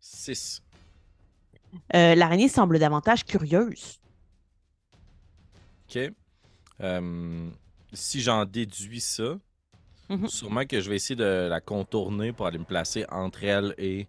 [0.00, 0.60] 6.
[1.94, 4.00] Euh, L'araignée semble davantage curieuse.
[5.88, 6.00] OK.
[6.80, 7.50] Euh,
[7.92, 9.38] si j'en déduis ça,
[10.10, 10.26] Mhm.
[10.26, 14.08] sûrement que je vais essayer de la contourner pour aller me placer entre elle et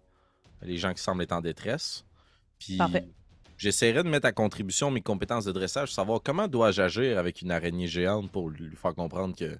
[0.62, 2.04] les gens qui semblent être en détresse.
[2.58, 3.06] Puis Parfait.
[3.60, 7.50] J'essaierai de mettre à contribution mes compétences de dressage, savoir comment dois-je agir avec une
[7.50, 9.58] araignée géante pour lui faire comprendre que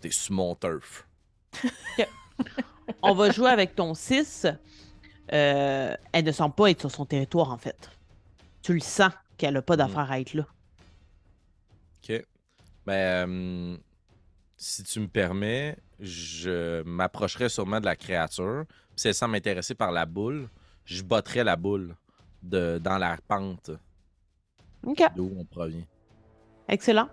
[0.00, 1.06] t'es sur mon turf.
[3.02, 4.46] On va jouer avec ton 6.
[5.32, 7.90] Euh, elle ne semble pas être sur son territoire, en fait.
[8.62, 10.46] Tu le sens qu'elle n'a pas d'affaire à être là.
[11.98, 12.22] OK.
[12.86, 13.76] Ben, euh,
[14.56, 18.66] si tu me permets, je m'approcherai sûrement de la créature.
[18.68, 20.48] Puis si elle semble m'intéresser par la boule,
[20.84, 21.96] je botterai la boule
[22.44, 23.70] de, dans la pente
[24.84, 25.02] OK.
[25.16, 25.84] d'où on provient.
[26.68, 27.08] Excellent.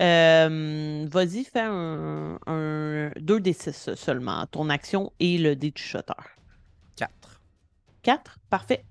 [0.00, 4.46] Euh, Vas-y, fais un, un 2 des 6 seulement.
[4.46, 6.14] Ton action et le dé du shutter.
[6.96, 7.10] 4.
[8.02, 8.84] 4, parfait.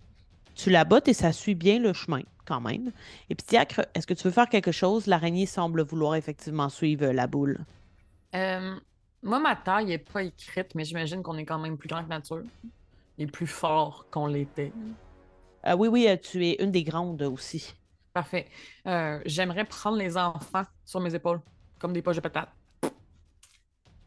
[0.56, 2.92] Tu la bottes et ça suit bien le chemin, quand même.
[3.30, 5.08] Et puis, Diacre, est-ce que tu veux faire quelque chose?
[5.08, 7.60] L'araignée semble vouloir effectivement suivre la boule.
[8.36, 8.76] Euh,
[9.24, 12.10] moi, ma taille n'est pas écrite, mais j'imagine qu'on est quand même plus grand que
[12.10, 12.44] nature.
[13.18, 14.72] Et plus fort qu'on l'était.
[15.64, 17.74] Ah oui, oui, euh, tu es une des grandes aussi.
[18.14, 18.48] Parfait.
[18.88, 21.40] Euh, J'aimerais prendre les enfants sur mes épaules,
[21.80, 22.50] comme des poches de patates.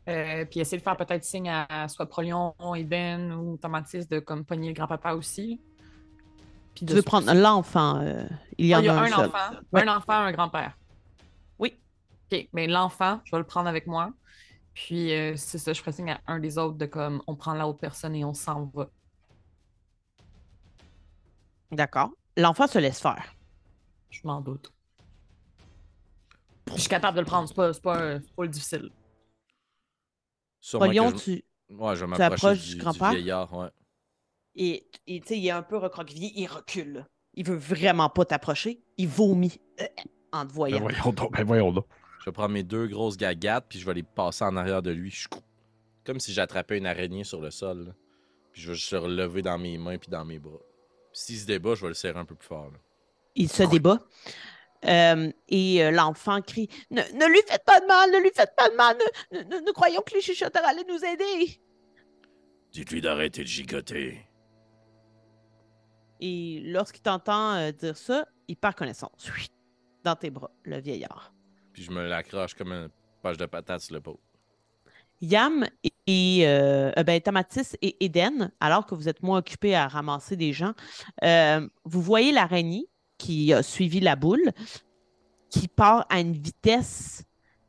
[0.09, 4.18] Euh, puis essayer de faire peut-être signe à, à soit Prolion, Eden ou Tomatis de
[4.18, 5.60] comme pogner le grand-papa aussi.
[6.74, 8.01] Puis Tu veux prendre l'enfant.
[8.02, 8.24] euh,
[8.59, 9.39] il y Ah, en y a, un, enfant,
[9.72, 9.82] Ouais.
[9.89, 10.76] un enfant, un grand-père.
[11.59, 11.74] Oui.
[12.31, 14.12] OK, mais l'enfant, je vais le prendre avec moi.
[14.74, 17.55] Puis euh, c'est ça, je ferai signe à un des autres de comme on prend
[17.55, 18.90] l'autre personne et on s'en va.
[21.74, 22.10] D'accord.
[22.36, 23.34] L'enfant se laisse faire.
[24.10, 24.72] Je m'en doute.
[26.74, 28.90] Je suis capable de le prendre, c'est pas, c'est pas, c'est pas le difficile.
[30.60, 31.22] Sûrement Polion, que je...
[31.24, 31.44] tu.
[31.70, 33.10] Ouais, je vais tu m'approcher approches du, du du grand-père?
[33.10, 33.68] vieillard, ouais.
[34.56, 37.06] Et et, tu sais, il est un peu recroquevillé, il recule.
[37.34, 38.82] Il veut vraiment pas t'approcher.
[38.96, 39.86] Il vomit euh,
[40.32, 40.80] en te Ben voyant.
[40.80, 41.86] voyons donc, ben voyons donc.
[42.20, 44.90] Je vais prendre mes deux grosses gagates, puis je vais les passer en arrière de
[44.92, 45.10] lui.
[45.10, 45.28] Je
[46.05, 47.86] Comme si j'attrapais une araignée sur le sol.
[47.88, 47.92] là.
[48.52, 50.60] Puis je vais juste le relever dans mes mains puis dans mes bras.
[51.15, 52.70] S'il se débat, je vais le serrer un peu plus fort.
[52.70, 52.78] là.
[53.36, 54.01] Il se débat.
[54.85, 58.55] Euh, et euh, l'enfant crie ne, ne lui faites pas de mal, ne lui faites
[58.55, 58.97] pas de mal.
[59.32, 61.59] ne- ne- nous, nous croyons que les chuchoteurs allaient nous aider.
[62.70, 64.27] Dites-lui d'arrêter de gigoter.
[66.20, 69.31] Et lorsqu'il t'entend euh, dire ça, il perd connaissance.
[70.03, 71.32] Dans tes bras, le vieillard.
[71.73, 72.89] Puis je me l'accroche comme un
[73.23, 74.19] Poche de patates sur l'épaule.
[75.24, 75.66] Yam
[76.06, 77.20] et euh, ben,
[77.82, 80.74] et Eden, alors que vous êtes moins occupés à ramasser des gens,
[81.22, 82.86] euh, vous voyez l'araignée
[83.18, 84.52] qui a suivi la boule,
[85.51, 87.24] qui part à une vitesse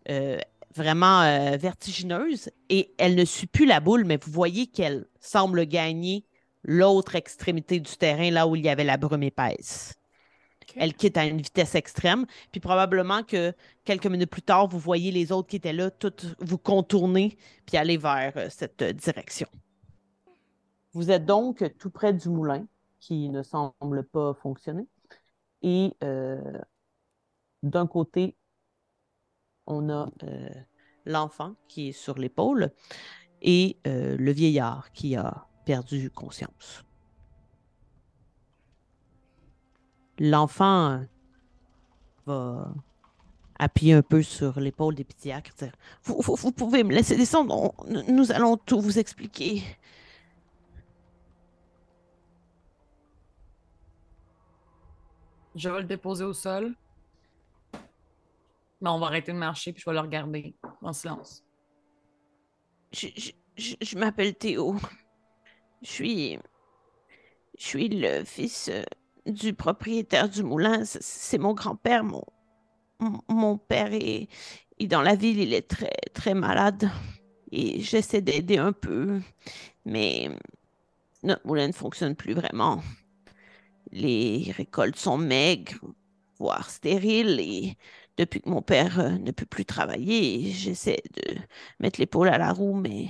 [0.09, 0.37] euh,
[0.75, 5.65] vraiment euh, vertigineuse et elle ne suit plus la boule, mais vous voyez qu'elle semble
[5.65, 6.25] gagner
[6.63, 9.93] l'autre extrémité du terrain, là où il y avait la brume épaisse.
[10.75, 13.53] Elle quitte à une vitesse extrême, puis probablement que
[13.83, 17.77] quelques minutes plus tard, vous voyez les autres qui étaient là, toutes vous contourner, puis
[17.77, 19.47] aller vers euh, cette euh, direction.
[20.93, 22.65] Vous êtes donc tout près du moulin,
[22.99, 24.87] qui ne semble pas fonctionner.
[25.61, 26.59] Et euh,
[27.63, 28.35] d'un côté,
[29.67, 30.09] on a
[31.05, 32.71] l'enfant qui est sur l'épaule
[33.41, 36.84] et le vieillard qui a perdu conscience.
[40.19, 41.01] L'enfant
[42.25, 42.73] va
[43.59, 45.41] appuyer un peu sur l'épaule des dire
[46.03, 49.63] vous, vous- vous pouvez me laisser descendre, on- nous- allons tout vous expliquer.
[55.55, 56.75] Je vais le déposer au sol.
[58.81, 61.43] Mais on va arrêter de marcher, puis je vais le regarder en silence.
[62.91, 64.75] Je, je- je- je m'appelle Théo.
[65.81, 66.39] Je suis.
[67.57, 68.83] Je suis le fils euh,
[69.25, 70.83] du propriétaire du moulin.
[70.85, 72.03] C'est mon grand-père.
[72.03, 72.23] Mon,
[72.99, 74.27] mon- mon père est,
[74.79, 75.39] est dans la ville.
[75.39, 76.89] Il est très, très malade.
[77.51, 79.21] Et j'essaie d'aider un peu.
[79.85, 80.29] Mais
[81.23, 82.81] notre moulin ne fonctionne plus vraiment.
[83.91, 85.79] Les récoltes sont maigres,
[86.39, 87.39] voire stériles.
[87.39, 87.77] Et
[88.17, 91.35] depuis que mon père euh, ne peut plus travailler, j'essaie de
[91.79, 93.07] mettre l'épaule à la roue, mais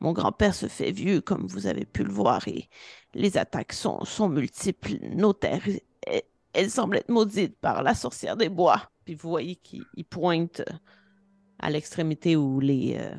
[0.00, 2.68] mon grand-père se fait vieux, comme vous avez pu le voir, et
[3.14, 4.98] les attaques sont, sont multiples.
[5.02, 5.62] Nos terres,
[6.06, 6.22] elles,
[6.52, 8.90] elles semblent être maudites par la sorcière des bois.
[9.04, 10.72] Puis vous voyez qu'il il pointe euh,
[11.58, 13.14] à l'extrémité où les, euh,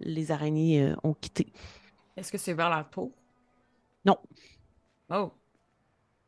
[0.00, 1.52] les araignées euh, ont quitté.
[2.16, 3.12] Est-ce que c'est vers la tour?
[4.04, 4.18] Non.
[5.10, 5.32] Oh,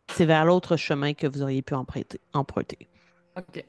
[0.09, 2.21] C'est vers l'autre chemin que vous auriez pu emprunter.
[2.33, 2.89] emprunter.
[3.37, 3.65] ok.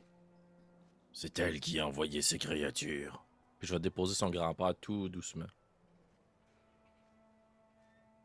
[1.14, 3.26] C'est elle qui a envoyé ces créatures.
[3.64, 5.46] Puis je vais déposer son grand-père tout doucement.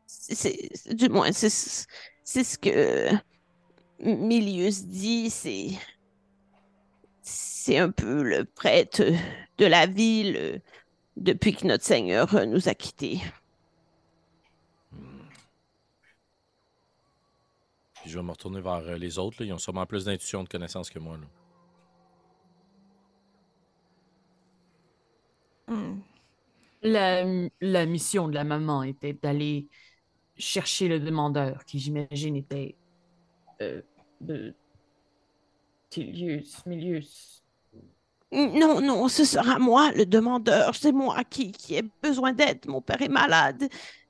[0.05, 1.49] C'est- du moins, c'est
[2.25, 3.09] c'est ce que
[4.01, 5.69] Milius dit, c'est
[7.23, 9.05] c'est un peu le prêtre
[9.59, 10.61] de la ville
[11.17, 13.21] depuis que notre Seigneur nous a quittés.
[17.95, 19.37] Puis je vais me retourner vers euh, les autres.
[19.39, 19.47] là.
[19.47, 21.17] Ils ont sûrement plus d'intuition, de connaissances que moi.
[21.17, 21.27] Là.
[25.69, 26.01] Hmm.
[26.83, 27.25] La,
[27.61, 29.69] la mission de la maman était d'aller
[30.37, 32.77] chercher le demandeur, qui j'imagine était
[33.61, 33.83] euh,
[34.21, 34.55] de
[35.91, 37.43] Tilius, Milius.
[38.31, 40.75] Non, non, ce sera moi le demandeur.
[40.75, 42.67] C'est moi qui, qui ai besoin d'aide.
[42.67, 43.69] Mon père est malade.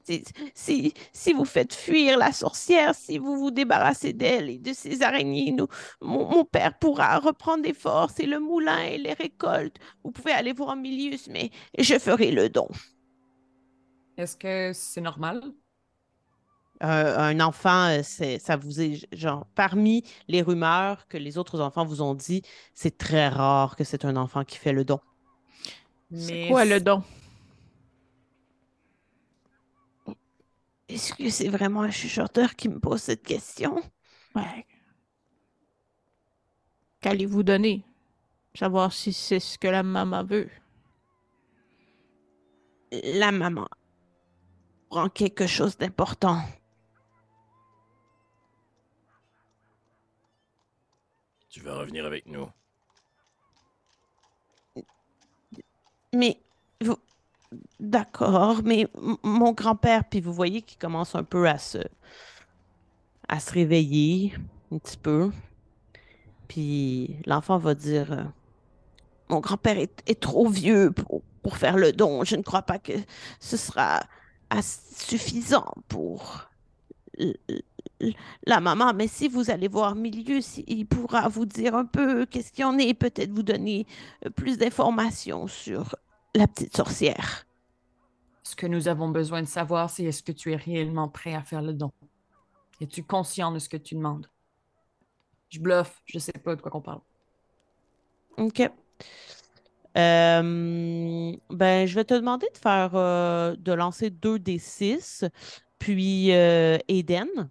[0.08, 0.24] C'est-
[0.54, 5.02] Si, si vous faites fuir la sorcière, si vous vous débarrassez d'elle et de ses
[5.02, 5.66] araignées, nous,
[6.00, 9.76] mon, mon père pourra reprendre des forces et le moulin et les récoltes.
[10.02, 12.68] Vous pouvez aller voir Milius, mais je ferai le don.
[14.16, 15.42] Est-ce que c'est normal?
[16.84, 21.60] Euh, un enfant, euh, c'est, ça vous est genre parmi les rumeurs que les autres
[21.60, 25.00] enfants vous ont dit, c'est très rare que c'est un enfant qui fait le don.
[26.12, 27.02] C'est Mais quoi le don?
[30.88, 33.82] Est-ce que c'est vraiment un chuchoteur qui me pose cette question?
[34.34, 34.66] Ouais.
[37.00, 37.84] Qu'allez-vous donner?
[38.54, 40.50] Savoir si c'est ce que la maman veut.
[42.90, 43.68] La maman
[44.88, 46.42] prend quelque chose d'important.
[51.50, 52.48] Tu veux revenir avec nous?
[56.14, 56.40] Mais.
[57.80, 58.86] D'accord, mais
[59.22, 61.78] mon grand-père, puis vous voyez qu'il commence un peu à se
[63.50, 64.34] réveiller
[64.72, 65.30] un petit peu.
[66.48, 68.24] Puis l'enfant va dire euh,
[69.28, 72.24] Mon grand-père est, trop vieux pour, pour faire le don.
[72.24, 72.92] Je ne crois pas que
[73.40, 74.00] ce sera
[74.62, 76.48] suffisant pour
[78.46, 78.92] la maman.
[78.94, 82.64] Mais si vous allez voir Milius, il pourra vous dire un peu qu'est-ce qu'il y
[82.64, 83.86] en est, peut-être vous donner
[84.24, 85.94] euh, plus d'informations sur
[86.38, 87.44] la petite sorcière.
[88.42, 91.42] ce que nous avons besoin de savoir, c'est est-ce que tu es réellement prêt à
[91.42, 91.90] faire le don?
[92.80, 94.30] Es-tu conscient de ce que tu demandes?
[95.50, 97.00] Je bluffe, je sais pas de quoi qu'on parle.
[98.38, 98.60] OK.
[99.96, 105.24] Euh, ben, je vais te demander de faire euh, de lancer 2 des 6,
[105.78, 107.50] puis euh, Eden,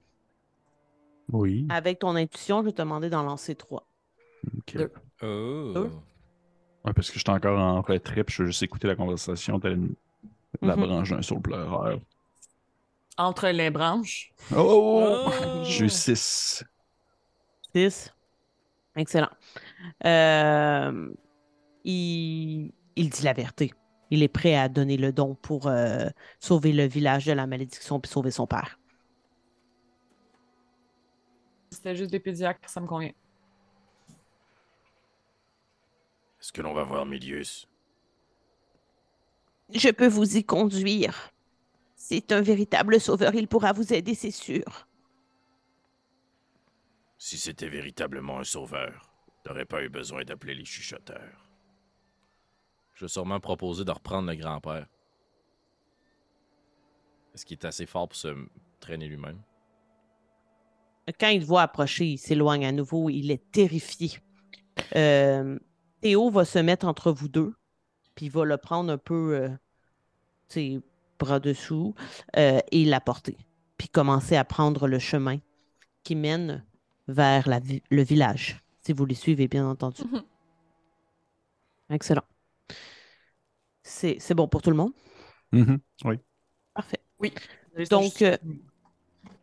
[1.31, 1.65] Oui.
[1.69, 3.85] avec ton intuition, je vais te demander d'en lancer 3.
[4.57, 4.77] ok.
[4.77, 4.91] Deux.
[5.23, 5.72] Oh!
[5.73, 5.91] Deux.
[6.88, 9.93] Ouais, parce que j'étais encore en retrait, puis je veux juste écouter la conversation, une-
[10.61, 10.85] la Mhm.
[10.85, 11.99] branche d'un saule pleureur.
[13.18, 14.31] Entre les branches.
[14.51, 15.30] Oh, oh, oh!
[15.30, 15.64] Oh!
[15.64, 16.64] J'ai eu 6.
[17.76, 18.14] 6.
[18.95, 19.30] Excellent.
[20.05, 21.14] Euh,
[21.84, 23.73] il, il dit la vérité.
[24.09, 26.07] Il est prêt à donner le don pour euh,
[26.39, 28.80] sauver le village de la malédiction puis sauver son père.
[31.69, 33.11] C'était juste des pédiatres, ça me convient.
[36.47, 37.67] Est-ce que l'on va voir Milius?
[39.69, 41.33] Je peux vous y conduire.
[41.97, 43.35] C'est un véritable sauveur.
[43.35, 44.87] Il pourra vous aider, c'est sûr.
[47.17, 49.13] Si c'était véritablement un sauveur,
[49.43, 51.49] t'aurais pas eu besoin d'appeler les chuchoteurs.
[52.93, 54.87] Je vais sûrement proposer de reprendre le grand-père.
[57.33, 58.33] Est-ce qu'il est assez fort pour se
[58.79, 59.41] traîner lui-même?
[61.19, 63.09] Quand il voit approcher, il s'éloigne à nouveau.
[63.09, 64.17] Il est terrifié.
[64.95, 65.59] Euh,
[66.07, 67.53] Théo va se mettre entre vous deux,
[68.15, 69.49] puis il va le prendre un peu, euh,
[70.49, 70.81] tu sais,
[71.19, 71.95] bras dessous,
[72.38, 73.38] euh, et l'apporter.
[73.77, 75.39] Puis commencer à prendre le chemin
[76.03, 76.65] qui mène
[77.07, 80.03] vers la vi- le village, si vous les suivez, bien entendu.
[80.03, 80.23] Mhm.
[81.89, 82.27] Excellent.
[83.84, 84.93] C'est c'est bon pour tout le monde?
[85.51, 86.19] Mhm, Oui.
[86.73, 87.01] Parfait.
[87.19, 87.34] Oui.
[87.89, 88.38] Donc, euh,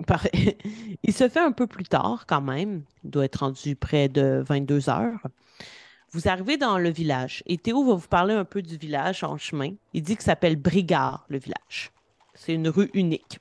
[0.07, 0.31] Parfait.
[1.03, 2.82] Il se fait un peu plus tard quand même.
[3.05, 5.20] Il doit être rendu près de 22 heures.
[6.15, 9.36] Vous arrivez dans le village et Théo va vous parler un peu du village en
[9.36, 9.73] chemin.
[9.95, 11.91] Il dit qu'il s'appelle Brigard, le village.
[12.35, 13.41] C'est une rue unique.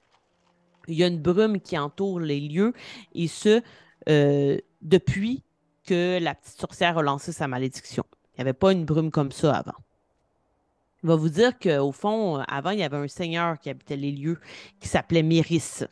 [0.88, 2.74] Il y a une brume qui entoure les lieux
[3.14, 3.62] et ce,
[4.10, 5.44] euh, depuis
[5.86, 8.06] que la petite sorcière a lancé sa malédiction.
[8.32, 9.78] Il n'y avait pas une brume comme ça avant.
[11.04, 14.12] Il va vous dire qu'au fond, avant, il y avait un seigneur qui habitait les
[14.12, 14.40] lieux
[14.80, 15.84] qui s'appelait Myris.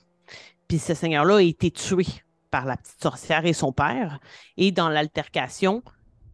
[0.68, 2.08] Puis ce seigneur-là a été tué
[2.50, 4.20] par la petite sorcière et son père.
[4.58, 5.84] Et dans l'altercation,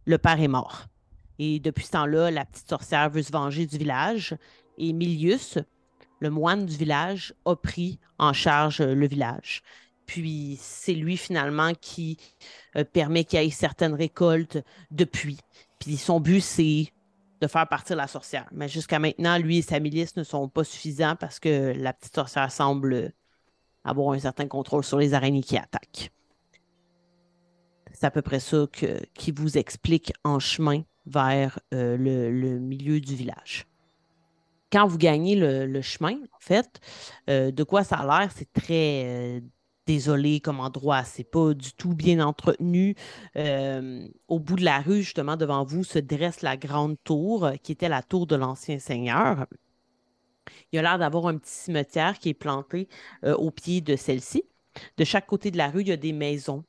[0.08, 0.86] le père est mort.
[1.38, 4.34] Et depuis ce temps-là, la petite sorcière veut se venger du village.
[4.78, 5.58] Et Milius,
[6.20, 9.62] le moine du village, a pris en charge euh, le village.
[10.06, 12.16] Puis c'est lui finalement qui
[12.76, 14.58] euh, permet qu'il y ait certaines récoltes
[14.90, 15.38] depuis.
[15.78, 16.86] Puis son but, c'est
[17.42, 18.48] de faire partir la sorcière.
[18.50, 22.14] Mais jusqu'à maintenant, lui et sa milice ne sont pas suffisants parce que la petite
[22.14, 23.12] sorcière semble
[23.84, 26.10] avoir un certain contrôle sur les araignées qui attaquent.
[27.98, 28.64] C'est à peu près ça
[29.14, 33.66] qui vous explique en chemin vers euh, le, milieu du village.
[34.70, 36.80] Quand vous gagnez le, chemin, en fait,
[37.28, 39.40] euh, de quoi ça a l'air, c'est très euh,
[39.84, 41.02] désolé comme endroit.
[41.02, 42.94] C'est pas du tout bien entretenu.
[43.34, 47.88] Au bout de la rue, justement, devant vous, se dresse la grande tour, qui était
[47.88, 49.48] la tour de l'ancien seigneur.
[50.70, 52.88] Il a l'air d'avoir un petit cimetière qui est planté
[53.24, 54.44] au pied de celle-ci.
[54.98, 56.62] De chaque côté de la rue, il y a des maisons,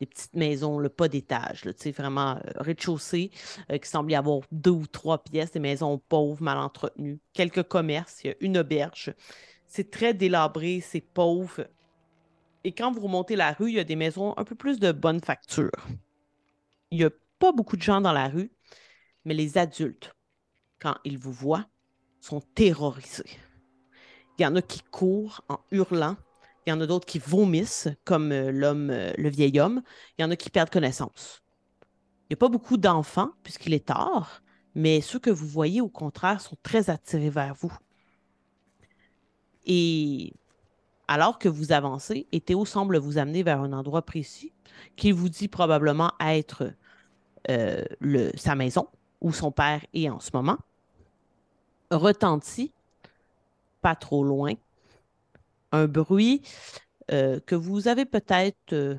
[0.00, 3.30] des petites maisons, le pas d'étage, là, vraiment euh, rez-de-chaussée,
[3.70, 7.62] euh, qui semble y avoir deux ou trois pièces, des maisons pauvres, mal entretenues, quelques
[7.62, 9.14] commerces, il y a une auberge.
[9.66, 11.66] C'est très délabré, c'est pauvre.
[12.64, 14.90] Et quand vous remontez la rue, il y a des maisons un peu plus de
[14.92, 15.70] bonne facture.
[16.90, 18.50] Il n'y a pas beaucoup de gens dans la rue,
[19.24, 20.14] mais les adultes,
[20.80, 21.66] quand ils vous voient,
[22.20, 23.38] sont terrorisés.
[24.38, 26.16] Il y en a qui courent en hurlant.
[26.66, 29.82] Il y en a d'autres qui vomissent, comme euh, l'homme, euh, le vieil homme.
[30.18, 31.42] Il y en a qui perdent connaissance.
[32.24, 34.42] Il n'y a pas beaucoup d'enfants, puisqu'il est tard,
[34.74, 37.76] mais ceux que vous voyez, au contraire, sont très attirés vers vous.
[39.66, 40.32] Et
[41.06, 44.52] alors que vous avancez, et Théo semble vous amener vers un endroit précis,
[44.96, 46.72] qu'il vous dit probablement être
[47.50, 47.84] euh,
[48.36, 48.88] sa maison,
[49.20, 50.58] où son père est en ce moment,
[51.90, 52.72] retentit,
[53.82, 54.54] pas trop loin,
[55.74, 56.42] un bruit
[57.10, 58.96] euh, que vous avez peut-être, euh,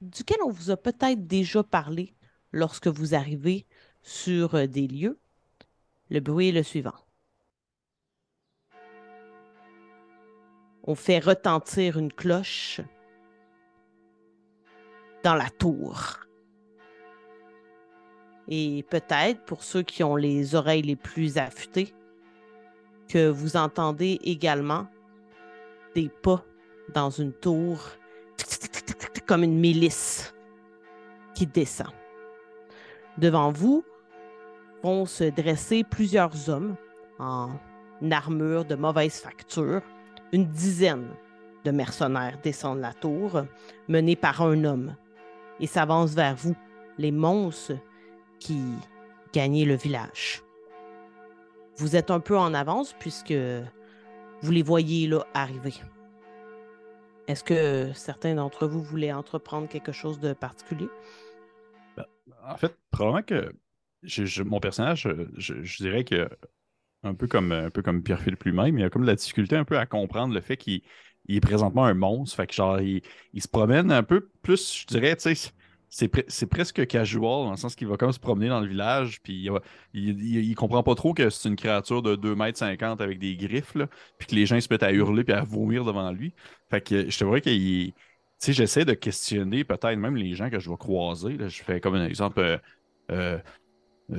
[0.00, 2.14] duquel on vous a peut-être déjà parlé
[2.52, 3.66] lorsque vous arrivez
[4.02, 5.18] sur euh, des lieux.
[6.08, 6.94] Le bruit est le suivant.
[10.84, 12.80] On fait retentir une cloche
[15.22, 16.20] dans la tour.
[18.48, 21.94] Et peut-être, pour ceux qui ont les oreilles les plus affûtées,
[23.08, 24.88] que vous entendez également
[25.94, 26.44] des pas
[26.92, 27.78] dans une tour,
[29.26, 30.34] comme une milice
[31.34, 31.92] qui descend.
[33.18, 33.84] Devant vous
[34.82, 36.76] vont se dresser plusieurs hommes
[37.18, 37.50] en
[38.10, 39.82] armure de mauvaise facture.
[40.32, 41.08] Une dizaine
[41.64, 43.42] de mercenaires descendent la tour,
[43.88, 44.96] menés par un homme,
[45.58, 46.56] et s'avancent vers vous,
[46.98, 47.76] les monstres
[48.38, 48.62] qui
[49.32, 50.42] gagnaient le village.
[51.76, 53.34] Vous êtes un peu en avance puisque
[54.42, 55.74] vous les voyez là arriver.
[57.26, 60.88] Est-ce que certains d'entre vous voulaient entreprendre quelque chose de particulier?
[62.44, 63.54] En fait, probablement que
[64.42, 66.28] mon personnage, je, je dirais que
[67.02, 69.64] un peu comme, un peu comme Pierre-Philippe lui-même, il a comme de la difficulté un
[69.64, 70.82] peu à comprendre le fait qu'il
[71.26, 72.44] il est présentement un monstre.
[72.50, 73.02] Genre, il
[73.38, 75.50] se promène un peu plus, je dirais, tu sais,
[75.90, 78.68] c'est pre- c'est presque casual, dans le sens qu'il va comme se promener dans le
[78.68, 79.48] village, puis
[79.92, 83.76] il, comprend pas trop que c'est une créature de 2 mètres 50 avec des griffes,
[84.18, 86.32] puis que les gens se mettent à hurler puis à vomir devant lui.
[86.70, 87.92] Fait que je te vois qu'il.
[88.42, 91.36] J'essaie de questionner peut-être même les gens que je vais croiser.
[91.48, 92.40] Je fais comme un exemple.
[92.40, 92.58] euh,
[93.10, 93.38] euh,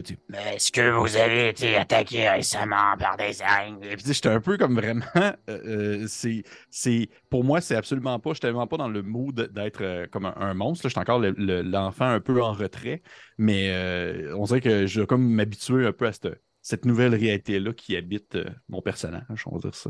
[0.01, 3.89] tu sais, Mais Est-ce que vous avez été attaqué récemment par des araignées?
[3.95, 5.03] Puis, tu sais, j'étais un peu comme vraiment.
[5.17, 8.29] euh, euh, c'est, c'est, pour moi, c'est absolument pas.
[8.29, 10.83] Je suis tellement pas dans le mood d'être euh, comme un, un monstre.
[10.83, 13.01] Je suis encore le- le- l'enfant un peu en retrait.
[13.37, 17.13] Mais euh, on dirait que je vais comme m'habituer un peu à cette, cette nouvelle
[17.15, 18.37] réalité-là qui habite
[18.69, 19.89] mon personnage, on va dire ça.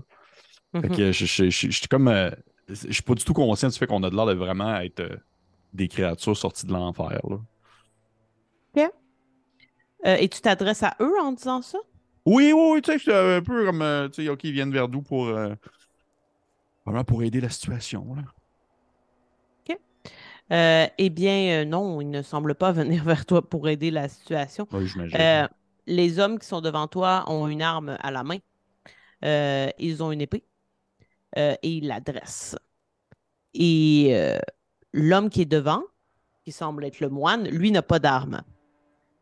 [0.82, 2.10] Fait que je, je, je- je- je suis comme.
[2.70, 5.04] je suis pas du tout conscient du fait qu'on a de l'air de vraiment être
[5.74, 7.20] des créatures sorties de l'enfer.
[7.30, 7.38] là.
[10.06, 11.78] Euh, et tu t'adresses à eux en disant ça?
[12.26, 13.82] Oui, oui, oui, tu sais, c'est un peu comme.
[13.82, 15.28] euh, tu sais, OK, ils viennent vers nous pour.
[15.28, 15.54] euh,
[16.86, 18.16] vraiment pour aider la situation.
[18.16, 18.24] Là.
[20.52, 24.68] Euh, eh bien, non, ils ne semblent pas venir vers toi pour aider la situation.
[24.72, 25.48] Oui, j'imagine.
[25.88, 28.38] Les hommes qui sont devant toi ont une arme à la main.
[29.24, 30.44] Ils ont une épée.
[31.38, 32.58] Et ils l'adressent.
[33.54, 34.14] Et
[34.94, 35.84] l'homme qui est devant,
[36.44, 38.42] qui semble être le moine, lui n'a pas d'arme.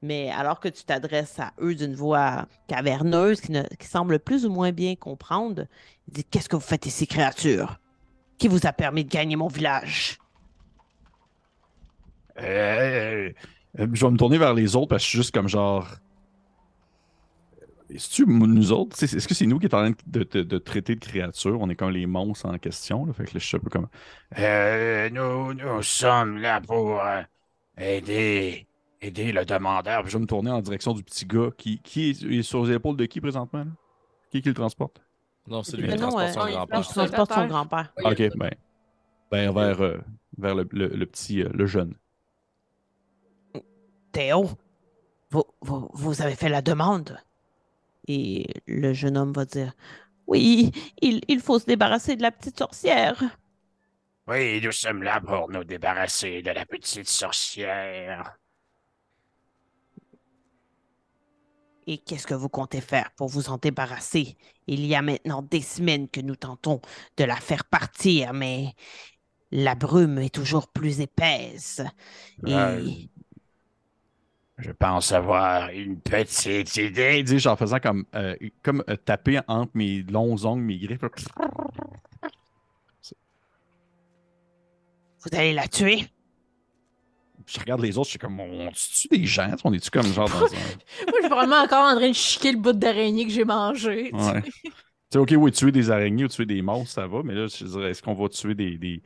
[0.02, 3.54] Mais alors que tu t'adresses à eux d'une voix caverneuse qui,
[3.88, 5.66] semble plus ou moins bien comprendre,
[6.08, 7.80] il dit Qu'est-ce que vous faites ici, créature?
[8.38, 10.18] Qui vous a permis de gagner mon village?
[12.40, 13.32] Euh,
[13.78, 15.88] euh, je vais me tourner vers les autres parce que je suis juste comme genre.
[17.90, 21.00] Est-ce que nous autres, est-ce que c'est nous qui est en train de, traiter de
[21.00, 21.60] créatures?
[21.60, 23.08] On est comme les monstres en question.
[23.34, 23.88] Je suis un peu comme.
[24.38, 27.24] Euh, nous, sommes là pour euh,
[27.78, 28.68] aider,
[29.02, 30.06] aider le demandeur.
[30.08, 32.66] Je vais me tourner en direction du petit gars qui, qui est, il est sur
[32.66, 33.60] les épaules de qui présentement?
[33.60, 33.72] là?
[34.30, 35.02] Qui est qui le transporte?
[35.48, 36.80] Non, c'est lui Mais qui non, transporte son euh, il grand-père.
[36.80, 37.94] Il transporte son grand-père.
[38.04, 38.52] Ok, ben.
[39.32, 39.98] Ben, vers, euh,
[40.38, 41.94] vers le, le- le petit, euh, le jeune.
[44.12, 44.50] Théo,
[45.30, 47.20] vous, vous, vous avez fait la demande.
[48.08, 49.74] Et le jeune homme va dire
[50.28, 50.72] Oui,
[51.02, 53.22] il, il faut se débarrasser de la petite sorcière.
[54.28, 58.38] Oui, nous sommes là pour nous débarrasser de la petite sorcière.
[61.92, 64.38] Et qu'est-ce que vous comptez faire pour vous en débarrasser?
[64.68, 66.82] Il y a maintenant des semaines que nous tentons
[67.18, 68.76] de la faire partir, mais
[69.50, 71.82] la brume est toujours plus épaisse.
[72.46, 73.10] Et.
[74.60, 77.24] Je pense avoir une petite idée.
[77.24, 81.02] Dit, genre, faisant comme, euh, comme euh, taper entre mes longs ongles, mes griffes.
[85.24, 86.06] vous allez la tuer?
[87.52, 89.56] Je regarde les autres, je suis comme, on tue des gens?
[89.64, 90.50] On est-tu comme genre dans un.
[90.50, 94.12] Moi, je suis vraiment encore en train de chiquer le bout d'araignée que j'ai mangé.
[94.14, 94.32] tu sais.
[94.32, 94.42] Ouais.
[94.44, 94.72] Tu
[95.14, 97.66] sais, ok, oui, tuer des araignées ou tuer des monstres, ça va, mais là, je
[97.66, 98.78] dirais, est-ce qu'on va tuer des.
[98.78, 99.02] des,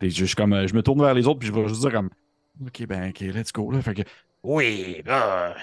[0.00, 1.82] des- je, suis comme, euh, je me tourne vers les autres, puis je vais juste
[1.82, 2.10] dire comme.
[2.66, 3.80] Ok, ben, ok, let's go, là.
[3.80, 4.02] Fait que.
[4.42, 5.54] Oui, bah,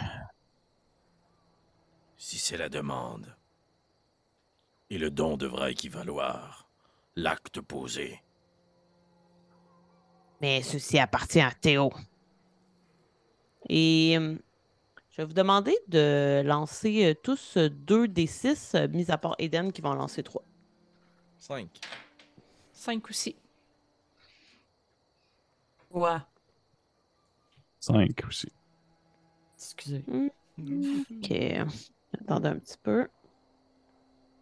[2.16, 3.36] Si c'est la demande.
[4.90, 6.70] Et le don devra équivaloir
[7.16, 8.22] l'acte posé.
[10.42, 11.92] Mais ceci appartient à Théo.
[13.70, 14.36] Et euh,
[15.12, 19.36] je vais vous demander de lancer euh, tous euh, deux des six, mis à part
[19.40, 20.44] Eden qui va en lancer trois.
[21.38, 21.68] 5.
[22.72, 23.36] Cinq aussi.
[25.90, 26.18] Ouais.
[27.80, 28.52] 5 aussi.
[29.56, 30.04] Excusez.
[30.58, 31.32] Ok.
[32.20, 33.08] Attendez un petit peu.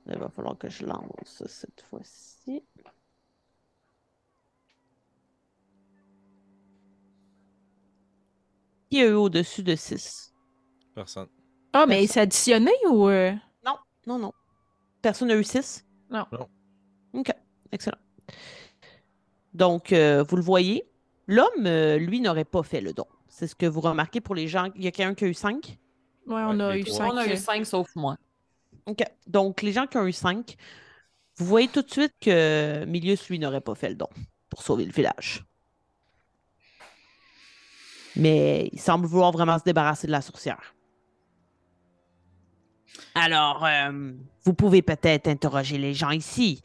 [0.07, 2.63] Il va falloir que je lance cette fois-ci.
[8.89, 10.33] Qui a eu au-dessus de 6?
[10.95, 11.27] Personne.
[11.73, 13.07] Ah, mais c'est additionné ou.
[13.07, 13.33] euh,
[14.07, 14.31] Non, non.
[15.01, 15.85] Personne n'a eu 6?
[16.09, 16.25] Non.
[16.31, 16.47] Non.
[17.13, 17.31] OK.
[17.71, 17.97] Excellent.
[19.53, 20.89] Donc, euh, vous le voyez,
[21.27, 23.05] l'homme, euh, lui, n'aurait pas fait le don.
[23.27, 24.67] C'est ce que vous remarquez pour les gens.
[24.75, 25.77] Il y a quelqu'un qui a eu 5?
[26.27, 26.97] Ouais, on a les eu trois.
[26.97, 27.13] cinq.
[27.13, 28.17] On a eu cinq sauf moi.
[28.85, 29.03] OK.
[29.27, 30.55] Donc, les gens qui ont eu 5,
[31.37, 34.09] vous voyez tout de suite que Milius, lui, n'aurait pas fait le don
[34.49, 35.45] pour sauver le village.
[38.19, 40.75] Mais il semble vouloir vraiment se débarrasser de la sorcière.
[43.15, 44.11] Alors, euh,
[44.43, 46.61] vous pouvez peut-être interroger les gens ici,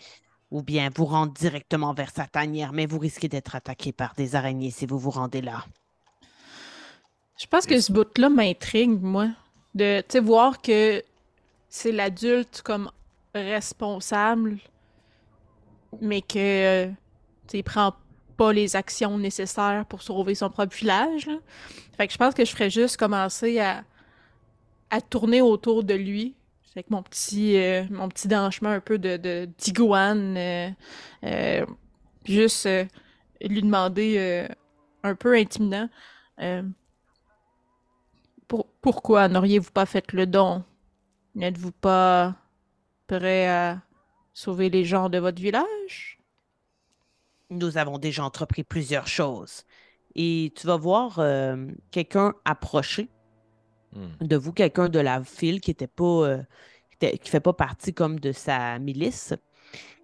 [0.51, 4.35] ou bien vous rendre directement vers sa tanière, mais vous risquez d'être attaqué par des
[4.35, 5.65] araignées si vous vous rendez là.
[7.39, 9.29] Je pense que ce bout-là m'intrigue, moi.
[9.75, 11.03] De, tu sais, voir que
[11.69, 12.91] c'est l'adulte comme
[13.35, 14.59] responsable,
[16.01, 16.91] mais que, euh,
[17.53, 17.95] il prend
[18.37, 21.29] pas les actions nécessaires pour sauver son propre village.
[21.97, 23.85] Fait que je pense que je ferais juste commencer à
[24.91, 26.35] à tourner autour de lui.
[26.77, 30.37] Avec mon petit, euh, mon petit danchement un peu de, d'iguane.
[30.37, 30.71] euh,
[31.25, 31.67] euh,
[32.25, 32.69] juste
[33.41, 34.49] lui demander
[35.03, 35.89] un peu intimidant.
[38.49, 40.65] pour- pourquoi n'auriez-vous pas fait le don?
[41.35, 42.37] N'êtes-vous pas
[43.07, 43.81] prêt à
[44.33, 46.14] sauver les gens de votre village?
[47.55, 49.65] Nous avons déjà entrepris plusieurs choses.
[50.15, 53.09] Et tu vas voir euh, quelqu'un approcher
[53.95, 54.27] Hmm.
[54.27, 56.43] de vous, quelqu'un de la file qui était pas, euh,
[56.91, 59.35] qui était- qui fait pas partie comme de sa milice,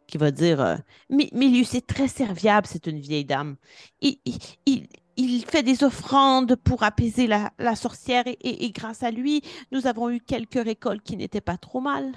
[0.07, 0.77] qui va dire euh,
[1.11, 3.57] est très serviable, c'est une vieille dame.
[4.01, 8.71] Il, il, il- il fait des offrandes pour apaiser la, la sorcière et, et- et
[8.71, 12.13] grâce à lui, nous avons eu quelques récoltes qui n'étaient pas trop mal.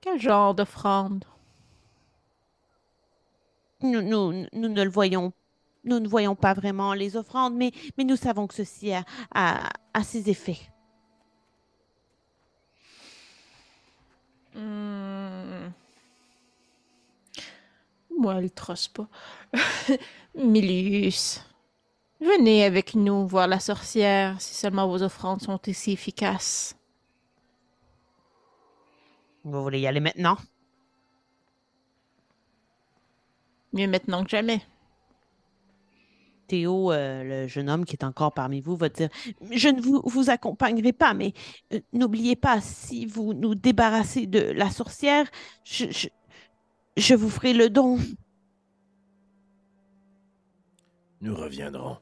[0.00, 1.24] Quel genre d'offrande?
[3.82, 5.32] Nous, nous, nous ne le voyons,
[5.84, 9.68] nous ne voyons pas vraiment les offrandes, mais, mais nous savons que ceci a, a-
[9.94, 10.58] a ses effets.
[14.54, 15.70] Hmm.
[18.18, 19.08] Moi, elle trosse pas.
[20.34, 21.40] Milius,
[22.20, 26.74] venez avec nous voir la sorcière si seulement vos offrandes sont aussi efficaces.
[29.44, 30.36] Vous voulez y aller maintenant?
[33.72, 34.62] Mieux maintenant que jamais.
[36.48, 39.10] Théo, euh, le jeune homme qui est encore parmi vous, va dire
[39.50, 41.34] Je ne vous, vous accompagnerai pas, mais
[41.74, 45.30] euh, n'oubliez pas, si vous nous débarrassez de la sorcière,
[45.64, 46.08] je, je,
[46.96, 47.98] je vous ferai le don.
[51.20, 51.98] Nous reviendrons.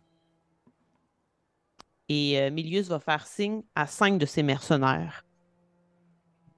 [2.08, 5.24] Et euh, Milius va faire signe à cinq de ses mercenaires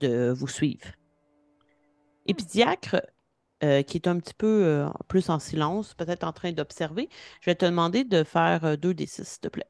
[0.01, 0.89] de vous suivre.
[2.27, 3.01] Épidiacre,
[3.65, 7.09] euh, qui est un petit peu euh, plus en silence, peut-être en train d'observer,
[7.41, 9.67] je vais te demander de faire euh, deux des six, s'il te plaît.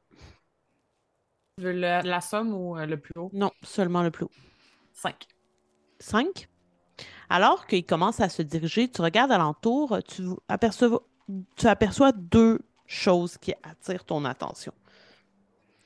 [1.57, 3.29] Tu veux le- la somme ou le plus haut?
[3.33, 4.31] Non, seulement le plus haut.
[4.93, 5.27] 5.
[5.99, 6.47] 5.
[7.29, 11.03] Alors qu'il commence à se diriger, tu regardes alentour, tu aperçois,
[11.55, 14.73] tu aperçois deux choses qui attirent ton attention.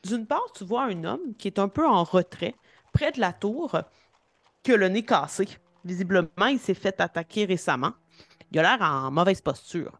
[0.06, 2.56] D'une part, tu vois un homme qui est un peu en retrait,
[2.94, 3.78] près de la tour,
[4.64, 5.48] qui a le nez cassé.
[5.84, 7.94] Visiblement, il s'est fait attaquer récemment.
[8.52, 10.00] Il a l'air en mauvaise posture.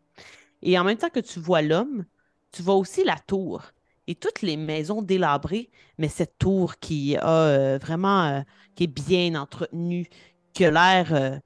[0.62, 2.06] Et en même temps que tu vois l'homme,
[2.52, 3.64] tu vois aussi la tour
[4.08, 8.42] et toutes les maisons délabrées, mais cette tour qui a euh, vraiment, euh,
[8.76, 10.08] qui est bien entretenue,
[10.54, 11.38] qui a l'air euh,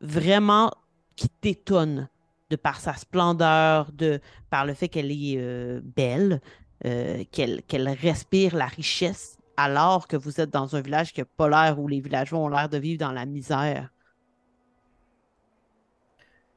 [0.00, 0.70] vraiment,
[1.16, 2.08] qui t'étonne
[2.50, 4.20] de par sa splendeur, de
[4.50, 6.42] par le fait qu'elle est belle,
[6.82, 11.78] qu'elle respire la richesse, alors que vous êtes dans un village qui n'a pas l'air
[11.80, 13.90] où les villageois ont l'air de vivre dans la misère?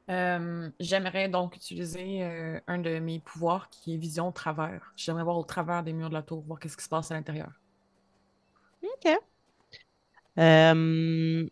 [0.08, 4.92] Euh, J'aimerais donc utiliser euh, un de mes pouvoirs qui est vision au travers.
[4.96, 7.14] J'aimerais voir au travers des murs de la tour, voir qu'est-ce qui se passe à
[7.14, 7.50] l'intérieur.
[8.82, 9.18] OK.
[10.38, 11.48] Euh,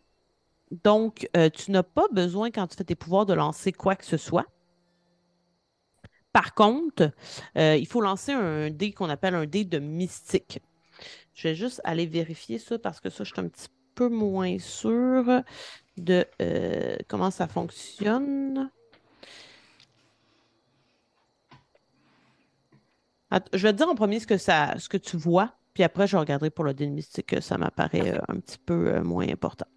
[0.71, 4.17] donc, tu n'as pas besoin, quand tu fais tes pouvoirs, de lancer quoi que ce
[4.17, 4.45] soit.
[6.31, 7.11] Par contre,
[7.55, 10.61] il faut lancer un dé qu'on appelle un dé de mystique.
[11.35, 14.57] Je vais juste aller vérifier ça parce que ça, je suis un petit peu moins
[14.57, 15.43] sûre
[15.97, 18.69] de euh, comment ça fonctionne.
[23.53, 26.07] Je vais te dire en premier ce que, ça, ce que tu vois, puis après,
[26.07, 29.27] je regarderai pour le dé de mystique, ça m'apparaît euh, un petit peu euh, moins
[29.27, 29.67] important.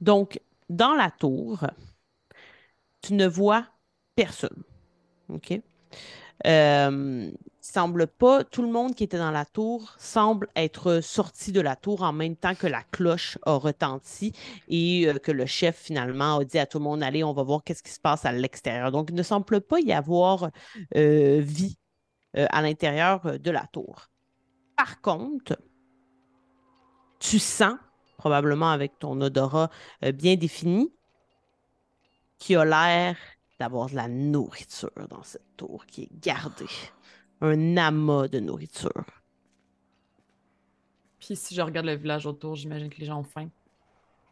[0.00, 0.40] Donc,
[0.70, 1.66] dans la tour,
[3.02, 3.66] tu ne vois
[4.14, 4.62] personne.
[5.28, 5.60] OK?
[6.46, 11.60] Euh, semble pas, tout le monde qui était dans la tour semble être sorti de
[11.60, 14.32] la tour en même temps que la cloche a retenti
[14.68, 17.42] et euh, que le chef finalement a dit à tout le monde allez, on va
[17.42, 18.90] voir qu'est-ce qui se passe à l'extérieur.
[18.90, 20.50] Donc, il ne semble pas y avoir
[20.96, 21.76] euh, vie
[22.36, 24.08] euh, à l'intérieur de la tour.
[24.76, 25.58] Par contre,
[27.18, 27.74] tu sens,
[28.16, 29.70] probablement avec ton odorat
[30.14, 30.90] bien défini,
[32.38, 33.16] qu'il a l'air
[33.58, 36.64] d'avoir de la nourriture dans cette tour qui est gardée.
[37.42, 39.04] Un amas de nourriture.
[41.18, 43.48] Puis si je regarde le village autour, j'imagine que les gens ont faim.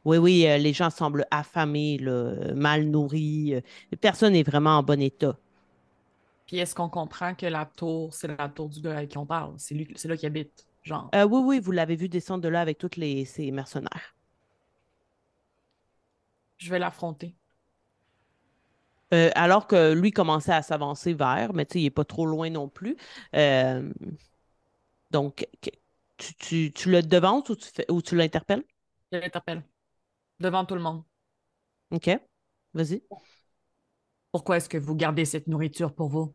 [0.05, 3.55] Oui, oui, euh, les gens semblent affamés, là, euh, mal nourris.
[3.55, 3.61] euh,
[4.01, 5.37] personne n'est vraiment en bon état.
[6.47, 9.27] Puis est-ce qu'on comprend que la tour, c'est la tour du gars avec qui on
[9.27, 9.55] parle?
[9.59, 11.11] C'est lui, c'est là qu'il habite, genre.
[11.15, 14.17] Euh, oui, oui, vous l'avez vu descendre de là avec tous les, ces mercenaires.
[16.57, 17.37] Je vais l'affronter.
[19.15, 22.27] Euh, alors que lui commençait à s'avancer vers, mais tu sais, il n'est pas trop
[22.27, 22.97] loin non plus.
[23.35, 23.91] Euh,
[25.11, 25.47] donc,
[26.19, 28.65] tu, tu, tu le devances ou tu, fais, ou tu l'interpelles?
[29.11, 29.63] Je l'interpelle.
[30.41, 31.05] Devant tout le monde.
[31.91, 32.11] OK.
[32.75, 33.03] Vas-y.
[34.31, 36.35] Pourquoi est-ce que vous gardez cette nourriture pour vous?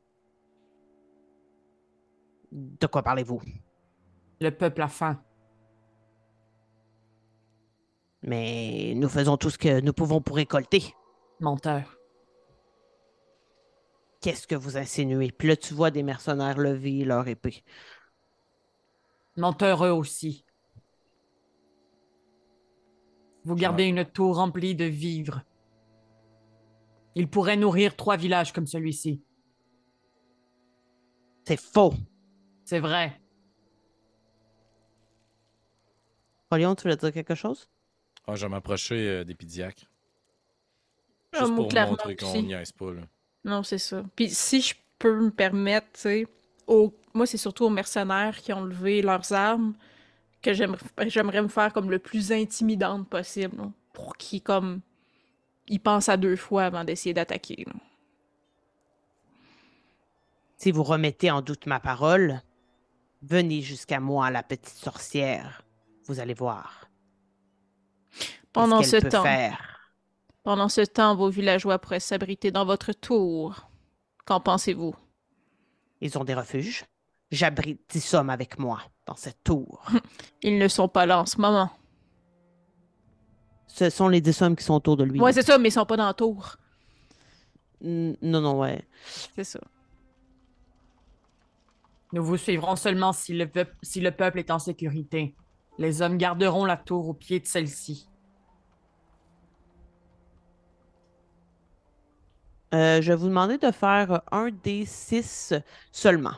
[2.51, 3.41] De quoi parlez-vous?
[4.41, 5.23] Le peuple a faim.
[8.23, 10.95] Mais nous faisons tout ce que nous pouvons pour récolter.
[11.39, 11.92] Menteur.
[14.23, 15.33] Qu'est-ce que vous insinuez?
[15.33, 17.61] Puis là, tu vois des mercenaires lever leur épée.
[19.35, 20.45] Menteur eux aussi.
[23.43, 25.43] Vous gardez une tour remplie de vivres.
[27.15, 29.21] Il pourrait nourrir trois villages comme celui-ci.
[31.45, 31.93] C'est faux.
[32.63, 33.19] C'est vrai.
[36.47, 37.69] Polion, tu voulais dire quelque chose?
[38.25, 39.85] Ah, je vais m'approcher euh, des pédiaques.
[41.33, 43.01] Ah, Juste pour clairement montrer qu'on niaise pas, là.
[43.45, 44.03] Non, c'est ça.
[44.15, 46.27] Puis si je peux me permettre, tu sais,
[46.67, 49.73] aux- moi, c'est surtout aux mercenaires qui ont levé leurs armes
[50.41, 54.81] que j'aimerais me faire comme le plus intimidante possible, là, pour qu'ils, comme,
[55.67, 57.65] ils pensent à deux fois avant d'essayer d'attaquer.
[60.57, 62.41] Si vous remettez en doute ma parole,
[63.21, 65.63] venez jusqu'à moi, la petite sorcière.
[66.05, 66.89] Vous allez voir.
[68.51, 69.72] Pendant ce temps, faire?
[70.43, 73.67] Pendant ce temps, vos villageois pourraient s'abriter dans votre tour.
[74.25, 74.95] Qu'en pensez-vous?
[76.01, 76.85] Ils ont des refuges.
[77.31, 79.83] J'abrite dix hommes avec moi dans cette tour.
[80.41, 81.71] Ils ne sont pas là en ce moment.
[83.67, 85.19] Ce sont les dix hommes qui sont autour de lui.
[85.19, 86.57] Ouais, c'est ça, mais ils sont pas dans la tour.
[87.83, 88.85] N- non, non, ouais.
[89.35, 89.59] C'est ça.
[92.11, 95.35] Nous vous suivrons seulement si le, peuple- si le peuple est en sécurité.
[95.79, 98.07] Les hommes garderont la tour au pied de celle-ci.
[102.73, 105.53] Euh, je vais vous demander de faire un des six
[105.91, 106.33] seulement.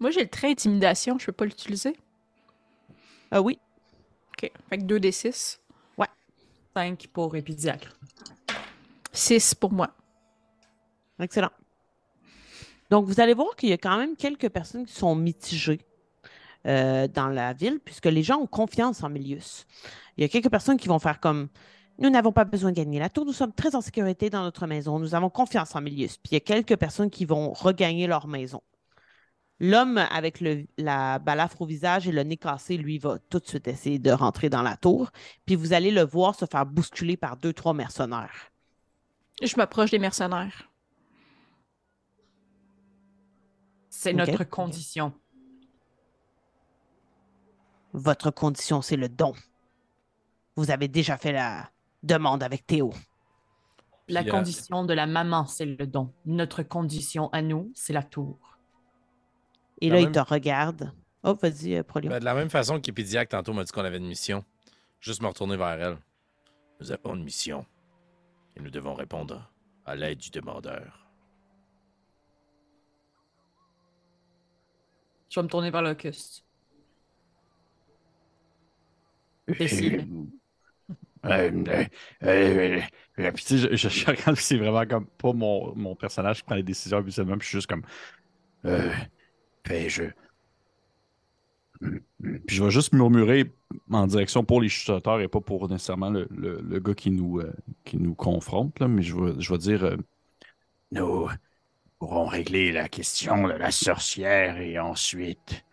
[0.00, 1.96] Moi, j'ai le trait intimidation, je peux pas l'utiliser.
[3.30, 3.58] Ah oui.
[4.32, 4.50] OK.
[4.68, 5.60] Fait que 2 des 6.
[6.74, 7.98] 5 pour épidiacre.
[9.12, 9.90] 6 pour moi.
[11.18, 11.50] Excellent.
[12.90, 15.80] Donc, vous allez voir qu'il y a quand même quelques personnes qui sont mitigées
[16.66, 19.66] euh, dans la ville, puisque les gens ont confiance en Milius.
[20.16, 21.48] Il y a quelques personnes qui vont faire comme
[22.00, 24.66] Nous n'avons pas besoin de gagner la tour, nous sommes très en sécurité dans notre
[24.68, 26.16] maison, nous avons confiance en Milius.
[26.18, 28.62] Puis il y a quelques personnes qui vont regagner leur maison.
[29.60, 33.46] L'homme avec le- la balafre au visage et le nez cassé, lui, va tout de
[33.48, 35.10] suite essayer de rentrer dans la tour.
[35.46, 38.52] Puis vous allez le voir se faire bousculer par deux, trois mercenaires.
[39.42, 40.70] Je m'approche des mercenaires.
[43.90, 45.12] C'est notre condition.
[47.92, 49.32] Votre condition, c'est le don.
[50.56, 51.70] Vous avez déjà fait la
[52.02, 52.92] demande avec Théo.
[54.08, 56.12] La euh, condition de la maman, c'est le don.
[56.24, 58.58] Notre condition à nous, c'est la tour.
[59.80, 60.92] Et là, il te regarde.
[61.22, 62.10] Oh, vas-y, euh, Prolio.
[62.10, 64.44] Ben, de la même façon qu'Épédiaque, tantôt, m'a dit qu'on avait une mission.
[65.00, 65.98] Juste me retourner vers elle.
[66.80, 67.64] Nous avons une mission.
[68.56, 69.50] Et nous devons répondre
[69.84, 71.06] à l'aide du demandeur.
[75.30, 76.47] Je vais me tourner vers Locust.
[79.56, 80.06] Décide.
[81.24, 81.50] Euh,
[82.22, 82.80] euh,
[83.18, 85.96] euh, puis tu sais, je, je, je regarde, puis c'est vraiment comme pas mon, mon
[85.96, 87.82] personnage qui prend les décisions habituellement, puis je suis juste comme.
[88.62, 90.04] Ben, je.
[91.80, 93.52] Puis je vais juste murmurer
[93.90, 97.40] en direction pour les chuchoteurs et pas pour nécessairement le, le- le gars qui nous,
[97.84, 99.96] qui nous confronte, là, mais je vais, je vais dire.
[100.90, 101.28] Nous
[101.98, 105.64] pourrons régler la question de la sorcière et ensuite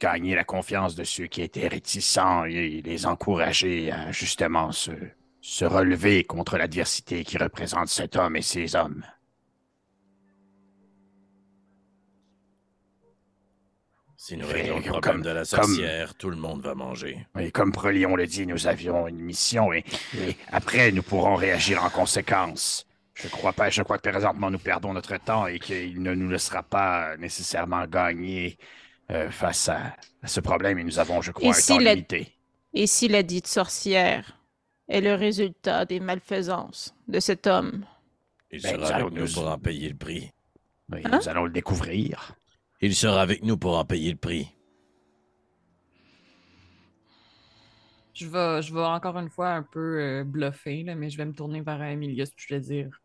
[0.00, 4.90] gagner la confiance de ceux qui étaient réticents et les encourager à justement se,
[5.40, 9.04] se relever contre l'adversité qui représente cet homme et ses hommes.
[14.16, 17.26] Si nous réglons le comme- problème de la comme- sorcière, tout le monde va manger.
[17.38, 19.84] Et comme Prolion le dit, nous avions une mission et,
[20.18, 22.86] et après nous pourrons réagir en conséquence.
[23.14, 26.28] Je crois pas, je crois que présentement nous perdons notre temps et qu'il ne nous
[26.30, 28.56] laissera pas nécessairement gagner
[29.10, 31.78] euh, face à, à ce problème et nous avons, je crois, Et un si temps
[31.78, 32.32] la- limité.
[32.72, 34.38] Et si la dite sorcière
[34.88, 37.86] est le résultat des malfaisances de cet homme,
[38.50, 40.30] Il Ben, nous sera avec nous pour en payer le prix.
[40.92, 41.18] Oui, Hein?
[41.18, 42.34] Nous allons le découvrir.
[42.80, 44.50] Il sera avec nous pour en payer le prix.
[48.14, 51.24] Je vais, je vais encore une fois un peu euh, bluffer, là, mais je vais
[51.24, 53.00] me tourner vers Emilius puis je vais dire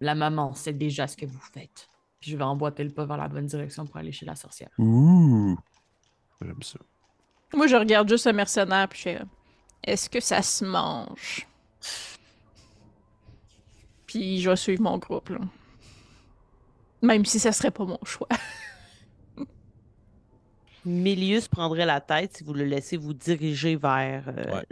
[0.00, 1.88] La maman sait déjà ce que vous faites.
[2.22, 4.70] Puis je vais emboîter le pas vers la bonne direction pour aller chez la sorcière.
[4.78, 5.58] Ouh!
[6.40, 6.78] J'aime ça.
[7.54, 9.20] moi je regarde juste un mercenaire puis je fais
[9.84, 11.46] Est-ce que ça se mange?
[14.06, 15.38] Puis je vais suivre mon groupe là.
[17.02, 18.28] Même si ça serait pas mon choix.
[20.84, 24.24] Milius prendrait la tête si vous le laissez vous diriger vers.
[24.28, 24.66] euh, Ouais.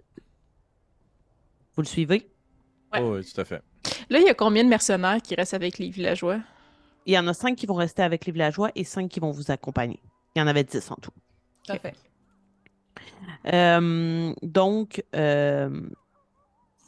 [1.77, 2.31] Vous le suivez?
[2.93, 3.01] Ouais.
[3.01, 3.63] Oh, oui, tout à fait.
[4.09, 6.41] Là, il y a combien de mercenaires qui restent avec les villageois?
[7.07, 9.31] Il y en a cinq qui vont rester avec les villageois et cinq qui vont
[9.31, 10.01] vous accompagner.
[10.35, 11.13] Il y en avait dix en tout.
[11.67, 11.95] Tout à fait.
[13.53, 15.81] Euh, donc, euh,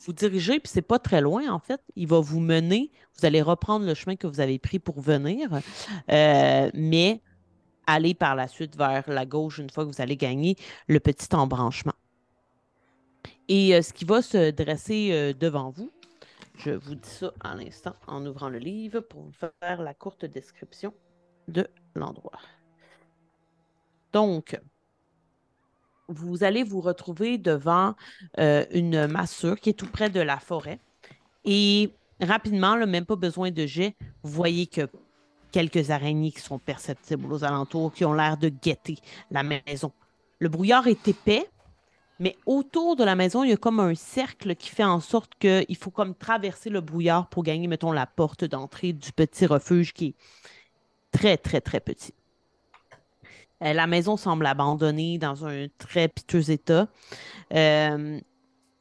[0.04, 1.80] vous dirigez, puis c'est pas très loin en fait.
[1.96, 2.90] Il va vous mener.
[3.18, 5.60] Vous allez reprendre le chemin que vous avez pris pour venir,
[6.10, 7.20] euh, mais
[7.86, 10.56] aller par la suite vers la gauche une fois que vous allez gagner
[10.88, 11.94] le petit embranchement.
[13.48, 15.90] Et ce qui va se dresser devant vous,
[16.56, 20.24] je vous dis ça à l'instant en ouvrant le livre pour vous faire la courte
[20.24, 20.92] description
[21.48, 22.38] de l'endroit.
[24.12, 24.60] Donc,
[26.08, 27.94] vous allez vous retrouver devant
[28.38, 30.78] euh, une massure qui est tout près de la forêt.
[31.44, 34.88] Et rapidement, même pas besoin de jet, vous voyez que
[35.50, 38.98] quelques araignées qui sont perceptibles aux alentours, qui ont l'air de guetter
[39.30, 39.92] la maison.
[40.38, 41.48] Le brouillard est épais,
[42.22, 45.32] mais autour de la maison, il y a comme un cercle qui fait en sorte
[45.40, 49.92] qu'il faut comme traverser le brouillard pour gagner, mettons, la porte d'entrée du petit refuge
[49.92, 50.14] qui est
[51.10, 52.14] très, très, très petit.
[53.64, 56.86] Euh, la maison semble abandonnée dans un très piteux état.
[57.52, 58.20] Euh,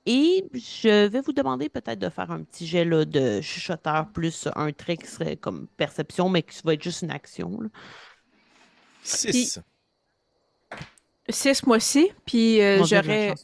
[0.05, 4.72] et je vais vous demander peut-être de faire un petit jet de chuchoteur plus un
[4.72, 7.59] trait qui serait comme perception, mais qui va être juste une action.
[9.01, 9.61] 6.
[11.30, 13.35] Six mois-ci, puis euh, j'aurais.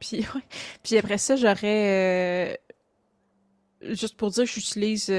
[0.00, 0.26] Puis,
[0.82, 2.60] puis après ça, j'aurais.
[3.82, 5.10] Juste pour dire, j'utilise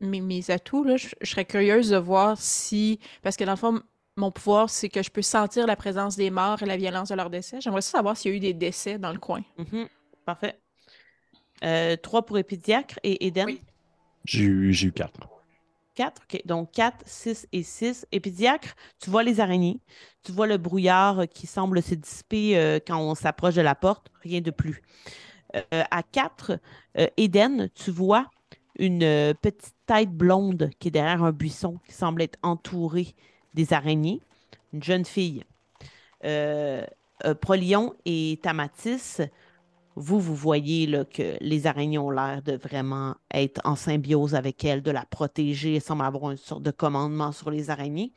[0.00, 2.98] mes, mes atouts, là, je, je, serais curieuse de voir si.
[3.22, 3.82] Parce que dans le fond,
[4.16, 7.14] mon pouvoir, c'est que je peux sentir la présence des morts et la violence de
[7.14, 7.60] leur décès.
[7.60, 9.42] J'aimerais savoir s'il y a eu des décès dans le coin.
[9.58, 9.88] Mhm.
[10.24, 10.58] Parfait.
[11.64, 13.56] Euh, trois pour Épidiacre et Eden?
[14.24, 15.28] J'ai eu, eu quatre.
[15.94, 16.40] Quatre, OK.
[16.46, 18.06] Donc quatre, six et six.
[18.12, 19.80] Épidiacre, tu vois les araignées,
[20.22, 24.10] tu vois le brouillard qui semble se dissiper euh, quand on s'approche de la porte,
[24.22, 24.82] rien de plus.
[25.54, 26.58] Euh, à quatre,
[27.18, 28.30] Eden, tu vois
[28.78, 33.14] une petite tête blonde qui est derrière un buisson qui semble être entourée
[33.54, 34.22] des araignées,
[34.72, 35.44] une jeune fille.
[36.24, 36.84] Euh,
[37.24, 39.18] euh, Prolion et Tamatis,
[39.96, 44.64] vous, vous voyez là, que les araignées ont l'air de vraiment être en symbiose avec
[44.64, 45.80] elle, de la protéger.
[45.80, 48.12] Semble avoir une sorte de commandement sur les araignées.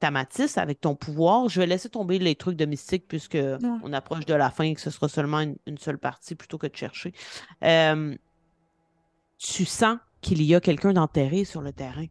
[0.00, 3.38] Tamatis, avec ton pouvoir, je vais laisser tomber les trucs de mystique puisque
[3.84, 6.66] on approche de la fin et que ce sera seulement une, seule partie plutôt que
[6.66, 7.12] de chercher.
[7.62, 8.16] Euh,
[9.38, 12.06] tu sens qu'il y a quelqu'un d'enterré sur le terrain.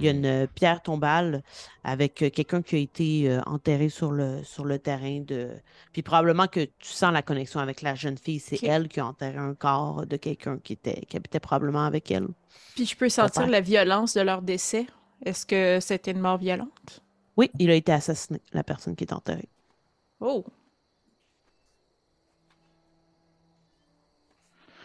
[0.00, 1.42] Il y a une pierre tombale
[1.84, 5.50] avec quelqu'un qui a été enterré sur le, sur le terrain de.
[5.92, 8.40] Puis probablement que tu sens la connexion avec la jeune fille.
[8.40, 12.10] C'est elle qui a enterré un corps de quelqu'un qui, était, qui habitait probablement avec
[12.10, 12.28] elle.
[12.74, 14.86] Puis je peux sentir la violence de leur décès.
[15.24, 17.02] Est-ce que c'était une mort violente?
[17.36, 19.48] Oui, il a été assassiné, la personne qui est enterrée.
[20.20, 20.44] Oh.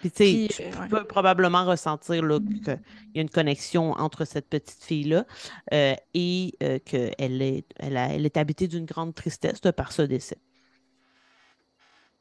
[0.10, 2.80] Puis, tu euh, peux probablement ressentir qu'il
[3.14, 5.26] y a une connexion entre cette petite fille-là
[5.74, 10.38] euh, et euh, qu'elle est, elle, elle est habitée d'une grande tristesse par ce décès.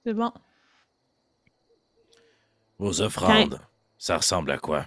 [0.04, 0.32] C'est bon.
[2.78, 3.60] Vos offrandes,
[3.98, 4.86] ça ressemble à quoi?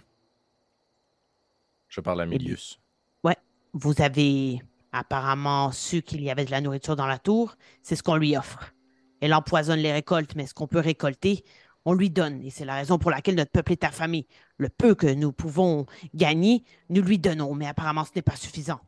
[1.87, 2.79] Je parle à eh Milius.
[3.23, 3.37] Ouais.
[3.73, 4.61] Vous avez
[4.91, 7.55] apparemment su qu'il y avait de la nourriture dans la tour.
[7.81, 8.73] C'est ce qu'on lui offre.
[9.19, 11.43] Elle empoisonne les récoltes, mais ce qu'on peut récolter,
[11.87, 12.43] on lui donne.
[12.43, 14.27] Et c'est la raison pour laquelle notre peuple est affamé.
[14.57, 18.81] Le peu que nous pouvons gagner, nous lui donnons, mais apparemment ce n'est pas suffisant.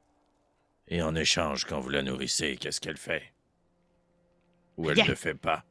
[0.89, 3.23] Et en échange, quand vous la nourrissez, qu'est-ce qu'elle fait?
[4.75, 5.63] Ou elle ne fait pas?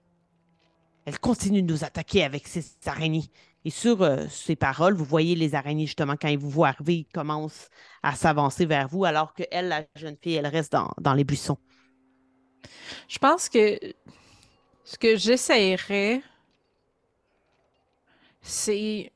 [1.04, 3.30] Elle continue de nous attaquer avec ses araignées.
[3.66, 6.96] Et sur euh, ces paroles, vous voyez les araignées, justement, quand ils vous voient arriver,
[7.00, 7.68] ils commencent
[8.02, 11.24] à s'avancer vers vous, alors que elle, la jeune fille, elle reste dans, dans les
[11.24, 11.58] buissons.
[13.06, 13.78] Je pense que
[14.84, 16.22] ce que j'essayerais,
[18.48, 19.12] c'est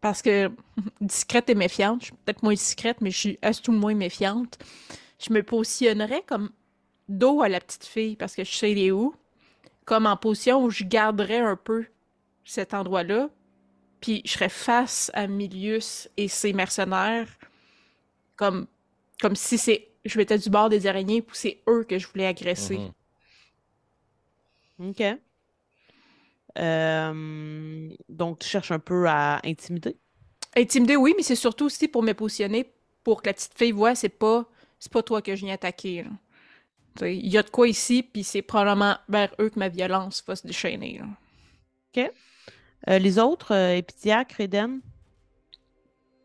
[0.00, 0.50] parce que
[1.00, 3.94] discrète et méfiante, je suis peut-être moins discrète, mais je suis à tout le moins
[3.94, 4.58] méfiante.
[5.18, 6.50] Je me positionnerais comme
[7.08, 9.14] dos à la petite fille parce que je sais les où,
[9.84, 11.86] comme en position où je garderais un peu
[12.44, 13.28] cet endroit-là,
[14.00, 17.28] puis je serais face à Milius et ses mercenaires,
[18.36, 18.66] comme,
[19.20, 22.26] comme si c'est je m'étais du bord des araignées, puis c'est eux que je voulais
[22.26, 22.78] agresser.
[24.78, 24.90] Mm-hmm.
[24.90, 25.20] OK.
[26.58, 29.96] Euh, donc, tu cherches un peu à intimider?
[30.56, 32.72] Intimider, oui, mais c'est surtout aussi pour me positionner
[33.04, 34.44] pour que la petite fille voit, c'est pas,
[34.78, 36.04] c'est pas toi que je viens attaquer.
[37.02, 40.36] Il y a de quoi ici, puis c'est probablement vers eux que ma violence va
[40.36, 41.00] se déchaîner.
[41.96, 42.10] OK.
[42.88, 43.80] Euh, les autres, euh,
[44.38, 44.80] Eden?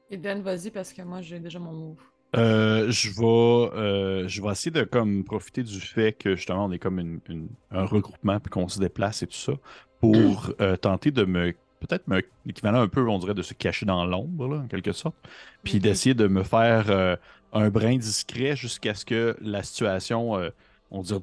[0.10, 1.98] Eden, vas-y, parce que moi, j'ai déjà mon move.
[2.36, 6.80] Euh, je vais, je vais essayer de comme profiter du fait que justement on est
[6.80, 9.54] comme une, un regroupement puis qu'on se déplace et tout ça
[10.00, 12.06] pour euh, tenter de me peut-être
[12.46, 15.16] l'équivalent un peu, on dirait, de se cacher dans l'ombre, en quelque sorte,
[15.64, 17.16] puis d'essayer de me faire euh,
[17.54, 20.50] un brin discret jusqu'à ce que la situation, euh,
[20.92, 21.20] on dirait,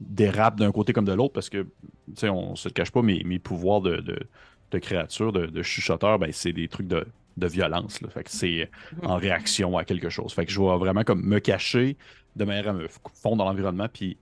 [0.00, 1.68] dérape d'un côté comme de l'autre parce que, tu
[2.16, 4.18] sais, on se le cache pas, mes, mes pouvoirs de, de,
[4.70, 7.06] de créature, de, de chuchoteur, ben, c'est des trucs de,
[7.36, 8.00] de violence.
[8.00, 8.08] Là.
[8.08, 8.70] Fait que c'est
[9.02, 10.32] en réaction à quelque chose.
[10.32, 11.96] Fait que je vais vraiment comme me cacher
[12.36, 14.16] de manière à me fondre dans l'environnement puis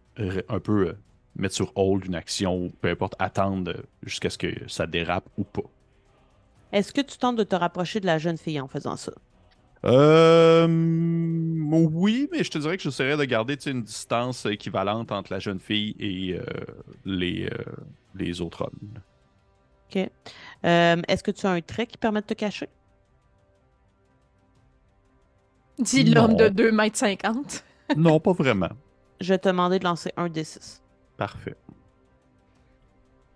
[0.49, 0.97] un peu
[1.39, 5.45] mettre sur hold une action ou peu importe, attendre jusqu'à ce que ça dérape ou
[5.45, 5.63] pas.
[6.73, 9.13] Est-ce que tu tentes de te rapprocher de la jeune fille en faisant ça?
[9.85, 15.39] Euh, oui, mais je te dirais que j'essaierais de garder une distance équivalente entre la
[15.39, 16.43] jeune fille et euh,
[17.05, 17.65] les, euh,
[18.15, 18.99] les autres hommes.
[19.89, 20.11] OK.
[20.65, 22.69] Euh, Est-ce que tu as un trait qui permet de te cacher?
[25.79, 26.55] Dit l'homme de Non.
[26.55, 27.65] 2 mètres 50.
[27.97, 28.71] Non, pas vraiment.
[29.21, 30.83] Je vais te demander de lancer un des six.
[31.19, 31.57] Parfait.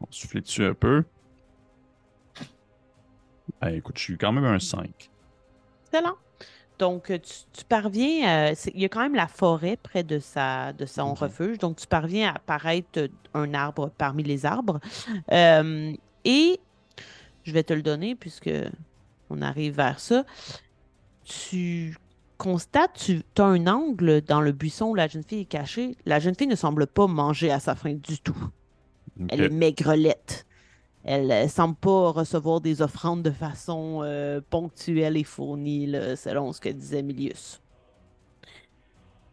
[0.00, 1.04] On va souffler dessus un peu.
[3.60, 5.10] Ben, écoute, je suis quand même un 5.
[5.84, 6.14] Excellent.
[6.78, 10.20] Donc, euh, tu, tu parviens, euh, il y a quand même la forêt près de,
[10.20, 14.80] sa, de son refuge, donc tu parviens à apparaître euh, un arbre parmi les arbres.
[15.32, 15.92] Euh,
[16.24, 16.60] et
[17.42, 18.50] je vais te le donner puisque
[19.28, 20.24] on arrive vers ça.
[21.24, 21.96] Tu
[22.42, 25.96] constates, tu as un angle dans le buisson où la jeune fille est cachée.
[26.06, 28.48] La jeune fille ne semble pas manger à sa faim du tout.
[29.28, 30.44] Elle est maigrelette.
[31.04, 36.52] Elle ne semble pas recevoir des offrandes de façon euh, ponctuelle et fournie, là, selon
[36.52, 37.60] ce que disait Milius.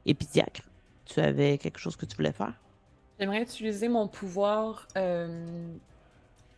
[0.06, 0.62] Épidiacre,
[1.06, 2.54] tu avais quelque chose que tu voulais faire?
[3.20, 5.74] J'aimerais utiliser mon pouvoir euh,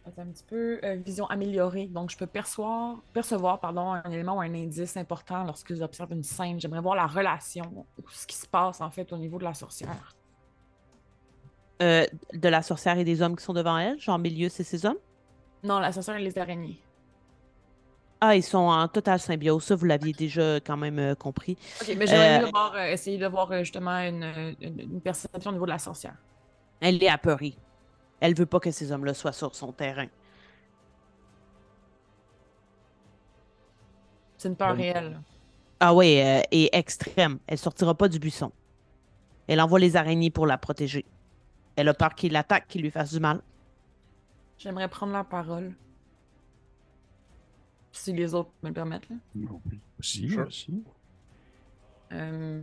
[0.06, 1.88] un petit peu euh, vision améliorée.
[1.88, 6.24] Donc, je peux percevoir, percevoir pardon, un élément ou un indice important lorsque j'observe une
[6.24, 6.60] scène.
[6.60, 9.54] J'aimerais voir la relation ou ce qui se passe en fait au niveau de la
[9.54, 10.16] sorcière.
[11.82, 14.86] Euh, de la sorcière et des hommes qui sont devant elle, genre Milius et ses
[14.86, 14.98] hommes?
[15.64, 16.80] Non, la sorcière et les araignées.
[18.24, 21.58] Ah, ils sont en totale symbiose, ça vous l'aviez déjà quand même euh, compris.
[21.82, 24.24] Ok, mais Euh, voir, euh, essayer de voir euh, justement une,
[24.62, 26.16] une- une perception au niveau de la sorcière.
[26.80, 27.56] Elle est apeurée.
[28.22, 30.08] Elle veut pas que ces hommes-là soient sur son terrain.
[34.38, 35.20] C'est une peur réelle.
[35.80, 37.40] Ah oui, euh, et extrême.
[37.48, 38.52] Elle sortira pas du buisson.
[39.48, 41.06] Elle envoie les araignées pour la protéger.
[41.76, 43.42] Elle a peur qu'il l'attaque, qu'il lui fasse du mal.
[44.58, 45.74] J'aimerais prendre la parole.
[47.92, 49.10] Si les autres me le permettent.
[49.10, 49.16] Là.
[49.36, 50.48] Oui, Sure.
[52.12, 52.62] Euh,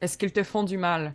[0.00, 1.14] Est-ce qu'ils te font du mal?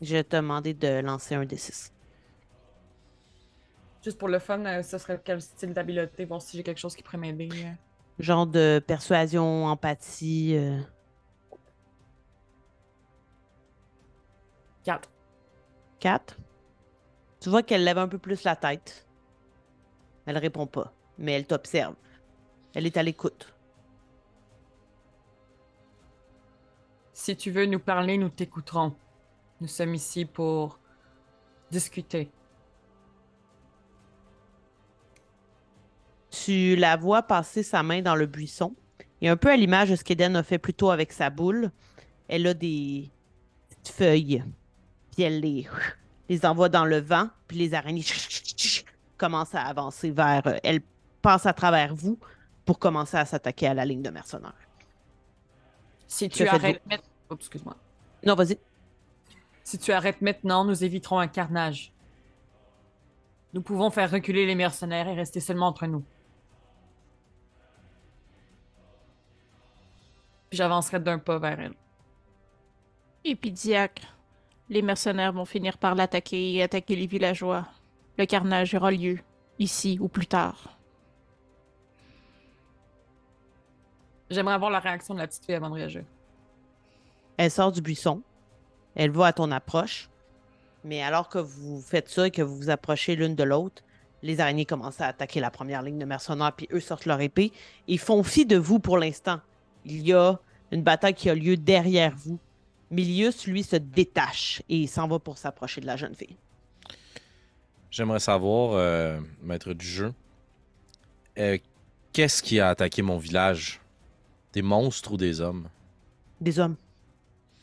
[0.00, 1.92] Je vais te demander de lancer un des six.
[4.04, 6.24] Juste pour le fun, euh, ce serait quel style d'habileté?
[6.24, 7.48] Voir si j'ai quelque chose qui pourrait m'aider.
[7.52, 7.72] euh.
[8.18, 10.56] Genre de persuasion, empathie.
[10.56, 10.80] euh,
[14.84, 15.08] Quatre.
[16.00, 16.36] Quatre?
[17.40, 19.06] Tu vois qu'elle lève un peu plus la tête.
[20.26, 21.94] Elle répond pas, mais elle t'observe.
[22.74, 23.54] Elle est à l'écoute.
[27.12, 28.94] Si tu veux nous parler, nous t'écouterons.
[29.60, 30.78] Nous sommes ici pour
[31.70, 32.30] discuter.
[36.30, 38.74] Tu la vois passer sa main dans le buisson.
[39.20, 41.70] Et un peu à l'image de ce qu'Eden a fait plus tôt avec sa boule,
[42.28, 43.10] elle a des
[43.68, 44.44] petites feuilles.
[45.12, 45.68] Puis elle les,
[46.28, 47.28] les envoie dans le vent.
[47.46, 48.04] Puis les araignées
[49.18, 50.46] commencent à avancer vers.
[50.46, 50.80] euh, Elle
[51.20, 52.18] passe à travers vous
[52.64, 54.61] pour commencer à s'attaquer à la ligne de mercenaires.
[56.12, 57.36] Si tu arrêtes maintenant...
[57.36, 57.74] Excuse-moi.
[58.26, 58.58] Non, vas-y.
[59.64, 61.94] Si tu arrêtes maintenant, nous éviterons un carnage.
[63.54, 66.04] Nous pouvons faire reculer les mercenaires et rester seulement entre nous.
[70.50, 71.74] Puis j'avancerai d'un pas vers elle.
[73.24, 74.14] Épidiacre.
[74.68, 77.66] Les mercenaires vont finir par l'attaquer et attaquer les villageois.
[78.18, 79.18] Le carnage aura lieu,
[79.58, 80.78] ici ou plus tard.
[84.32, 86.04] J'aimerais avoir la réaction de la petite fille avant de réagir.
[87.36, 88.22] Elle sort du buisson.
[88.94, 90.08] Elle va à ton approche.
[90.84, 93.82] Mais alors que vous faites ça et que vous vous approchez l'une de l'autre,
[94.22, 97.52] les araignées commencent à attaquer la première ligne de mercenaires, puis eux sortent leur épée
[97.88, 99.40] et font fi de vous pour l'instant.
[99.84, 100.38] Il y a
[100.70, 102.38] une bataille qui a lieu derrière vous.
[102.90, 106.36] Milius, lui, se détache et il s'en va pour s'approcher de la jeune fille.
[107.90, 110.14] J'aimerais savoir, euh, maître du jeu,
[111.38, 111.58] euh,
[112.12, 113.81] qu'est-ce qui a attaqué mon village?
[114.52, 115.68] Des monstres ou des hommes?
[116.40, 116.76] Des hommes.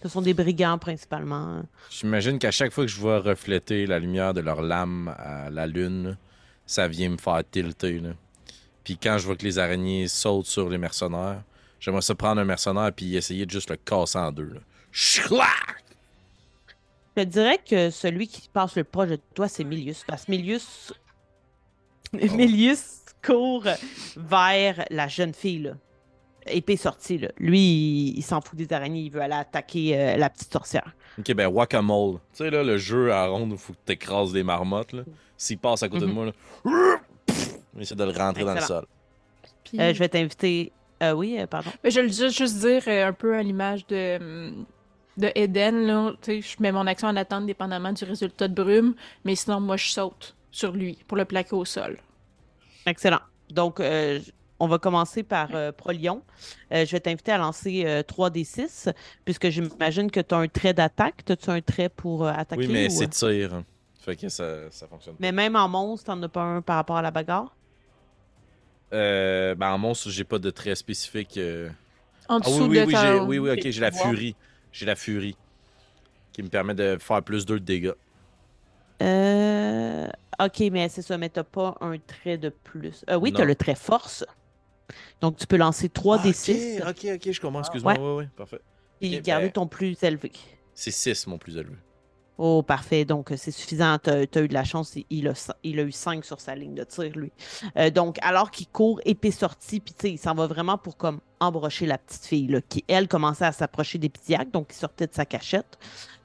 [0.01, 1.61] Ce sont des brigands principalement.
[1.89, 5.67] J'imagine qu'à chaque fois que je vois refléter la lumière de leur lame à la
[5.67, 6.17] lune,
[6.65, 7.99] ça vient me faire tilter.
[7.99, 8.11] là.
[8.83, 11.43] Puis quand je vois que les araignées sautent sur les mercenaires,
[11.79, 14.53] j'aimerais ça prendre un mercenaire puis essayer de juste le casser en deux.
[14.53, 14.59] là.
[14.91, 15.83] Schlac!
[17.17, 20.05] Je te dirais que celui qui passe le proche de toi, c'est Milius.
[20.07, 20.93] Parce que Milius.
[22.13, 23.67] Milius court
[24.15, 25.71] vers la jeune fille, là.
[26.51, 27.17] Épée sortie.
[27.17, 27.29] Là.
[27.37, 29.01] Lui, il, il s'en fout des araignées.
[29.01, 30.91] Il veut aller attaquer euh, la petite sorcière.
[31.17, 32.15] Ok, ben Whack-A-Mole.
[32.33, 34.93] Tu sais, là, le jeu à ronde où il faut que tu écrases des marmottes.
[34.93, 35.03] là.
[35.37, 36.09] S'il passe à côté Mhm.
[36.09, 36.99] de moi, là,
[37.79, 38.85] essaie de le rentrer dans le sol.
[39.63, 40.71] Puis- Euh, je vais t'inviter.
[41.03, 41.71] euh, oui, euh, pardon?
[41.83, 44.51] Mais je dis juste dire un peu à l'image de,
[45.17, 46.11] de Eden, là.
[46.21, 49.59] Tu sais, je mets mon action en attente dépendamment du résultat de brume, mais sinon,
[49.61, 51.97] moi, je saute sur lui pour le plaquer au sol.
[52.85, 53.19] Excellent.
[53.51, 54.19] Donc, euh,
[54.59, 56.23] on va commencer par euh, Prolion.
[56.73, 58.89] Euh, je vais t'inviter à lancer euh, 3d6,
[59.25, 61.23] puisque j'imagine que tu as un trait d'attaque.
[61.29, 62.59] As-tu un trait pour euh, attaquer?
[62.59, 63.63] Oui, mais ou- c'est tir.
[63.99, 65.19] Fait que ça, ça fonctionne pas.
[65.19, 67.55] Mais même en monstre, t'en as pas un par rapport à la bagarre?
[68.93, 71.37] Euh, ben, en monstre, j'ai pas de trait spécifique.
[71.37, 71.69] euh.
[72.29, 73.25] En Ah dessous oui, oui, de oui, ta...
[73.25, 74.35] oui, oui, ok, j'ai la furie.
[74.71, 75.37] J'ai la furie.
[76.33, 77.93] Qui me permet de faire plus 2 de dégâts.
[79.01, 80.07] Euh...
[80.41, 83.03] Ok, mais c'est ça, mais t'as pas un trait de plus.
[83.09, 84.25] Euh, oui, t'as le trait force.
[85.21, 87.93] Donc, tu peux lancer 3d6 Ok, ok, ok, je comprends, excuse-moi.
[87.93, 87.99] Ouais.
[87.99, 88.61] Ouais, ouais, parfait.
[89.01, 90.31] et ok, garder ben- ton plus élevé.
[90.73, 91.75] C'est 6 mon plus élevé.
[92.41, 93.03] Oh, parfait.
[93.03, 93.97] Donc, euh, c'est suffisant.
[94.01, 94.97] Tu as, eu de la chance.
[95.09, 97.33] Il- a, il a eu 5 sur sa ligne de tir, lui.
[97.75, 100.95] Euh, donc, alors qu'il court épée sortie, puis tu sais, il s'en va vraiment pour
[100.95, 104.77] comme embrocher la petite fille, là, qui, elle, commençait à s'approcher des d'Épitiaque, donc il
[104.77, 105.77] sortait de sa cachette.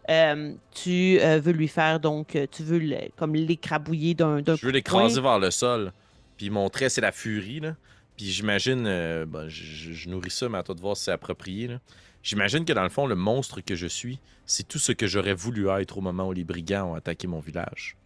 [0.08, 4.66] Euh, tu euh, veux lui faire, donc, tu veux le- comme l'écrabouiller d'un d'un Je
[4.66, 5.92] veux l'écraser vers le sol.
[6.36, 7.58] Puis mon trait, c'est la furie.
[7.58, 7.74] Là.
[8.16, 11.66] Puis j'imagine, euh, ben, je, nourris ça, mais à toi de voir si c'est approprié.
[11.66, 11.80] là.
[12.22, 15.34] J'imagine que dans le fond, le monstre que je suis, c'est tout ce que j'aurais
[15.34, 17.96] voulu être au moment où les brigands ont attaqué mon village.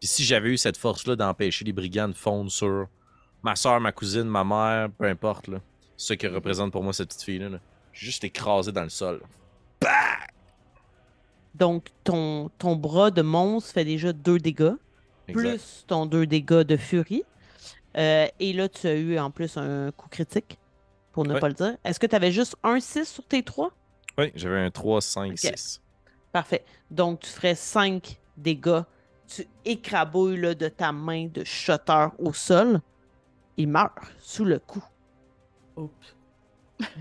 [0.00, 2.88] Puis si j'avais eu cette force-là d'empêcher les brigands de fondre sur
[3.42, 5.60] ma soeur, ma cousine, ma mère, peu importe, là,
[5.96, 7.60] ce que représente pour moi cette petite fille-là, là,
[7.92, 9.20] juste écrasé dans le sol.
[11.54, 14.72] Donc, ton, ton bras de monstre fait déjà 2 dégâts.
[15.28, 15.42] Exact.
[15.42, 17.22] plus ton 2 dégâts de furie.
[17.96, 20.58] Euh, et là, tu as eu en plus un coup critique,
[21.12, 21.40] pour ne Ouais.
[21.40, 21.76] pas le dire.
[21.84, 23.70] Est-ce que tu avais juste un 6 sur tes 3?
[24.18, 25.38] Oui, j'avais un 3, 5, Ok.
[25.38, 25.80] 6.
[26.32, 26.64] Parfait.
[26.90, 28.82] Donc, tu ferais 5 dégâts.
[29.26, 32.80] Tu écrabouilles là, de ta main de shutter au sol.
[33.56, 34.82] Il meurt sous le coup,
[35.76, 35.92] Oups.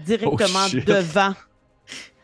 [0.06, 0.86] directement shit.
[0.86, 1.34] devant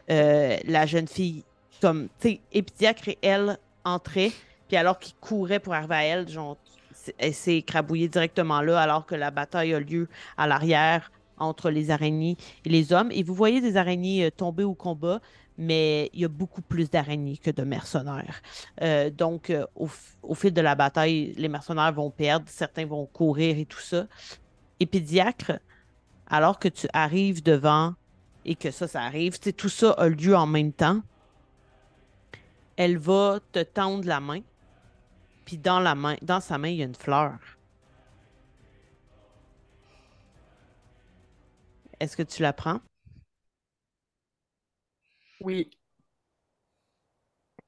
[0.09, 1.43] euh, la jeune fille.
[1.81, 4.31] Comme, tu sais, Épidiacre et elle entraient,
[4.67, 6.57] puis alors qu'il courait pour arriver à elle, genre,
[7.17, 11.91] elle s'est écrabouillée directement là, alors que la bataille a lieu à l'arrière entre les
[11.91, 13.11] araignées et les hommes.
[13.11, 15.19] Et vous voyez des araignées euh, tomber au combat,
[15.57, 18.41] mais il y a beaucoup plus d'araignées que de mercenaires.
[18.81, 23.57] Euh, donc, euh, au, fil de la bataille, les mercenaires vont perdre, certains vont courir
[23.57, 24.07] et tout ça.
[24.79, 25.59] Épidiacre,
[26.27, 27.93] alors que tu arrives devant
[28.43, 31.01] et que ça, ça arrive, tout ça a lieu en même temps,
[32.75, 34.41] elle va te tendre la main,
[35.45, 37.37] puis dans la main, dans sa main, il y a une fleur.
[41.99, 42.81] Est-ce que tu la prends?
[45.41, 45.69] Oui.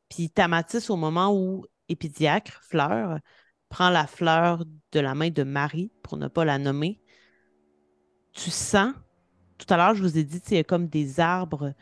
[0.10, 3.20] Puis Tamatis, au moment où Épidiacre, fleur,
[3.70, 7.02] prend la fleur de la main de Marie, pour ne pas la nommer,
[8.34, 8.94] tu sens,
[9.58, 11.74] tout à l'heure, je vous ai dit, a comme des arbres,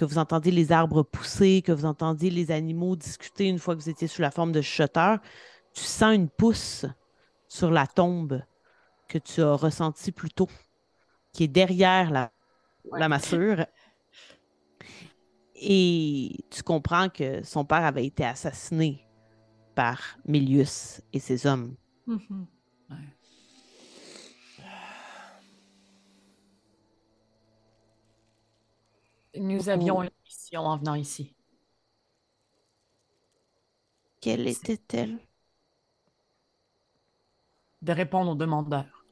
[0.00, 3.82] que vous entendez les arbres pousser, que vous entendiez les animaux discuter une fois que
[3.82, 5.18] vous étiez sous la forme de chuchoteur.
[5.74, 6.86] Tu sens une pousse
[7.48, 8.42] sur la tombe
[9.08, 10.48] que tu as ressentie plus tôt,
[11.34, 12.32] qui est derrière la,
[12.96, 13.66] la massure.
[15.54, 19.06] Et tu comprends que son père avait été assassiné
[19.74, 21.76] par Milius et ses hommes.
[22.06, 22.46] Mhm.
[29.40, 31.34] Nous avions une mission en venant ici.
[34.20, 35.18] Quelle était-elle?
[37.80, 39.06] De répondre aux demandeurs.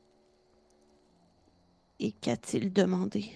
[1.99, 3.35] Et qu'a-t-il demandé?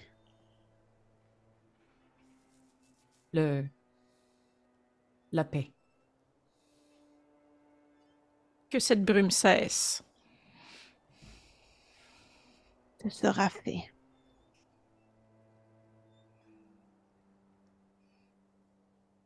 [3.32, 3.64] Le...
[5.32, 5.72] La paix.
[8.68, 10.04] Que cette brume cesse.
[13.02, 13.91] Ce sera fait.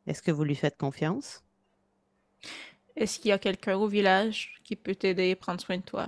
[0.07, 1.43] Est-ce que vous lui faites confiance?
[2.95, 6.07] Est-ce qu'il y a quelqu'un au village qui peut t'aider et prendre soin de toi?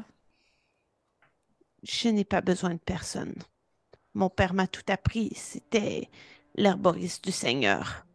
[1.84, 3.36] Je n'ai pas besoin de personne.
[4.14, 5.32] Mon père m'a tout appris.
[5.36, 6.10] C'était
[6.56, 8.06] l'herboriste du Seigneur.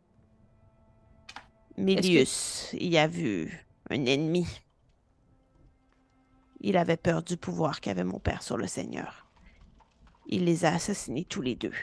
[1.76, 4.46] Milius y a vu un ennemi.
[6.60, 9.26] Il avait peur du pouvoir qu'avait mon père sur le Seigneur.
[10.26, 11.74] Il les a assassinés tous les deux.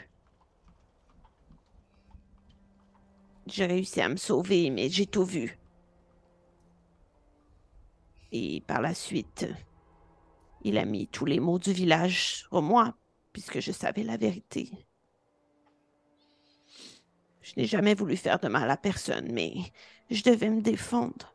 [3.46, 5.58] J'ai réussi à me sauver, mais j'ai tout vu.
[8.30, 9.46] Et par la suite,
[10.62, 12.94] il a mis tous les maux du village sur moi
[13.32, 14.70] puisque je savais la vérité.
[17.40, 19.54] Je n'ai jamais voulu faire de mal à personne, mais
[20.10, 21.34] je devais me défendre.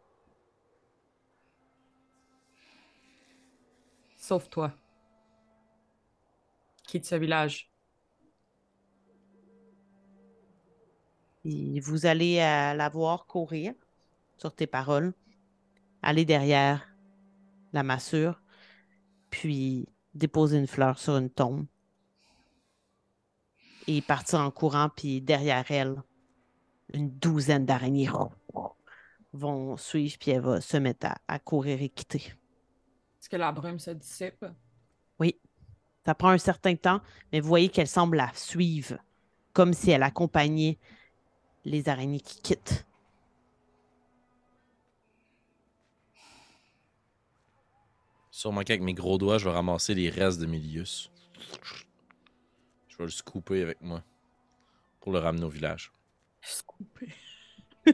[4.15, 4.73] Sauf toi.
[6.87, 7.69] Quitte ce village.
[11.49, 13.73] Et vous allez à la voir courir
[14.37, 15.13] sur tes paroles,
[16.01, 16.85] aller derrière
[17.71, 18.41] la massure,
[19.29, 21.65] puis déposer une fleur sur une tombe
[23.87, 25.95] et partir en courant, puis derrière elle,
[26.93, 28.09] une douzaine d'araignées
[29.31, 32.33] vont suivre, puis elle va se mettre à, à courir et quitter.
[33.21, 34.45] Est-ce que la brume se dissipe?
[35.17, 35.39] Oui,
[36.05, 36.99] ça prend un certain temps,
[37.31, 38.97] mais vous voyez qu'elle semble la suivre,
[39.53, 40.77] comme si elle accompagnait
[41.67, 42.85] les araignées qui quittent.
[48.31, 51.09] Sûrement qu'avec mes gros doigts, je vais ramasser les restes de Milius.
[52.89, 54.03] Je vais le scooper avec moi
[55.01, 55.91] pour le ramener au village.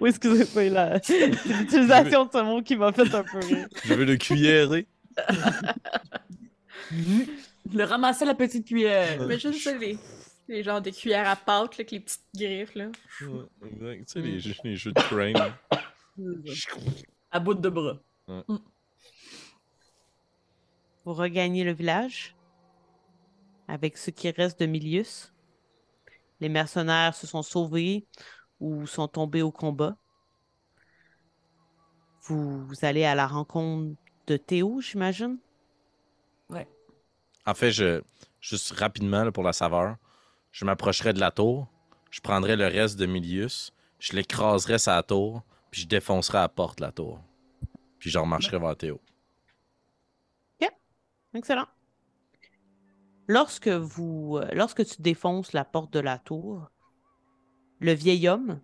[0.00, 3.66] oui, excusez, c'est la- c'est l'utilisation de ce mot qui m'a fait un peu rire.
[3.84, 4.86] Je veux le cuillérer.
[7.72, 9.26] Le ramasser la petite cuillère.
[9.26, 9.98] Mais juste ça, les,
[10.48, 12.90] les genres de cuillères à pâte, là, avec les petites griffes, là.
[13.22, 13.98] Ouais, exact.
[13.98, 15.54] Tu sais, les, jeux- les jeux de crane.
[17.30, 17.98] À bout de bras.
[21.04, 22.34] Vous regagnez le village
[23.68, 25.32] avec ce qui reste de Milius.
[26.40, 28.06] Les mercenaires se sont sauvés
[28.60, 29.96] ou sont tombés au combat.
[32.22, 35.38] Vous, vous allez à la rencontre de Théo, j'imagine?
[36.48, 36.66] Ouais.
[37.44, 38.02] En fait, je,
[38.40, 39.96] juste rapidement là, pour la saveur,
[40.54, 41.66] je m'approcherai de la tour,
[42.12, 45.42] je prendrai le reste de Milius, je l'écraserai la tour,
[45.72, 47.20] puis je défoncerai la porte la tour.
[47.98, 49.00] Puis je remarcherai vers Théo.
[51.34, 51.66] Excellent.
[53.26, 56.70] Lorsque vous, euh, lorsque tu défonces la porte de la tour,
[57.80, 58.60] le vieil homme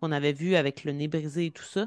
[0.00, 1.86] qu'on avait vu avec le nez brisé et tout ça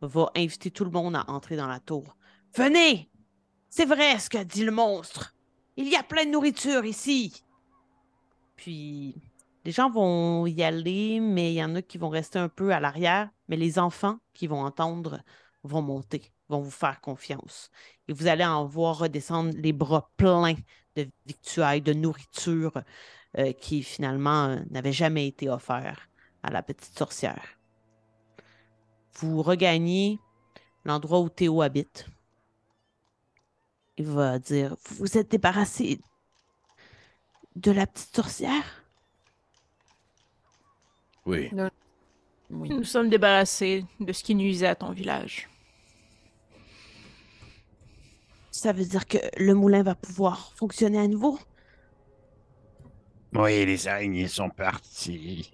[0.00, 2.16] va inviter tout le monde à entrer dans la tour.
[2.54, 3.08] Venez!
[3.70, 5.34] C'est vrai ce qu'a dit le monstre.
[5.76, 7.44] Il y a plein de nourriture ici.
[8.56, 9.14] Puis
[9.64, 12.72] les gens vont y aller, mais il y en a qui vont rester un peu
[12.72, 13.30] à l'arrière.
[13.48, 15.20] Mais les enfants qui vont entendre
[15.62, 17.70] vont monter, vont vous faire confiance.
[18.08, 20.54] Et vous allez en voir redescendre les bras pleins
[20.94, 22.82] de victuailles, de nourriture
[23.38, 26.08] euh, qui finalement euh, n'avait jamais été offert
[26.42, 27.58] à la petite sorcière.
[29.14, 30.18] Vous regagnez
[30.84, 32.06] l'endroit où Théo habite.
[33.96, 35.98] Il va dire Vous vous êtes débarrassé
[37.56, 38.84] de la petite sorcière?
[41.24, 41.50] Oui.
[42.50, 42.68] Oui.
[42.68, 45.48] Nous sommes débarrassés de ce qui nuisait à ton village.
[48.52, 51.38] Ça veut dire que le moulin va pouvoir fonctionner à nouveau?
[53.34, 55.52] Oui, les araignées sont parties.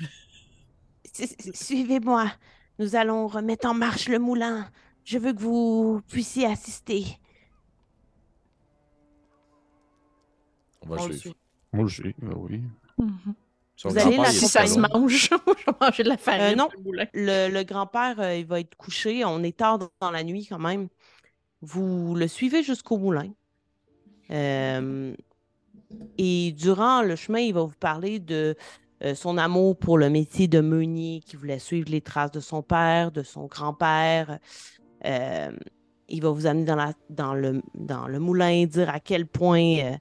[1.54, 2.32] Suivez-moi.
[2.78, 4.68] Nous allons remettre en marche le moulin.
[5.04, 7.04] Je veux que vous puissiez assister.
[10.82, 11.34] On va On le le suivre.
[11.34, 11.36] suit.
[11.72, 12.62] Moi, j'ai, ben oui.
[13.76, 14.88] Son Vous allez la Si ça pas se loin.
[14.92, 16.42] mange, je vais manger de la farine.
[16.42, 16.68] Euh, non.
[16.76, 17.06] le moulin.
[17.14, 19.24] Le, le grand-père, euh, il va être couché.
[19.24, 20.88] On est tard dans la nuit quand même.
[21.62, 23.30] Vous le suivez jusqu'au moulin.
[24.30, 25.14] Euh,
[26.18, 28.56] et durant le chemin, il va vous parler de
[29.04, 32.62] euh, son amour pour le métier de meunier, qui voulait suivre les traces de son
[32.62, 34.38] père, de son grand-père.
[35.04, 35.52] Euh,
[36.08, 39.78] il va vous amener dans, la, dans, le, dans le moulin, dire à quel point
[39.78, 39.96] euh,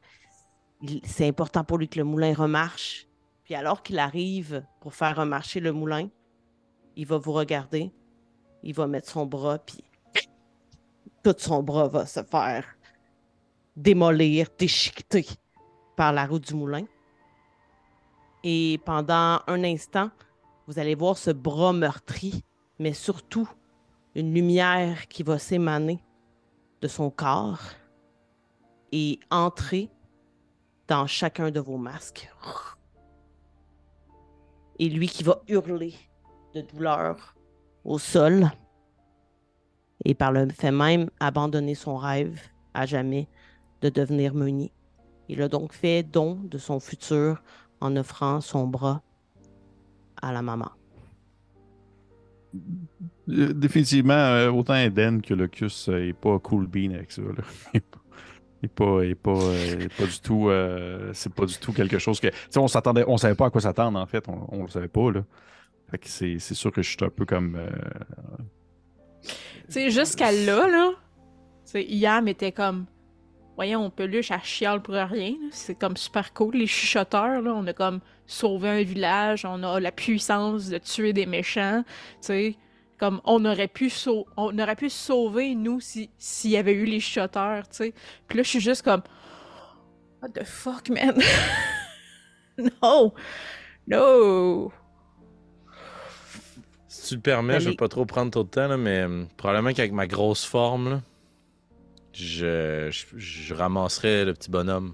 [1.04, 3.08] c'est important pour lui que le moulin remarche.
[3.44, 6.10] Puis alors qu'il arrive pour faire remarcher le moulin,
[6.96, 7.92] il va vous regarder,
[8.64, 9.84] il va mettre son bras, puis
[11.24, 12.66] tout son bras va se faire
[13.76, 15.26] démolir, déchiqueter
[15.96, 16.86] par la roue du moulin.
[18.44, 20.10] Et pendant un instant,
[20.68, 22.44] vous allez voir ce bras meurtri,
[22.80, 23.50] mais surtout
[24.16, 26.00] une lumière qui va s'émaner
[26.82, 27.62] de son corps
[28.92, 29.90] et entrer
[30.92, 32.30] dans chacun de vos masques.
[34.78, 35.94] Et lui qui va hurler
[36.54, 37.34] de douleur
[37.86, 38.52] au sol
[40.04, 42.42] et par le fait même abandonner son rêve
[42.74, 43.30] à jamais
[43.82, 44.74] de devenir meunier.
[45.30, 47.42] Il a donc fait don de son futur
[47.80, 49.02] en offrant son bras
[50.22, 50.72] à la maman.
[53.30, 57.22] Euh, Définitivement, euh, autant Eden que Locus euh, est pas cool bean avec ça.
[57.22, 57.80] là.
[58.64, 60.50] Est pas, pas, euh, pas du tout.
[60.50, 62.28] euh, c'est pas du tout quelque chose que.
[62.56, 64.28] On s'attendait, on savait pas à quoi s'attendre en fait.
[64.28, 65.24] On, on le savait pas là.
[65.90, 67.56] Fait que c'est, sûr que je suis un peu comme.
[67.56, 67.70] euh,
[69.24, 69.32] Tu
[69.74, 70.92] sais, jusqu'à là, là,
[71.74, 72.86] Yam était comme
[73.56, 75.36] voyons, peluche, elle chiale pour rien.
[75.52, 76.56] C'est comme super cool.
[76.56, 81.14] Les chuchoteurs, là, on a comme sauvé un village, on a la puissance de tuer
[81.14, 81.84] des méchants.
[81.86, 82.56] Tu sais,
[83.02, 86.74] comme on aurait pu, sau- on aurait pu se sauver, nous, si- s'il y avait
[86.74, 87.94] eu les chuchoteurs, tu sais.
[88.28, 89.02] Puis là, je suis juste comme,
[90.22, 91.20] what the fuck, man?
[92.84, 93.12] no!
[93.88, 94.72] No!
[96.88, 97.70] Si tu le permets, je Allez.
[97.72, 100.90] vais pas trop prendre trop de temps, là, mais hum, probablement qu'avec ma grosse forme,
[100.92, 101.02] là,
[102.14, 104.94] je, je, je ramasserais le petit bonhomme.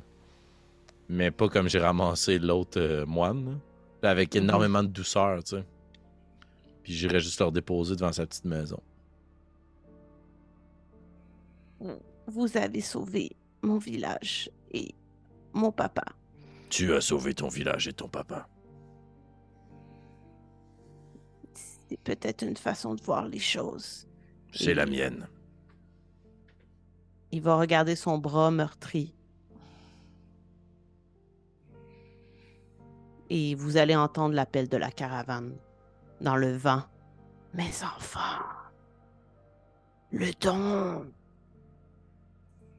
[1.10, 3.60] Mais pas comme j'ai ramassé l'autre euh, moine.
[4.02, 4.10] là.
[4.12, 5.64] Avec énormément de douceur, tu sais.
[6.88, 8.82] Puis j'irais juste le redéposer devant sa petite maison.
[12.28, 14.96] Vous avez sauvé mon village et
[15.52, 16.06] mon papa.
[16.70, 18.48] Tu as sauvé ton village et ton papa.
[21.90, 24.08] C'est peut-être une façon de voir les choses.
[24.54, 25.28] C'est Et- la mienne.
[27.34, 29.14] Il va regarder son bras meurtri.
[33.30, 35.54] Et vous allez entendre l'appel de la caravane
[36.22, 36.84] dans le vent.
[37.54, 38.44] Mes enfants,
[40.12, 41.12] le don.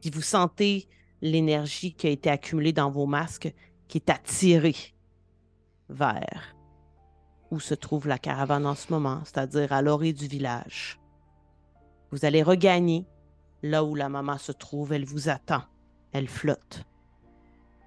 [0.00, 0.88] Puis vous sentez
[1.20, 3.52] l'énergie qui a été accumulée dans vos masques
[3.88, 4.94] qui est attirée
[5.88, 6.54] vers
[7.50, 11.00] où se trouve la caravane en ce moment, c'est-à-dire à l'orée du village.
[12.10, 13.06] Vous allez regagner
[13.62, 15.62] là où la maman se trouve, elle vous attend.
[16.12, 16.84] Elle flotte.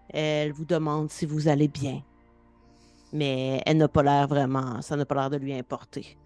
[0.10, 2.04] Elle vous demande si vous allez bien.
[3.14, 6.18] Mais elle n'a pas l'air vraiment, ça n'a pas l'air de lui importer.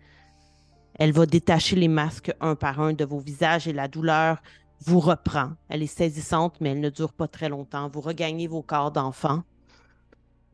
[0.98, 4.42] Elle va détacher les masques un par un de vos visages et la douleur
[4.86, 5.52] vous reprend.
[5.68, 7.90] Elle est saisissante, mais elle ne dure pas très longtemps.
[7.90, 9.44] Vous regagnez vos corps d'enfant.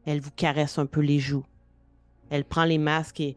[0.06, 1.46] Elle vous caresse un peu les joues.
[2.30, 3.36] Elle prend les masques et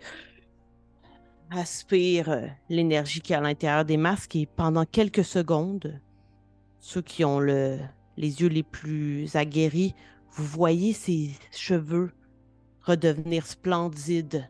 [1.50, 6.00] aspire euh, l'énergie qui est à l'intérieur des masques et pendant quelques secondes,
[6.80, 7.78] ceux qui ont le,
[8.16, 9.94] les yeux les plus aguerris,
[10.32, 12.12] vous voyez ses cheveux
[12.84, 14.48] redevenir splendides.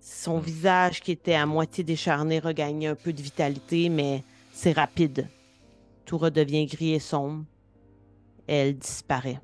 [0.00, 0.42] Son Mm.
[0.42, 4.22] visage qui était à moitié décharné regagner un peu de vitalité, mais
[4.52, 5.28] c'est rapide.
[6.04, 7.44] Tout redevient gris et sombre.
[8.46, 9.40] Elle disparaît,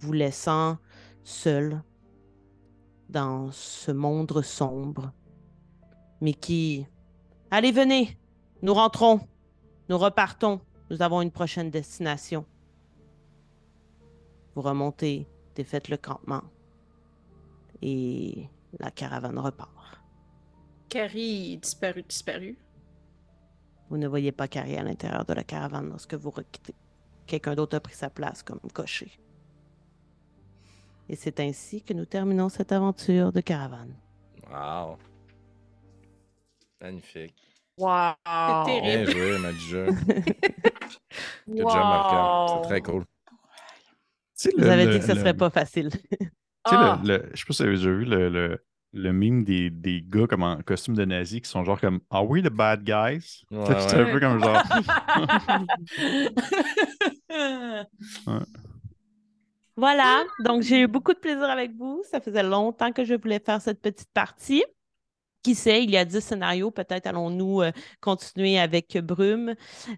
[0.00, 0.78] vous laissant
[1.22, 1.82] seul
[3.10, 5.12] dans ce monde sombre
[6.22, 6.86] mais qui...
[7.50, 8.16] Allez, venez,
[8.62, 9.20] nous rentrons,
[9.88, 12.46] nous repartons, nous avons une prochaine destination.
[14.54, 15.26] Vous remontez,
[15.56, 16.42] défaites le campement,
[17.82, 19.70] et la caravane repart.
[20.88, 22.56] Carrie est disparu, disparu.
[23.90, 26.74] Vous ne voyez pas Carrie à l'intérieur de la caravane lorsque vous requittez.
[27.26, 29.10] Quelqu'un d'autre a pris sa place comme cocher.
[31.08, 33.94] Et c'est ainsi que nous terminons cette aventure de caravane.
[34.50, 34.96] Wow.
[36.80, 37.34] Magnifique.
[37.78, 38.12] Wow!
[38.66, 39.12] C'est Bien terrible.
[39.12, 39.86] joué, Madja.
[41.48, 42.50] Good job, Marc.
[42.62, 43.04] C'est très cool.
[44.44, 45.90] Vous le- avez le- dit que ce le- serait pas facile.
[46.64, 47.00] Tu sais, Ah!
[47.02, 49.70] le, le- je sais pas si vous avez déjà vu le, le, le meme des,
[49.70, 52.84] des gars comme en costume de nazi qui sont genre comme Are we the bad
[52.84, 53.42] guys?
[53.50, 54.10] Ouais, C'est ouais.
[54.10, 54.62] un peu comme genre.
[59.76, 62.02] Voilà, donc j'ai eu beaucoup de plaisir avec vous.
[62.10, 64.64] Ça faisait longtemps que je voulais faire cette petite partie.
[65.42, 69.56] Qui sait, il y a 10 scénarios, peut-être allons-nous euh, continuer avec Brume,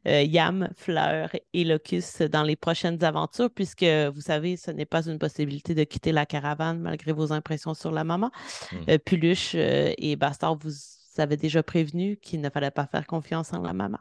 [0.08, 5.06] euh, Yam, Fleur et Locus dans les prochaines aventures, puisque vous savez, ce n'est pas
[5.06, 8.30] une possibilité de quitter la caravane malgré vos impressions sur la maman.
[8.72, 8.76] Mm.
[8.88, 10.72] Euh, Puluche et Bastard vous
[11.18, 13.98] avez déjà prévenu qu'il ne fallait pas faire confiance en la maman.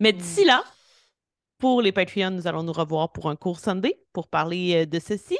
[0.00, 0.64] Mais d'ici là,
[1.58, 5.38] pour les Patreons, nous allons nous revoir pour un cours Sunday pour parler de ceci.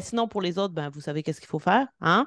[0.00, 1.86] Sinon, pour les autres, ben, vous savez qu'est-ce qu'il faut faire.
[2.00, 2.26] Hein?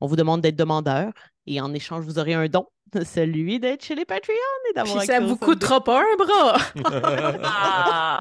[0.00, 1.12] On vous demande d'être demandeur
[1.46, 2.66] et en échange, vous aurez un don,
[3.04, 4.34] celui d'être chez les Patreons
[4.70, 6.58] et d'avoir Puis ça vous coûtera pas un bras.
[7.44, 8.20] Ah!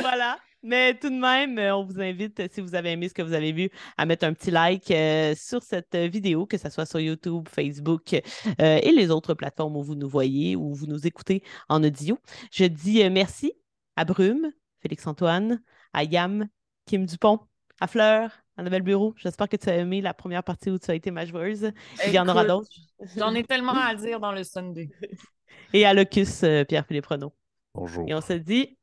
[0.00, 0.38] voilà.
[0.62, 3.34] Mais tout de même, euh, on vous invite, si vous avez aimé ce que vous
[3.34, 6.86] avez vu, à mettre un petit like euh, sur cette euh, vidéo, que ce soit
[6.86, 11.06] sur YouTube, Facebook euh, et les autres plateformes où vous nous voyez ou vous nous
[11.06, 12.18] écoutez en audio.
[12.50, 13.52] Je dis euh, merci
[13.94, 14.50] à Brume,
[14.80, 16.48] Félix-Antoine, à Yam,
[16.86, 17.38] Kim Dupont,
[17.80, 19.14] à Fleur, Annabelle Bureau.
[19.16, 21.72] J'espère que tu as aimé la première partie où tu as été ma joueuse.
[22.06, 22.68] Il y en aura d'autres.
[23.16, 24.90] J'en ai tellement à dire dans le Sunday.
[25.72, 27.32] Et à Locus, euh, Pierre-Philippe Renaud.
[27.74, 28.04] Bonjour.
[28.08, 28.78] Et on se dit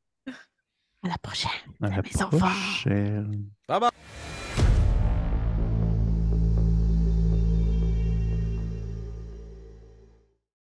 [1.03, 1.52] à la prochaine.
[1.82, 2.38] À la mes enfants.
[2.38, 3.50] prochaine.
[3.68, 3.90] Bye bye.